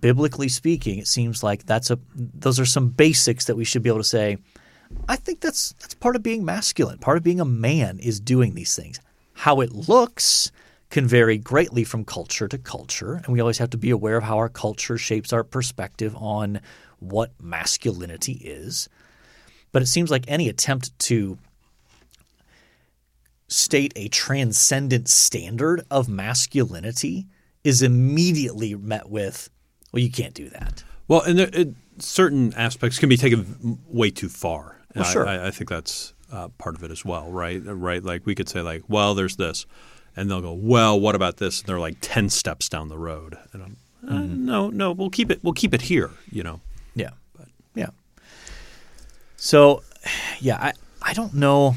biblically 0.02 0.50
speaking, 0.50 1.00
it 1.00 1.08
seems 1.08 1.44
like 1.44 1.66
that's 1.66 1.92
a 1.92 2.00
those 2.16 2.60
are 2.60 2.66
some 2.66 2.90
basics 2.90 3.46
that 3.46 3.56
we 3.56 3.66
should 3.66 3.84
be 3.84 3.90
able 3.90 4.00
to 4.00 4.04
say. 4.04 4.38
I 5.08 5.16
think 5.16 5.42
that's 5.42 5.74
that's 5.80 5.94
part 5.94 6.16
of 6.16 6.24
being 6.24 6.46
masculine. 6.46 6.98
Part 6.98 7.18
of 7.18 7.24
being 7.24 7.40
a 7.40 7.46
man 7.46 8.00
is 8.00 8.20
doing 8.20 8.54
these 8.56 8.76
things. 8.76 9.00
How 9.34 9.62
it 9.62 9.72
looks 9.72 10.52
can 10.90 11.08
vary 11.08 11.38
greatly 11.38 11.84
from 11.84 12.06
culture 12.06 12.48
to 12.48 12.58
culture, 12.58 13.16
and 13.16 13.28
we 13.28 13.40
always 13.40 13.58
have 13.58 13.72
to 13.72 13.78
be 13.78 13.90
aware 13.90 14.18
of 14.18 14.24
how 14.24 14.38
our 14.38 14.50
culture 14.50 14.98
shapes 14.98 15.34
our 15.34 15.44
perspective 15.44 16.16
on 16.16 16.62
what 17.00 17.32
masculinity 17.42 18.34
is. 18.34 18.88
But 19.72 19.82
it 19.82 19.88
seems 19.88 20.10
like 20.10 20.26
any 20.28 20.48
attempt 20.48 20.98
to 21.00 21.38
state 23.48 23.94
a 23.96 24.08
transcendent 24.08 25.10
standard 25.10 25.82
of 25.92 26.08
masculinity 26.08 27.28
is 27.66 27.82
immediately 27.82 28.76
met 28.76 29.10
with, 29.10 29.50
well, 29.92 30.02
you 30.02 30.12
can't 30.12 30.36
do 30.36 30.48
that. 30.50 30.84
Well, 31.08 31.22
and 31.22 31.40
there, 31.40 31.50
it, 31.52 31.70
certain 31.98 32.54
aspects 32.54 33.00
can 33.00 33.10
be 33.10 33.18
taken 33.18 33.80
way 33.88 34.12
too 34.12 34.30
far. 34.30 34.80
Well, 34.96 35.04
sure. 35.04 35.28
I, 35.28 35.48
I, 35.48 35.52
think 35.52 35.70
that's 35.70 36.14
uh, 36.32 36.50
part 36.60 36.76
of 36.76 36.84
it 36.84 36.92
as 36.92 37.04
well, 37.04 37.30
right? 37.30 37.62
Right. 37.66 38.04
Like 38.04 38.26
we 38.26 38.36
could 38.36 38.48
say, 38.48 38.62
like, 38.62 38.84
well, 38.88 39.16
there's 39.16 39.36
this, 39.36 39.66
and 40.16 40.30
they'll 40.30 40.42
go, 40.42 40.54
well, 40.54 40.98
what 40.98 41.16
about 41.16 41.38
this? 41.38 41.60
And 41.60 41.68
they're 41.68 41.80
like 41.80 41.98
ten 42.02 42.30
steps 42.30 42.70
down 42.70 42.88
the 42.88 42.98
road, 42.98 43.38
and 43.52 43.64
I'm, 43.64 43.78
uh, 44.08 44.12
Mm-hmm. 44.12 44.46
no, 44.46 44.70
no, 44.70 44.92
we'll 44.92 45.10
keep 45.10 45.32
it. 45.32 45.40
We'll 45.44 45.54
keep 45.54 45.74
it 45.74 45.82
here. 45.82 46.12
You 46.32 46.44
know. 46.44 46.62
Yeah. 46.94 47.10
But. 47.36 47.48
Yeah. 47.74 47.90
So, 49.36 49.82
yeah, 50.40 50.58
I, 50.58 50.74
I 51.02 51.14
don't 51.14 51.34
know. 51.34 51.76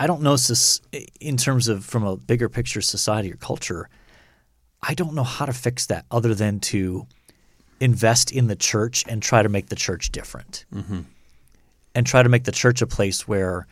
I 0.00 0.06
don't 0.06 0.22
know 0.22 0.36
in 1.20 1.36
terms 1.36 1.68
of 1.68 1.84
from 1.84 2.04
a 2.04 2.16
bigger 2.16 2.48
picture 2.48 2.80
society 2.80 3.30
or 3.32 3.36
culture. 3.36 3.88
I 4.82 4.94
don't 4.94 5.14
know 5.14 5.22
how 5.24 5.46
to 5.46 5.52
fix 5.52 5.86
that 5.86 6.06
other 6.10 6.34
than 6.34 6.60
to 6.60 7.06
invest 7.80 8.32
in 8.32 8.46
the 8.48 8.56
church 8.56 9.04
and 9.08 9.22
try 9.22 9.42
to 9.42 9.48
make 9.48 9.68
the 9.68 9.76
church 9.76 10.10
different. 10.12 10.64
Mm-hmm. 10.74 11.00
And 11.94 12.06
try 12.06 12.22
to 12.22 12.28
make 12.28 12.44
the 12.44 12.52
church 12.52 12.80
a 12.82 12.86
place 12.86 13.28
where 13.28 13.66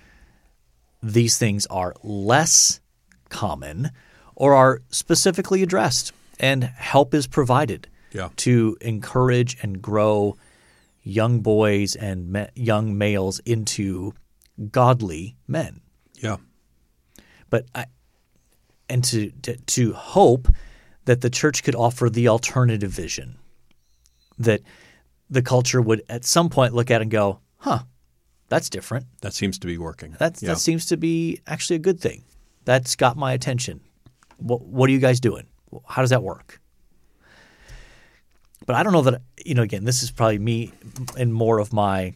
these 1.03 1.39
things 1.39 1.67
are 1.67 1.95
less 2.03 2.81
common 3.31 3.91
or 4.37 4.55
are 4.55 4.83
specifically 4.91 5.63
addressed 5.63 6.13
and 6.39 6.65
help 6.65 7.15
is 7.15 7.27
provided 7.27 7.89
Yeah. 8.13 8.29
to 8.37 8.77
encourage 8.81 9.57
and 9.63 9.81
grow 9.81 10.37
young 11.03 11.41
boys 11.41 11.97
and 11.97 12.31
ma- 12.31 12.47
young 12.55 12.99
males 12.99 13.39
into 13.47 14.13
godly 14.71 15.37
men. 15.49 15.81
Yeah. 16.17 16.37
But 17.49 17.67
I, 17.75 17.87
and 18.89 19.03
to, 19.05 19.31
to 19.43 19.57
to 19.57 19.93
hope 19.95 20.49
that 21.05 21.21
the 21.21 21.31
church 21.31 21.63
could 21.63 21.75
offer 21.75 22.09
the 22.11 22.29
alternative 22.29 22.91
vision 22.91 23.37
that 24.39 24.61
the 25.29 25.43
culture 25.43 25.81
would 25.83 26.03
at 26.09 26.25
some 26.25 26.49
point 26.49 26.75
look 26.75 26.91
at 26.91 27.03
and 27.03 27.11
go, 27.11 27.41
"Huh, 27.59 27.81
that's 28.49 28.69
different. 28.71 29.07
That 29.21 29.33
seems 29.35 29.59
to 29.61 29.67
be 29.67 29.79
working. 29.79 30.17
That's 30.19 30.43
yeah. 30.43 30.51
that 30.51 30.59
seems 30.59 30.87
to 30.87 30.97
be 30.97 31.41
actually 31.47 31.77
a 31.77 31.81
good 31.81 32.01
thing. 32.01 32.25
That's 32.65 32.97
got 32.97 33.17
my 33.17 33.33
attention. 33.33 33.81
What 34.39 34.63
what 34.63 34.89
are 34.89 34.93
you 34.93 34.99
guys 34.99 35.21
doing? 35.21 35.47
How 35.87 36.03
does 36.03 36.11
that 36.11 36.23
work? 36.23 36.61
But 38.67 38.77
I 38.77 38.83
don't 38.83 38.93
know 38.93 39.03
that 39.03 39.23
you 39.45 39.55
know. 39.55 39.63
Again, 39.63 39.85
this 39.85 40.03
is 40.03 40.11
probably 40.11 40.39
me 40.39 40.73
and 41.17 41.33
more 41.33 41.59
of 41.59 41.73
my 41.73 42.15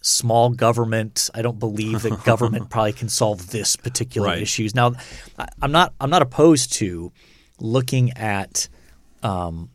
small 0.00 0.50
government. 0.50 1.30
I 1.34 1.42
don't 1.42 1.58
believe 1.58 2.02
that 2.02 2.24
government 2.24 2.70
probably 2.70 2.92
can 2.92 3.08
solve 3.08 3.50
this 3.50 3.76
particular 3.76 4.28
Right. 4.28 4.42
issues. 4.42 4.74
Now, 4.74 4.92
I'm 5.62 5.72
not 5.72 5.94
I'm 6.00 6.10
not 6.10 6.22
opposed 6.22 6.72
to 6.74 7.12
looking 7.60 8.10
at 8.12 8.68
um, 9.22 9.70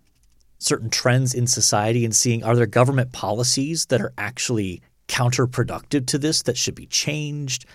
certain 0.58 0.90
trends 0.90 1.34
in 1.34 1.48
society 1.48 2.04
and 2.06 2.16
seeing 2.16 2.44
are 2.44 2.56
there 2.56 2.66
government 2.66 3.12
policies 3.14 3.86
that 3.88 4.02
are 4.02 4.14
actually 4.18 4.82
counterproductive 5.08 6.06
to 6.08 6.18
this 6.18 6.44
that 6.44 6.56
should 6.58 6.76
be 6.76 6.86
changed. 6.86 7.66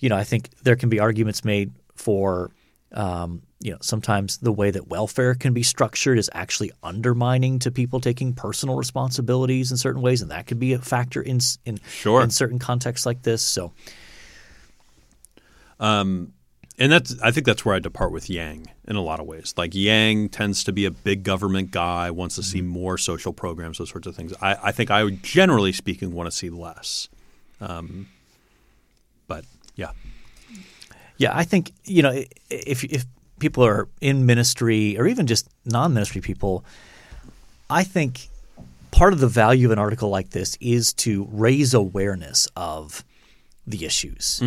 You 0.00 0.08
know, 0.08 0.16
I 0.16 0.24
think 0.24 0.50
there 0.64 0.76
can 0.76 0.88
be 0.88 0.98
arguments 1.00 1.44
made 1.44 1.72
for 1.94 2.50
um, 2.92 3.42
you 3.60 3.70
know 3.72 3.78
sometimes 3.80 4.38
the 4.38 4.52
way 4.52 4.70
that 4.70 4.88
welfare 4.88 5.34
can 5.34 5.52
be 5.54 5.62
structured 5.62 6.18
is 6.18 6.28
actually 6.34 6.70
undermining 6.82 7.58
to 7.60 7.70
people 7.70 8.00
taking 8.00 8.32
personal 8.34 8.76
responsibilities 8.76 9.70
in 9.70 9.76
certain 9.76 10.02
ways, 10.02 10.22
and 10.22 10.30
that 10.30 10.46
could 10.46 10.58
be 10.58 10.72
a 10.74 10.78
factor 10.78 11.22
in 11.22 11.38
in 11.64 11.78
Sure. 11.88 12.22
in 12.22 12.30
certain 12.30 12.58
contexts 12.58 13.06
like 13.06 13.22
this. 13.22 13.42
So 13.42 13.72
and 16.78 16.90
that's 16.92 17.14
I 17.22 17.30
think 17.30 17.46
that's 17.46 17.64
where 17.64 17.74
I 17.74 17.78
depart 17.78 18.12
with 18.12 18.28
Yang 18.30 18.66
in 18.88 18.96
a 18.96 19.00
lot 19.00 19.20
of 19.20 19.26
ways. 19.26 19.54
Like 19.56 19.74
Yang 19.74 20.30
tends 20.30 20.64
to 20.64 20.72
be 20.72 20.84
a 20.84 20.90
big 20.90 21.22
government 21.22 21.70
guy, 21.70 22.10
wants 22.10 22.34
to 22.36 22.42
see 22.42 22.58
Mm-hmm. 22.60 22.68
more 22.68 22.98
social 22.98 23.32
programs, 23.32 23.78
those 23.78 23.90
sorts 23.90 24.06
of 24.06 24.16
things. 24.16 24.32
I, 24.40 24.56
I 24.64 24.72
think 24.72 24.90
I 24.90 25.04
would 25.04 25.22
generally 25.22 25.72
speaking 25.72 26.12
want 26.12 26.26
to 26.30 26.36
see 26.36 26.50
less. 26.50 27.08
Um, 27.60 28.08
but 29.28 29.44
yeah, 29.76 29.90
Yeah, 31.16 31.30
I 31.36 31.44
think 31.44 31.72
you 31.84 32.02
know 32.02 32.22
if 32.50 32.84
if 32.84 33.04
people 33.38 33.64
are 33.64 33.88
in 34.00 34.26
ministry 34.26 34.96
or 34.98 35.06
even 35.06 35.26
just 35.26 35.48
non-ministry 35.64 36.20
people, 36.20 36.64
I 37.70 37.84
think 37.84 38.28
part 38.90 39.12
of 39.12 39.18
the 39.20 39.26
value 39.28 39.66
of 39.66 39.72
an 39.72 39.78
article 39.78 40.08
like 40.08 40.30
this 40.30 40.56
is 40.60 40.92
to 40.92 41.26
raise 41.32 41.74
awareness 41.74 42.48
of 42.56 43.04
the 43.66 43.84
issues. 43.84 44.40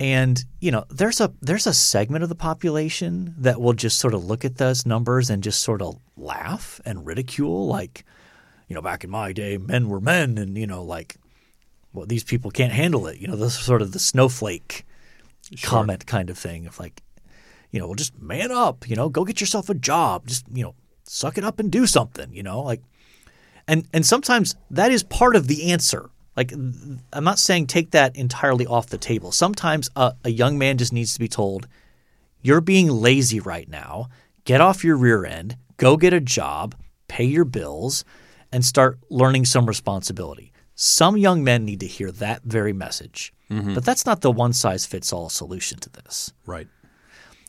And 0.00 0.42
you 0.60 0.70
know, 0.70 0.86
there's 0.88 1.20
a 1.20 1.30
there's 1.42 1.66
a 1.66 1.74
segment 1.74 2.22
of 2.22 2.30
the 2.30 2.34
population 2.34 3.34
that 3.36 3.60
will 3.60 3.74
just 3.74 4.00
sort 4.00 4.14
of 4.14 4.24
look 4.24 4.46
at 4.46 4.56
those 4.56 4.86
numbers 4.86 5.28
and 5.28 5.42
just 5.42 5.60
sort 5.60 5.82
of 5.82 5.98
laugh 6.16 6.80
and 6.86 7.06
ridicule, 7.06 7.66
like, 7.66 8.06
you 8.66 8.74
know, 8.74 8.80
back 8.80 9.04
in 9.04 9.10
my 9.10 9.34
day, 9.34 9.58
men 9.58 9.90
were 9.90 10.00
men, 10.00 10.38
and 10.38 10.56
you 10.56 10.66
know, 10.66 10.82
like, 10.82 11.16
well, 11.92 12.06
these 12.06 12.24
people 12.24 12.50
can't 12.50 12.72
handle 12.72 13.06
it. 13.08 13.18
You 13.18 13.28
know, 13.28 13.36
this 13.36 13.58
sort 13.58 13.82
of 13.82 13.92
the 13.92 13.98
snowflake 13.98 14.86
comment 15.62 16.06
kind 16.06 16.30
of 16.30 16.38
thing 16.38 16.66
of 16.66 16.78
like, 16.80 17.02
you 17.70 17.78
know, 17.78 17.86
well, 17.86 17.94
just 17.94 18.18
man 18.18 18.50
up. 18.50 18.88
You 18.88 18.96
know, 18.96 19.10
go 19.10 19.26
get 19.26 19.42
yourself 19.42 19.68
a 19.68 19.74
job. 19.74 20.26
Just 20.26 20.46
you 20.50 20.62
know, 20.62 20.74
suck 21.04 21.36
it 21.36 21.44
up 21.44 21.60
and 21.60 21.70
do 21.70 21.86
something. 21.86 22.32
You 22.32 22.42
know, 22.42 22.62
like, 22.62 22.80
and 23.68 23.86
and 23.92 24.06
sometimes 24.06 24.56
that 24.70 24.92
is 24.92 25.02
part 25.02 25.36
of 25.36 25.46
the 25.46 25.70
answer. 25.70 26.08
Like, 26.36 26.52
I'm 26.52 27.24
not 27.24 27.38
saying 27.38 27.66
take 27.66 27.90
that 27.90 28.16
entirely 28.16 28.66
off 28.66 28.86
the 28.86 28.98
table. 28.98 29.32
Sometimes 29.32 29.90
a, 29.96 30.14
a 30.24 30.30
young 30.30 30.58
man 30.58 30.78
just 30.78 30.92
needs 30.92 31.12
to 31.14 31.20
be 31.20 31.28
told, 31.28 31.66
"You're 32.40 32.60
being 32.60 32.88
lazy 32.88 33.40
right 33.40 33.68
now. 33.68 34.08
Get 34.44 34.60
off 34.60 34.84
your 34.84 34.96
rear 34.96 35.24
end. 35.24 35.56
Go 35.76 35.96
get 35.96 36.12
a 36.12 36.20
job, 36.20 36.74
pay 37.08 37.24
your 37.24 37.44
bills, 37.44 38.04
and 38.52 38.64
start 38.64 38.98
learning 39.10 39.44
some 39.44 39.66
responsibility. 39.66 40.52
Some 40.74 41.16
young 41.16 41.44
men 41.44 41.64
need 41.64 41.80
to 41.80 41.86
hear 41.86 42.10
that 42.12 42.42
very 42.42 42.72
message. 42.72 43.32
Mm-hmm. 43.50 43.74
But 43.74 43.84
that's 43.84 44.06
not 44.06 44.20
the 44.20 44.30
one 44.30 44.52
size 44.52 44.86
fits 44.86 45.12
all 45.12 45.28
solution 45.28 45.78
to 45.80 45.90
this. 45.90 46.32
Right. 46.46 46.68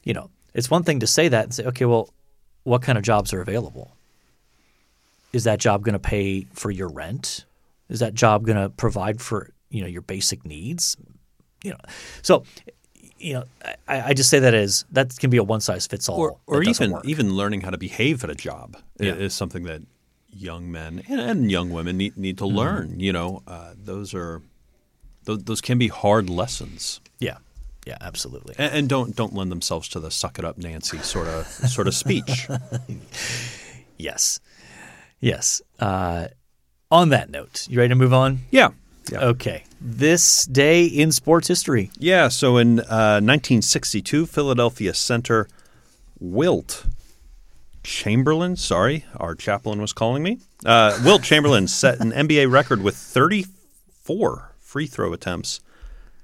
You 0.04 0.14
know, 0.14 0.30
it's 0.54 0.70
one 0.70 0.84
thing 0.84 1.00
to 1.00 1.08
say 1.08 1.28
that 1.30 1.44
and 1.46 1.54
say, 1.54 1.66
okay, 1.66 1.86
well, 1.86 2.10
what 2.64 2.82
kind 2.82 2.98
of 2.98 3.04
jobs 3.04 3.34
are 3.34 3.42
available? 3.42 3.96
Is 5.32 5.46
that 5.46 5.60
job 5.60 5.84
going 5.84 5.94
to 5.94 6.00
pay 6.00 6.48
for 6.54 6.72
your 6.72 6.90
rent? 6.90 7.46
Is 7.92 8.00
that 8.00 8.14
job 8.16 8.46
going 8.46 8.58
to 8.58 8.70
provide 8.70 9.22
for 9.22 9.50
you 9.70 9.82
know 9.82 9.88
your 9.88 10.02
basic 10.02 10.46
needs? 10.46 10.98
You 11.64 11.72
know, 11.72 11.78
so 12.24 12.44
you 13.20 13.34
know, 13.34 13.44
I, 13.88 14.02
I 14.10 14.14
just 14.14 14.30
say 14.32 14.40
that 14.40 14.54
as 14.56 14.84
that 14.92 15.16
can 15.20 15.30
be 15.30 15.38
a 15.38 15.44
one 15.44 15.62
size 15.62 15.86
fits 15.88 16.10
all, 16.10 16.18
Or, 16.20 16.38
or 16.48 16.64
even 16.64 16.92
work. 16.92 17.06
even 17.06 17.36
learning 17.36 17.62
how 17.62 17.70
to 17.70 17.78
behave 17.78 18.24
at 18.24 18.30
a 18.32 18.36
job 18.36 18.78
Yeah. 19.00 19.14
is 19.14 19.34
something 19.36 19.64
that 19.66 19.82
young 20.34 20.72
men 20.72 21.04
and, 21.08 21.20
and 21.22 21.52
young 21.52 21.70
women 21.70 21.98
need, 21.98 22.18
need 22.18 22.38
Mm-hmm. 22.38 22.48
to 22.56 22.60
learn. 22.62 23.00
You 23.00 23.14
know, 23.14 23.44
uh, 23.46 23.74
those 23.78 24.16
are 24.16 24.42
those, 25.26 25.44
those 25.44 25.62
can 25.62 25.78
be 25.78 25.88
hard 25.90 26.30
lessons, 26.32 27.00
yeah, 27.20 27.38
yeah, 27.86 27.98
absolutely. 28.02 28.56
and, 28.58 28.74
and 28.74 28.90
don't 28.90 29.16
don't 29.16 29.34
lend 29.36 29.52
themselves 29.52 29.88
to 29.90 30.00
the 30.00 30.10
"suck 30.10 30.40
it 30.40 30.46
up, 30.46 30.58
Nancy" 30.58 30.98
sort 31.00 31.28
of 31.28 31.46
sort 31.46 31.88
of 31.88 31.94
speech. 31.94 32.48
Yes, 33.98 34.40
yes. 35.20 35.62
Uh, 35.80 36.28
on 36.92 37.10
that 37.10 37.30
note, 37.30 37.68
you 37.70 37.78
ready 37.78 37.90
to 37.90 37.96
move 37.96 38.14
on? 38.14 38.40
Yeah. 38.52 38.70
Yeah. 39.12 39.20
Okay, 39.26 39.64
this 39.82 40.46
day 40.46 40.86
in 40.86 41.12
sports 41.12 41.48
history. 41.48 41.90
Yeah, 41.98 42.28
so 42.28 42.58
in 42.58 42.80
uh, 42.82 43.20
1962, 43.20 44.26
Philadelphia 44.28 44.94
center 44.94 45.48
Wilt 46.20 46.86
Chamberlain, 47.84 48.56
sorry, 48.56 49.06
our 49.18 49.34
chaplain 49.34 49.82
was 49.82 49.92
calling 49.92 50.22
me. 50.22 50.40
Uh, 50.64 50.98
Wilt 51.04 51.24
Chamberlain 51.24 51.68
set 51.68 52.00
an 52.00 52.12
NBA 52.12 52.50
record 52.52 52.84
with 52.84 52.96
34 52.96 54.52
free 54.60 54.86
throw 54.88 55.12
attempts. 55.14 55.60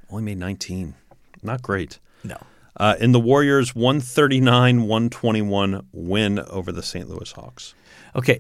Only 0.09 0.24
made 0.24 0.38
19. 0.38 0.93
Not 1.41 1.61
great. 1.63 1.97
No, 2.24 2.38
Uh, 2.78 2.95
in 2.99 3.11
the 3.11 3.20
Warriors' 3.20 3.76
139 3.76 4.84
121 4.84 5.88
win 5.91 6.39
over 6.39 6.72
the 6.72 6.84
St. 6.84 7.09
Louis 7.09 7.32
Hawks. 7.32 7.74
Okay. 8.15 8.39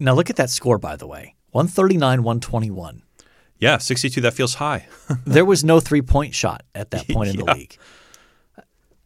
Now 0.00 0.12
look 0.14 0.28
at 0.28 0.36
that 0.36 0.50
score, 0.50 0.76
by 0.76 0.96
the 0.96 1.06
way 1.06 1.34
139, 1.56 2.22
121. 2.22 3.02
Yeah, 3.58 3.78
62, 3.78 4.20
that 4.20 4.34
feels 4.34 4.56
high. 4.56 4.86
There 5.26 5.46
was 5.46 5.64
no 5.64 5.80
three 5.80 6.02
point 6.02 6.34
shot 6.34 6.62
at 6.74 6.90
that 6.90 7.08
point 7.08 7.30
in 7.30 7.36
the 7.38 7.44
league. 7.54 7.78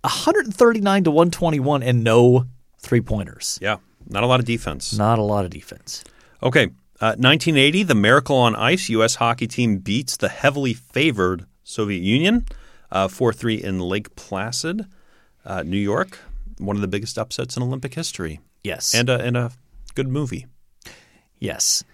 139 0.02 1.04
to 1.04 1.10
121 1.10 1.82
and 1.82 2.02
no 2.02 2.46
three 2.78 3.00
pointers. 3.00 3.58
yeah, 3.62 3.76
not 4.08 4.22
a 4.24 4.26
lot 4.26 4.40
of 4.40 4.46
defense. 4.46 4.96
Not 4.96 5.18
a 5.18 5.22
lot 5.22 5.44
of 5.44 5.50
defense. 5.50 6.02
Okay. 6.42 6.70
Uh, 7.00 7.16
1980, 7.16 7.84
the 7.84 7.94
Miracle 7.94 8.36
on 8.36 8.54
Ice 8.56 8.88
U.S. 8.90 9.14
hockey 9.14 9.46
team 9.46 9.78
beats 9.78 10.16
the 10.18 10.28
heavily 10.28 10.74
favored 10.74 11.46
Soviet 11.64 12.02
Union 12.02 12.44
uh, 12.90 13.08
4 13.08 13.32
3 13.32 13.54
in 13.54 13.78
Lake 13.78 14.14
Placid, 14.16 14.84
uh, 15.46 15.62
New 15.62 15.78
York. 15.78 16.18
One 16.58 16.76
of 16.76 16.82
the 16.82 16.88
biggest 16.88 17.16
upsets 17.18 17.56
in 17.56 17.62
Olympic 17.62 17.94
history. 17.94 18.40
Yes. 18.64 18.94
And 18.94 19.08
a, 19.08 19.18
and 19.18 19.36
a 19.36 19.52
good 19.94 20.08
movie. 20.08 20.46
yes. 21.38 21.84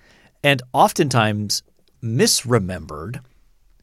And 0.46 0.62
oftentimes 0.72 1.62
misremembered 2.02 3.20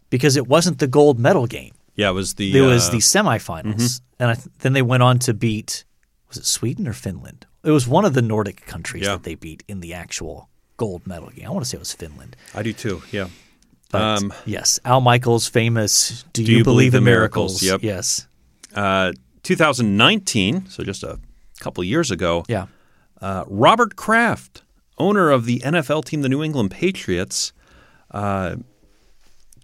because 0.10 0.36
it 0.38 0.48
wasn't 0.48 0.80
the 0.80 0.88
gold 0.88 1.20
medal 1.20 1.48
game. 1.48 1.74
Yeah, 1.96 2.10
it 2.10 2.14
was 2.14 2.36
the. 2.36 2.58
It 2.58 2.62
was 2.62 2.88
uh, 2.88 2.92
the 2.92 2.98
semifinals. 2.98 4.02
And 4.20 4.32
I 4.32 4.36
th- 4.36 4.48
then 4.60 4.74
they 4.74 4.82
went 4.82 5.04
on 5.04 5.20
to 5.20 5.34
beat, 5.34 5.84
was 6.30 6.38
it 6.38 6.46
Sweden 6.46 6.88
or 6.88 6.94
Finland? 6.94 7.46
It 7.64 7.72
was 7.72 7.88
one 7.88 8.06
of 8.06 8.14
the 8.14 8.22
Nordic 8.22 8.66
countries 8.66 9.04
Yeah. 9.04 9.14
that 9.14 9.24
they 9.24 9.36
beat 9.36 9.64
in 9.68 9.80
the 9.82 9.94
actual 9.94 10.50
gold 10.78 11.06
medal 11.06 11.30
game. 11.30 11.46
I 11.48 11.50
want 11.52 11.64
to 11.66 11.70
say 11.70 11.78
it 11.78 11.80
was 11.88 11.94
Finland. 11.94 12.36
I 12.56 12.64
do 12.64 12.74
too, 12.74 13.02
yeah. 13.12 13.28
But 13.92 14.02
Um, 14.24 14.34
yes, 14.46 14.80
Al 14.86 15.02
Michaels' 15.02 15.48
famous 15.48 16.24
"Do, 16.34 16.42
you, 16.44 16.58
You 16.60 16.64
believe, 16.64 16.92
Believe 16.92 16.94
in 16.96 16.98
in 17.00 17.04
miracles?" 17.04 17.62
Miracles? 17.62 17.84
Yep. 17.84 17.84
Yes, 17.84 18.28
Uh, 18.74 19.12
2019, 19.44 20.66
so 20.70 20.84
just 20.84 21.04
a 21.04 21.20
couple 21.60 21.84
years 21.84 22.10
ago, 22.12 22.44
yeah, 22.48 22.66
uh, 23.22 23.44
Robert 23.48 23.96
Kraft, 23.96 24.63
owner 25.04 25.30
of 25.30 25.46
the 25.46 25.60
NFL 25.60 26.06
team, 26.06 26.22
the 26.22 26.30
New 26.30 26.44
England 26.44 26.72
Patriots, 26.72 27.54
uh, 28.12 28.56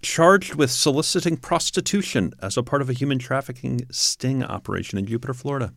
charged 0.02 0.54
with 0.54 0.70
soliciting 0.70 1.36
prostitution 1.36 2.32
as 2.42 2.56
a 2.56 2.62
part 2.62 2.82
of 2.82 2.88
a 2.90 2.92
human 2.92 3.18
trafficking 3.18 3.80
sting 3.90 4.42
operation 4.44 4.98
in 4.98 5.06
Jupiter, 5.06 5.34
Florida. 5.34 5.72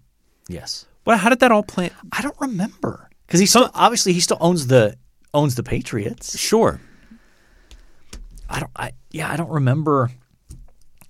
yes. 0.47 0.85
Well, 1.05 1.17
how 1.17 1.27
did 1.29 1.39
that 1.41 1.51
all 1.51 1.63
play? 1.63 1.89
I 2.13 2.21
don't 2.21 2.39
remember 2.39 3.09
because 3.27 3.41
he 3.41 3.45
still 3.45 3.69
obviously 3.73 4.13
he 4.13 4.21
still 4.21 4.37
owns 4.39 4.67
the 4.67 4.95
owns 5.33 5.55
the 5.55 5.63
Patriots. 5.63 6.39
Sure. 6.39 6.79
I 8.49 8.59
don't. 8.61 8.71
I 8.75 8.91
yeah. 9.11 9.29
I 9.29 9.35
don't 9.35 9.49
remember. 9.49 10.11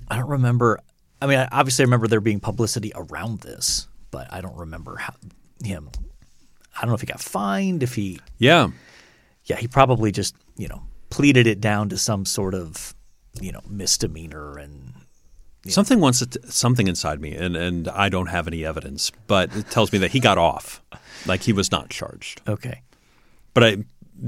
I 0.10 0.16
don't 0.18 0.30
remember. 0.30 0.80
I 1.22 1.28
mean, 1.28 1.38
I 1.38 1.48
obviously 1.52 1.84
I 1.84 1.86
remember 1.86 2.08
there 2.08 2.22
being 2.22 2.40
publicity 2.40 2.92
around 2.96 3.42
this, 3.42 3.88
but 4.10 4.34
I 4.34 4.42
don't 4.42 4.58
remember 4.58 4.96
how 4.98 5.14
him. 5.64 5.90
I 6.78 6.82
don't 6.82 6.90
know 6.90 6.96
if 6.96 7.02
he 7.02 7.08
got 7.08 7.22
fined. 7.22 7.84
If 7.84 7.96
he, 7.96 8.20
Yeah. 8.38 8.70
yeah, 9.46 9.58
he 9.58 9.68
probably 9.68 10.12
just 10.12 10.36
you 10.58 10.68
know 10.68 10.84
pleaded 11.10 11.48
it 11.48 11.62
down 11.62 11.90
to 11.90 11.98
some 11.98 12.26
sort 12.26 12.54
of 12.56 12.94
you 13.42 13.52
know 13.52 13.62
misdemeanor 13.68 14.58
and 14.58 14.94
Something 15.70 16.02
wants 16.02 16.22
it 16.22 16.36
something 16.52 16.90
inside 16.90 17.22
me, 17.22 17.34
and, 17.36 17.56
and 17.56 17.88
I 17.88 18.10
don't 18.10 18.28
have 18.28 18.48
any 18.48 18.66
evidence, 18.66 19.14
but 19.28 19.56
it 19.56 19.70
tells 19.70 19.94
me 19.94 20.00
that 20.00 20.12
he 20.12 20.20
got 20.20 20.38
off, 20.38 20.82
like 21.26 21.42
he 21.44 21.54
was 21.54 21.72
not 21.72 21.90
charged. 21.90 22.42
okay. 22.46 22.82
But 23.54 23.64
I, 23.64 23.78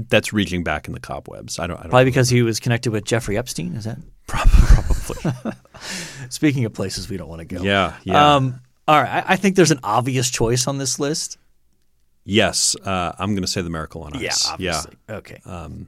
that's 0.08 0.32
reaching 0.32 0.64
back 0.64 0.86
in 0.88 0.94
the 0.94 1.00
cobwebs. 1.00 1.58
I 1.58 1.66
don't. 1.66 1.76
I 1.76 1.82
don't 1.82 1.90
Probably 1.90 2.06
because 2.06 2.30
he 2.30 2.40
was 2.40 2.58
connected 2.58 2.90
with 2.90 3.04
Jeffrey 3.04 3.36
Epstein. 3.36 3.74
Is 3.74 3.84
that 3.84 3.98
probably. 4.26 5.52
speaking 6.30 6.64
of 6.64 6.72
places 6.72 7.10
we 7.10 7.18
don't 7.18 7.28
want 7.28 7.40
to 7.40 7.44
go? 7.44 7.62
yeah. 7.62 7.96
Yeah. 8.04 8.36
Um, 8.36 8.60
all 8.88 9.02
right. 9.02 9.22
I, 9.26 9.32
I 9.34 9.36
think 9.36 9.56
there's 9.56 9.70
an 9.72 9.80
obvious 9.82 10.30
choice 10.30 10.66
on 10.66 10.78
this 10.78 10.98
list. 10.98 11.36
Yes. 12.26 12.76
Uh, 12.84 13.12
I'm 13.18 13.30
going 13.30 13.42
to 13.42 13.48
say 13.48 13.62
the 13.62 13.70
Miracle 13.70 14.02
on 14.02 14.14
Ice. 14.16 14.44
Yeah, 14.46 14.52
obviously. 14.52 14.92
Okay. 15.08 15.40
Um, 15.46 15.86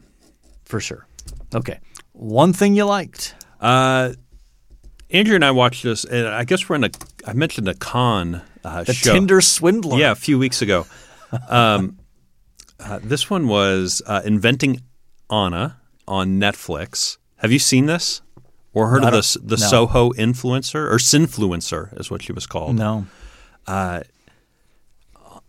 For 0.65 0.81
sure. 0.81 1.07
Okay. 1.55 1.79
One 2.13 2.53
thing 2.55 2.75
you 2.75 2.85
liked. 2.85 3.35
Uh, 3.61 4.13
Andrew 5.11 5.35
and 5.35 5.45
I 5.45 5.51
watched 5.51 5.83
this, 5.83 6.05
and 6.05 6.27
I 6.29 6.45
guess 6.45 6.69
we're 6.69 6.77
in 6.77 6.85
a. 6.85 6.91
I 7.27 7.33
mentioned 7.35 7.69
a 7.69 7.75
con 7.75 8.41
uh, 8.65 8.85
The 8.85 8.93
show. 8.95 9.13
Tinder 9.13 9.41
swindler. 9.41 9.99
Yeah, 9.99 10.13
a 10.13 10.15
few 10.17 10.39
weeks 10.39 10.63
ago. 10.63 10.87
Um, 11.49 11.99
uh, 12.81 13.01
this 13.03 13.29
one 13.29 13.49
was 13.49 14.01
uh, 14.07 14.23
Inventing 14.25 14.81
Anna 15.31 15.79
on 16.07 16.39
Netflix. 16.41 17.19
Have 17.37 17.53
you 17.53 17.59
seen 17.59 17.87
this 17.87 18.23
or 18.73 18.89
heard 18.89 19.03
I 19.03 19.09
of 19.09 19.13
don't- 19.13 19.19
this? 19.19 19.35
The 19.35 19.57
no. 19.57 19.67
Soho 19.69 20.11
influencer 20.13 20.91
or 20.91 20.97
Sinfluencer 20.99 21.99
is 22.01 22.11
what 22.11 22.23
she 22.23 22.33
was 22.33 22.47
called. 22.47 22.77
No. 22.77 23.07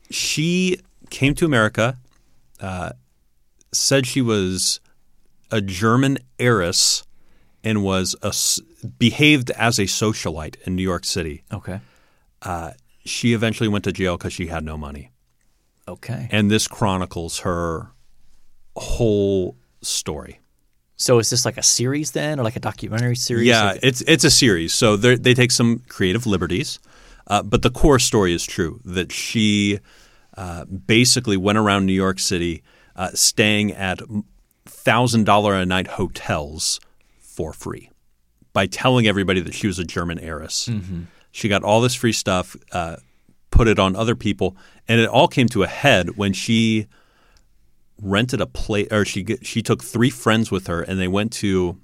She 0.10 0.80
came 1.10 1.36
to 1.36 1.46
America, 1.46 1.98
uh, 2.60 2.92
said 3.72 4.06
she 4.06 4.22
was 4.22 4.80
a 5.52 5.62
German 5.62 6.18
heiress, 6.38 7.04
and 7.64 7.84
was 7.84 8.16
a 8.22 8.34
behaved 8.98 9.52
as 9.52 9.80
a 9.80 9.84
socialite 9.84 10.56
in 10.66 10.76
New 10.76 10.84
York 10.84 11.06
City. 11.06 11.44
Okay. 11.52 11.80
She 13.06 13.34
eventually 13.34 13.68
went 13.70 13.84
to 13.86 13.92
jail 13.92 14.18
because 14.18 14.34
she 14.34 14.48
had 14.48 14.64
no 14.64 14.78
money. 14.78 15.12
Okay. 15.88 16.28
and 16.32 16.52
this 16.52 16.68
chronicles 16.68 17.40
her 17.40 17.90
whole 18.78 19.58
story. 19.82 20.40
So 20.98 21.18
is 21.18 21.30
this 21.32 21.46
like 21.46 21.58
a 21.58 21.64
series 21.64 22.12
then, 22.12 22.40
or 22.40 22.44
like 22.44 22.58
a 22.58 22.60
documentary 22.60 23.16
series? 23.16 23.48
Yeah, 23.48 23.76
it's 23.82 24.02
it's 24.02 24.24
a 24.24 24.30
series, 24.30 24.74
so 24.74 24.98
they 24.98 25.34
take 25.34 25.50
some 25.50 25.80
creative 25.88 26.28
liberties, 26.28 26.78
uh, 27.30 27.44
but 27.44 27.62
the 27.62 27.70
core 27.70 28.00
story 28.00 28.34
is 28.34 28.46
true. 28.46 28.80
That 28.86 29.12
she 29.12 29.80
uh, 30.38 30.66
basically 30.66 31.38
went 31.38 31.58
around 31.58 31.86
New 31.86 31.94
York 31.94 32.20
City, 32.20 32.64
uh, 32.96 33.10
staying 33.14 33.74
at 33.74 34.00
thousand 34.66 35.26
dollar 35.26 35.54
a 35.56 35.66
night 35.66 35.88
hotels 35.88 36.80
for 37.20 37.54
free, 37.54 37.90
by 38.54 38.66
telling 38.68 39.08
everybody 39.08 39.42
that 39.42 39.54
she 39.54 39.68
was 39.68 39.80
a 39.80 39.86
German 39.86 40.20
heiress. 40.20 40.70
She 41.32 41.48
got 41.48 41.64
all 41.64 41.80
this 41.82 41.94
free 41.96 42.14
stuff, 42.14 42.56
uh, 42.72 42.98
put 43.52 43.68
it 43.68 43.78
on 43.80 43.96
other 43.96 44.16
people, 44.16 44.58
and 44.88 45.00
it 45.00 45.08
all 45.08 45.28
came 45.28 45.48
to 45.50 45.64
a 45.64 45.68
head 45.68 46.18
when 46.18 46.34
she 46.34 46.88
rented 48.02 48.42
a 48.42 48.48
place, 48.48 48.88
or 48.92 49.06
she 49.06 49.26
she 49.42 49.62
took 49.62 49.84
three 49.84 50.10
friends 50.10 50.50
with 50.52 50.68
her, 50.68 50.82
and 50.82 51.00
they 51.00 51.08
went 51.08 51.32
to 51.34 51.78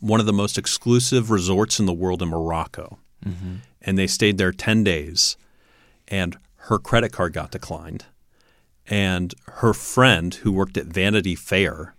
one 0.00 0.20
of 0.20 0.26
the 0.26 0.32
most 0.32 0.58
exclusive 0.58 1.30
resorts 1.30 1.80
in 1.80 1.86
the 1.86 1.92
world 1.92 2.22
in 2.22 2.28
Morocco, 2.28 2.98
Mm-hmm. 3.24 3.54
and 3.82 3.98
they 3.98 4.06
stayed 4.06 4.38
there 4.38 4.52
ten 4.52 4.84
days, 4.84 5.36
and 6.08 6.36
her 6.56 6.78
credit 6.78 7.12
card 7.12 7.32
got 7.32 7.50
declined, 7.50 8.04
and 8.86 9.34
her 9.46 9.72
friend 9.72 10.34
who 10.34 10.52
worked 10.52 10.76
at 10.76 10.86
Vanity 10.86 11.34
Fair. 11.34 11.94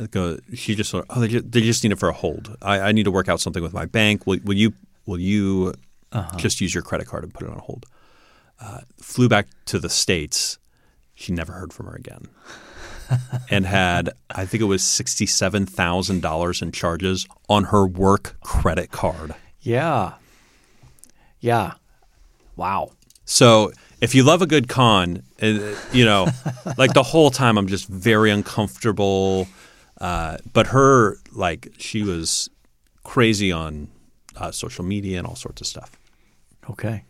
Uh, 0.00 0.06
go, 0.10 0.38
she 0.54 0.76
just 0.76 0.92
thought, 0.92 1.06
oh, 1.10 1.20
they 1.20 1.28
just, 1.28 1.50
they 1.50 1.60
just 1.60 1.82
need 1.82 1.92
it 1.92 1.98
for 1.98 2.08
a 2.08 2.12
hold. 2.12 2.56
I, 2.62 2.80
I 2.80 2.92
need 2.92 3.02
to 3.04 3.10
work 3.10 3.28
out 3.28 3.40
something 3.40 3.62
with 3.62 3.72
my 3.72 3.84
bank. 3.84 4.26
Will, 4.26 4.38
will 4.44 4.54
you 4.54 4.74
will 5.06 5.18
you 5.18 5.74
uh-huh. 6.12 6.36
just 6.36 6.60
use 6.60 6.72
your 6.72 6.84
credit 6.84 7.06
card 7.08 7.24
and 7.24 7.34
put 7.34 7.44
it 7.44 7.50
on 7.50 7.58
hold? 7.58 7.86
uh, 8.60 8.80
flew 8.96 9.28
back 9.28 9.48
to 9.66 9.78
the 9.78 9.88
states. 9.88 10.58
She 11.14 11.32
never 11.32 11.52
heard 11.52 11.72
from 11.72 11.86
her 11.86 11.94
again, 11.94 12.28
and 13.50 13.66
had 13.66 14.10
I 14.30 14.46
think 14.46 14.60
it 14.60 14.66
was 14.66 14.82
sixty 14.82 15.26
seven 15.26 15.66
thousand 15.66 16.22
dollars 16.22 16.62
in 16.62 16.72
charges 16.72 17.26
on 17.48 17.64
her 17.64 17.86
work 17.86 18.36
credit 18.40 18.90
card. 18.90 19.34
Yeah. 19.68 20.14
Yeah. 21.40 21.74
Wow. 22.56 22.92
So 23.26 23.70
if 24.00 24.14
you 24.14 24.22
love 24.22 24.40
a 24.40 24.46
good 24.46 24.66
con, 24.66 25.22
uh, 25.42 25.74
you 25.92 26.06
know, 26.06 26.28
like 26.78 26.94
the 26.94 27.02
whole 27.02 27.30
time 27.30 27.58
I'm 27.58 27.66
just 27.66 27.86
very 27.86 28.30
uncomfortable. 28.30 29.46
Uh, 30.00 30.38
but 30.54 30.68
her, 30.68 31.18
like, 31.32 31.68
she 31.76 32.02
was 32.02 32.48
crazy 33.04 33.52
on 33.52 33.88
uh, 34.36 34.50
social 34.52 34.86
media 34.86 35.18
and 35.18 35.26
all 35.26 35.36
sorts 35.36 35.60
of 35.60 35.66
stuff. 35.66 35.98
Okay. 36.70 37.04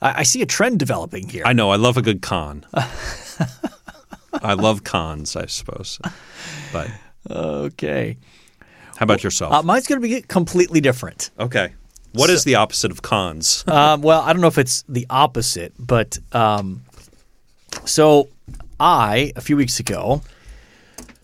I, 0.00 0.20
I 0.20 0.22
see 0.22 0.40
a 0.40 0.46
trend 0.46 0.78
developing 0.78 1.28
here. 1.28 1.42
I 1.44 1.52
know. 1.52 1.68
I 1.68 1.76
love 1.76 1.98
a 1.98 2.02
good 2.02 2.22
con. 2.22 2.64
I 4.32 4.54
love 4.54 4.84
cons, 4.84 5.36
I 5.36 5.46
suppose. 5.46 6.00
But 6.72 6.90
okay. 7.28 8.16
How 8.96 9.04
about 9.04 9.24
yourself? 9.24 9.52
Uh, 9.52 9.62
mine's 9.62 9.86
going 9.86 10.00
to 10.00 10.06
be 10.08 10.20
completely 10.22 10.80
different. 10.80 11.30
okay. 11.38 11.74
What 12.12 12.30
is 12.30 12.44
the 12.44 12.54
opposite 12.54 12.92
of 12.92 13.02
cons? 13.02 13.64
um, 13.68 14.00
well, 14.02 14.20
I 14.20 14.32
don't 14.32 14.40
know 14.40 14.46
if 14.46 14.56
it's 14.58 14.84
the 14.88 15.04
opposite, 15.10 15.72
but 15.78 16.16
um, 16.30 16.82
so 17.84 18.28
I 18.78 19.32
a 19.34 19.40
few 19.40 19.56
weeks 19.56 19.80
ago 19.80 20.22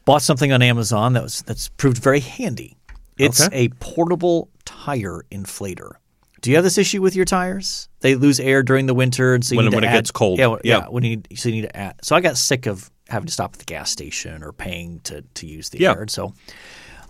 bought 0.05 0.23
something 0.23 0.51
on 0.53 0.63
Amazon 0.63 1.13
that 1.13 1.23
was 1.23 1.43
that's 1.43 1.69
proved 1.69 1.99
very 1.99 2.21
handy. 2.21 2.77
It's 3.19 3.41
Okay. 3.47 3.67
a 3.67 3.69
portable 3.81 4.49
tire 4.65 5.23
inflator. 5.31 5.93
Do 6.41 6.51
you 6.51 6.57
have 6.57 6.65
this 6.65 6.79
issue 6.79 7.03
with 7.03 7.15
your 7.15 7.27
tires? 7.27 7.89
They 8.01 8.15
lose 8.15 8.41
air 8.41 8.63
during 8.63 8.87
the 8.87 8.95
winter, 8.95 9.35
and 9.35 9.45
so 9.45 9.53
you 9.55 9.59
When- 9.59 9.67
need 9.67 9.71
to 9.73 9.77
when 9.77 9.85
it 9.85 9.93
gets 9.93 10.11
cold. 10.11 10.39
Yeah, 10.39 10.57
yeah. 10.65 10.79
Yeah. 10.79 10.87
When 10.89 11.05
you 11.05 11.23
so 11.37 11.51
you 11.51 11.55
need 11.57 11.69
to 11.69 11.77
add. 11.77 11.97
So 12.03 12.17
I 12.17 12.21
got 12.21 12.37
sick 12.37 12.67
of 12.67 12.91
having 13.09 13.27
to 13.27 13.33
stop 13.33 13.53
at 13.53 13.59
the 13.59 13.65
gas 13.65 13.91
station 13.93 14.43
or 14.43 14.53
paying 14.53 15.01
to 15.05 15.23
to 15.35 15.47
use 15.47 15.69
the 15.69 15.79
Yeah. 15.79 15.93
air. 15.93 16.01
And 16.01 16.11
so 16.11 16.33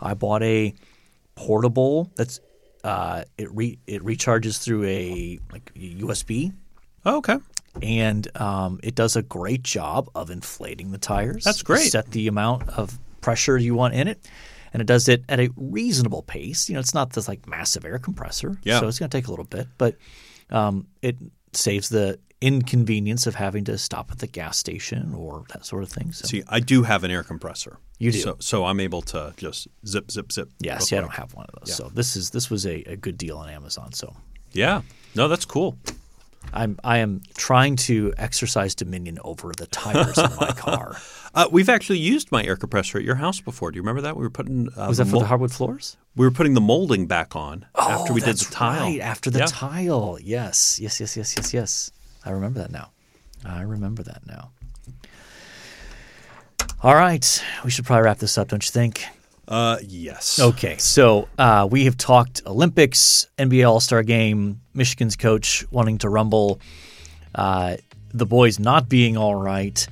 I 0.00 0.14
bought 0.14 0.42
a 0.42 0.74
portable 1.34 2.10
that's 2.16 2.40
uh, 2.84 3.24
it 3.36 3.48
re, 3.54 3.78
it 3.86 4.02
recharges 4.02 4.62
through 4.62 4.84
a 4.84 5.38
like 5.52 5.72
USB 5.74 6.52
Oh, 7.04 7.18
okay. 7.18 7.36
and 7.82 8.26
um, 8.40 8.80
it 8.82 8.94
does 8.94 9.16
a 9.16 9.22
great 9.22 9.62
job 9.62 10.08
of 10.14 10.30
inflating 10.30 10.90
the 10.90 10.98
tires. 10.98 11.44
That's 11.44 11.62
great. 11.62 11.84
You 11.84 11.90
set 11.90 12.10
the 12.10 12.26
amount 12.28 12.68
of 12.70 12.98
pressure 13.20 13.56
you 13.58 13.74
want 13.74 13.94
in 13.94 14.08
it, 14.08 14.26
and 14.72 14.80
it 14.80 14.86
does 14.86 15.08
it 15.08 15.24
at 15.28 15.40
a 15.40 15.50
reasonable 15.56 16.22
pace. 16.22 16.68
You 16.68 16.74
know, 16.74 16.80
it's 16.80 16.94
not 16.94 17.12
this 17.12 17.28
like 17.28 17.46
massive 17.48 17.84
air 17.84 17.98
compressor, 17.98 18.58
Yeah. 18.64 18.80
so 18.80 18.88
it's 18.88 18.98
going 18.98 19.10
to 19.10 19.16
take 19.16 19.26
a 19.26 19.30
little 19.30 19.44
bit, 19.46 19.66
but 19.78 19.96
um, 20.50 20.86
it 21.02 21.16
saves 21.52 21.88
the 21.90 22.18
inconvenience 22.40 23.26
of 23.26 23.34
having 23.34 23.64
to 23.64 23.76
stop 23.78 24.10
at 24.10 24.18
the 24.18 24.26
gas 24.26 24.56
station 24.56 25.14
or 25.14 25.44
that 25.52 25.64
sort 25.66 25.82
of 25.82 25.90
thing. 25.90 26.12
So, 26.12 26.26
See, 26.26 26.42
I 26.48 26.60
do 26.60 26.82
have 26.84 27.04
an 27.04 27.10
air 27.10 27.22
compressor. 27.22 27.78
You 27.98 28.12
do? 28.12 28.18
So, 28.18 28.36
so 28.40 28.64
I'm 28.64 28.80
able 28.80 29.02
to 29.02 29.34
just 29.36 29.68
zip, 29.86 30.10
zip, 30.10 30.32
zip. 30.32 30.48
yeah, 30.58 30.78
see, 30.78 30.96
I 30.96 31.00
don't 31.00 31.12
have 31.14 31.34
one 31.34 31.46
of 31.52 31.60
those. 31.60 31.74
So 31.74 31.90
this 31.94 32.16
is 32.16 32.30
this 32.30 32.48
was 32.50 32.64
a, 32.66 32.82
a 32.84 32.96
good 32.96 33.18
deal 33.18 33.36
on 33.36 33.50
Amazon. 33.50 33.92
So 33.92 34.16
Yeah. 34.52 34.82
No, 35.14 35.28
that's 35.28 35.44
cool. 35.44 35.76
I'm 36.54 36.78
I 36.82 36.98
am 36.98 37.20
trying 37.36 37.76
to 37.76 38.14
exercise 38.16 38.74
dominion 38.74 39.18
over 39.22 39.52
the 39.54 39.66
tires 39.66 40.16
in 40.16 40.30
my 40.40 40.52
car. 40.56 40.96
Uh, 41.34 41.46
we've 41.52 41.68
actually 41.68 41.98
used 41.98 42.32
my 42.32 42.42
air 42.42 42.56
compressor 42.56 42.96
at 42.96 43.04
your 43.04 43.16
house 43.16 43.40
before. 43.40 43.70
Do 43.70 43.76
you 43.76 43.82
remember 43.82 44.00
that? 44.00 44.16
We 44.16 44.22
were 44.22 44.30
putting 44.30 44.68
uh, 44.74 44.86
Was 44.88 44.96
that 44.96 45.04
for 45.04 45.12
mol- 45.12 45.20
the 45.20 45.26
hardwood 45.26 45.52
floors? 45.52 45.98
we 46.16 46.24
were 46.26 46.30
putting 46.30 46.54
the 46.54 46.60
molding 46.62 47.06
back 47.06 47.36
on 47.36 47.66
after 47.76 48.12
Oh, 48.12 48.14
we 48.14 48.20
did 48.22 48.36
the 48.38 48.46
tile. 48.50 48.80
Right, 48.86 49.00
after 49.00 49.30
the 49.30 49.40
Yeah. 49.40 49.46
tile. 49.46 50.18
Yes, 50.22 50.80
yes, 50.80 50.98
yes, 50.98 51.16
yes, 51.18 51.36
yes, 51.36 51.52
yes. 51.54 51.92
I 52.24 52.30
remember 52.30 52.60
that 52.60 52.70
now. 52.70 52.90
I 53.44 53.62
remember 53.62 54.02
that 54.02 54.26
now. 54.26 54.50
All 56.82 56.94
right, 56.94 57.44
we 57.64 57.70
should 57.70 57.84
probably 57.84 58.04
wrap 58.04 58.18
this 58.18 58.38
up, 58.38 58.48
don't 58.48 58.64
you 58.64 58.70
think? 58.70 59.04
Uh, 59.46 59.78
yes. 59.86 60.38
Okay, 60.40 60.76
so 60.78 61.28
uh, 61.38 61.68
we 61.70 61.84
have 61.84 61.96
talked 61.98 62.42
Olympics, 62.46 63.26
NBA 63.38 63.68
All 63.68 63.80
Star 63.80 64.02
Game, 64.02 64.60
Michigan's 64.72 65.16
coach 65.16 65.64
wanting 65.70 65.98
to 65.98 66.08
rumble, 66.08 66.60
uh, 67.34 67.76
the 68.14 68.26
boys 68.26 68.58
not 68.58 68.88
being 68.88 69.16
all 69.16 69.34
right, 69.34 69.86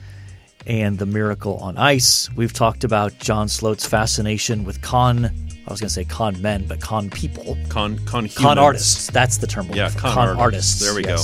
and 0.67 0.99
the 0.99 1.07
miracle 1.07 1.57
on 1.59 1.77
ice. 1.77 2.31
We've 2.37 2.53
talked 2.53 2.85
about 2.85 3.19
John 3.19 3.49
Sloat's 3.49 3.87
fascination 3.87 4.65
with 4.65 4.81
con. 4.81 5.27
I 5.27 5.71
was 5.71 5.81
going 5.81 5.89
to 5.89 5.95
say 5.95 6.05
con 6.05 6.41
men, 6.41 6.67
but 6.67 6.81
con 6.81 7.11
people. 7.11 7.59
Con 7.69 7.99
con 8.07 8.25
humans. 8.25 8.37
Con 8.37 8.59
artists. 8.59 9.11
That's 9.11 9.37
the 9.39 9.47
term. 9.47 9.69
we're 9.69 9.77
Yeah, 9.77 9.89
for. 9.89 9.99
con 9.99 10.39
artists. 10.39 10.81
There 10.81 10.95
we 10.95 11.03
go. 11.03 11.19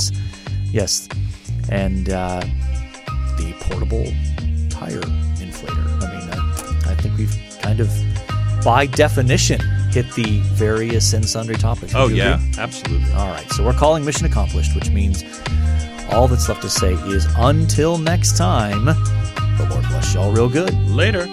Yes. 0.75 1.07
And 1.69 2.09
uh, 2.09 2.41
the 3.37 3.55
portable 3.61 4.05
tire 4.69 5.01
inflator. 5.41 5.85
I 6.03 6.05
mean, 6.13 6.29
uh, 6.29 6.91
I 6.91 6.95
think 6.95 7.17
we've 7.17 7.35
kind 7.61 7.79
of, 7.79 7.89
by 8.63 8.85
definition, 8.85 9.59
hit 9.91 10.11
the 10.13 10.39
various 10.53 11.13
and 11.13 11.25
sundry 11.25 11.55
topics. 11.55 11.93
Would 11.93 12.01
Oh 12.01 12.07
yeah, 12.07 12.35
agree? 12.35 12.61
absolutely. 12.63 13.11
All 13.13 13.29
right, 13.31 13.49
so 13.51 13.63
we're 13.65 13.73
calling 13.73 14.03
mission 14.05 14.25
accomplished, 14.25 14.75
which 14.75 14.89
means 14.89 15.23
all 16.11 16.27
that's 16.27 16.47
left 16.49 16.61
to 16.61 16.69
say 16.69 16.93
is 17.15 17.25
until 17.37 17.97
next 17.97 18.37
time. 18.37 18.85
The 18.85 19.67
Lord 19.69 19.83
bless 19.87 20.13
y'all 20.13 20.31
real 20.33 20.49
good. 20.49 20.73
Later. 20.89 21.27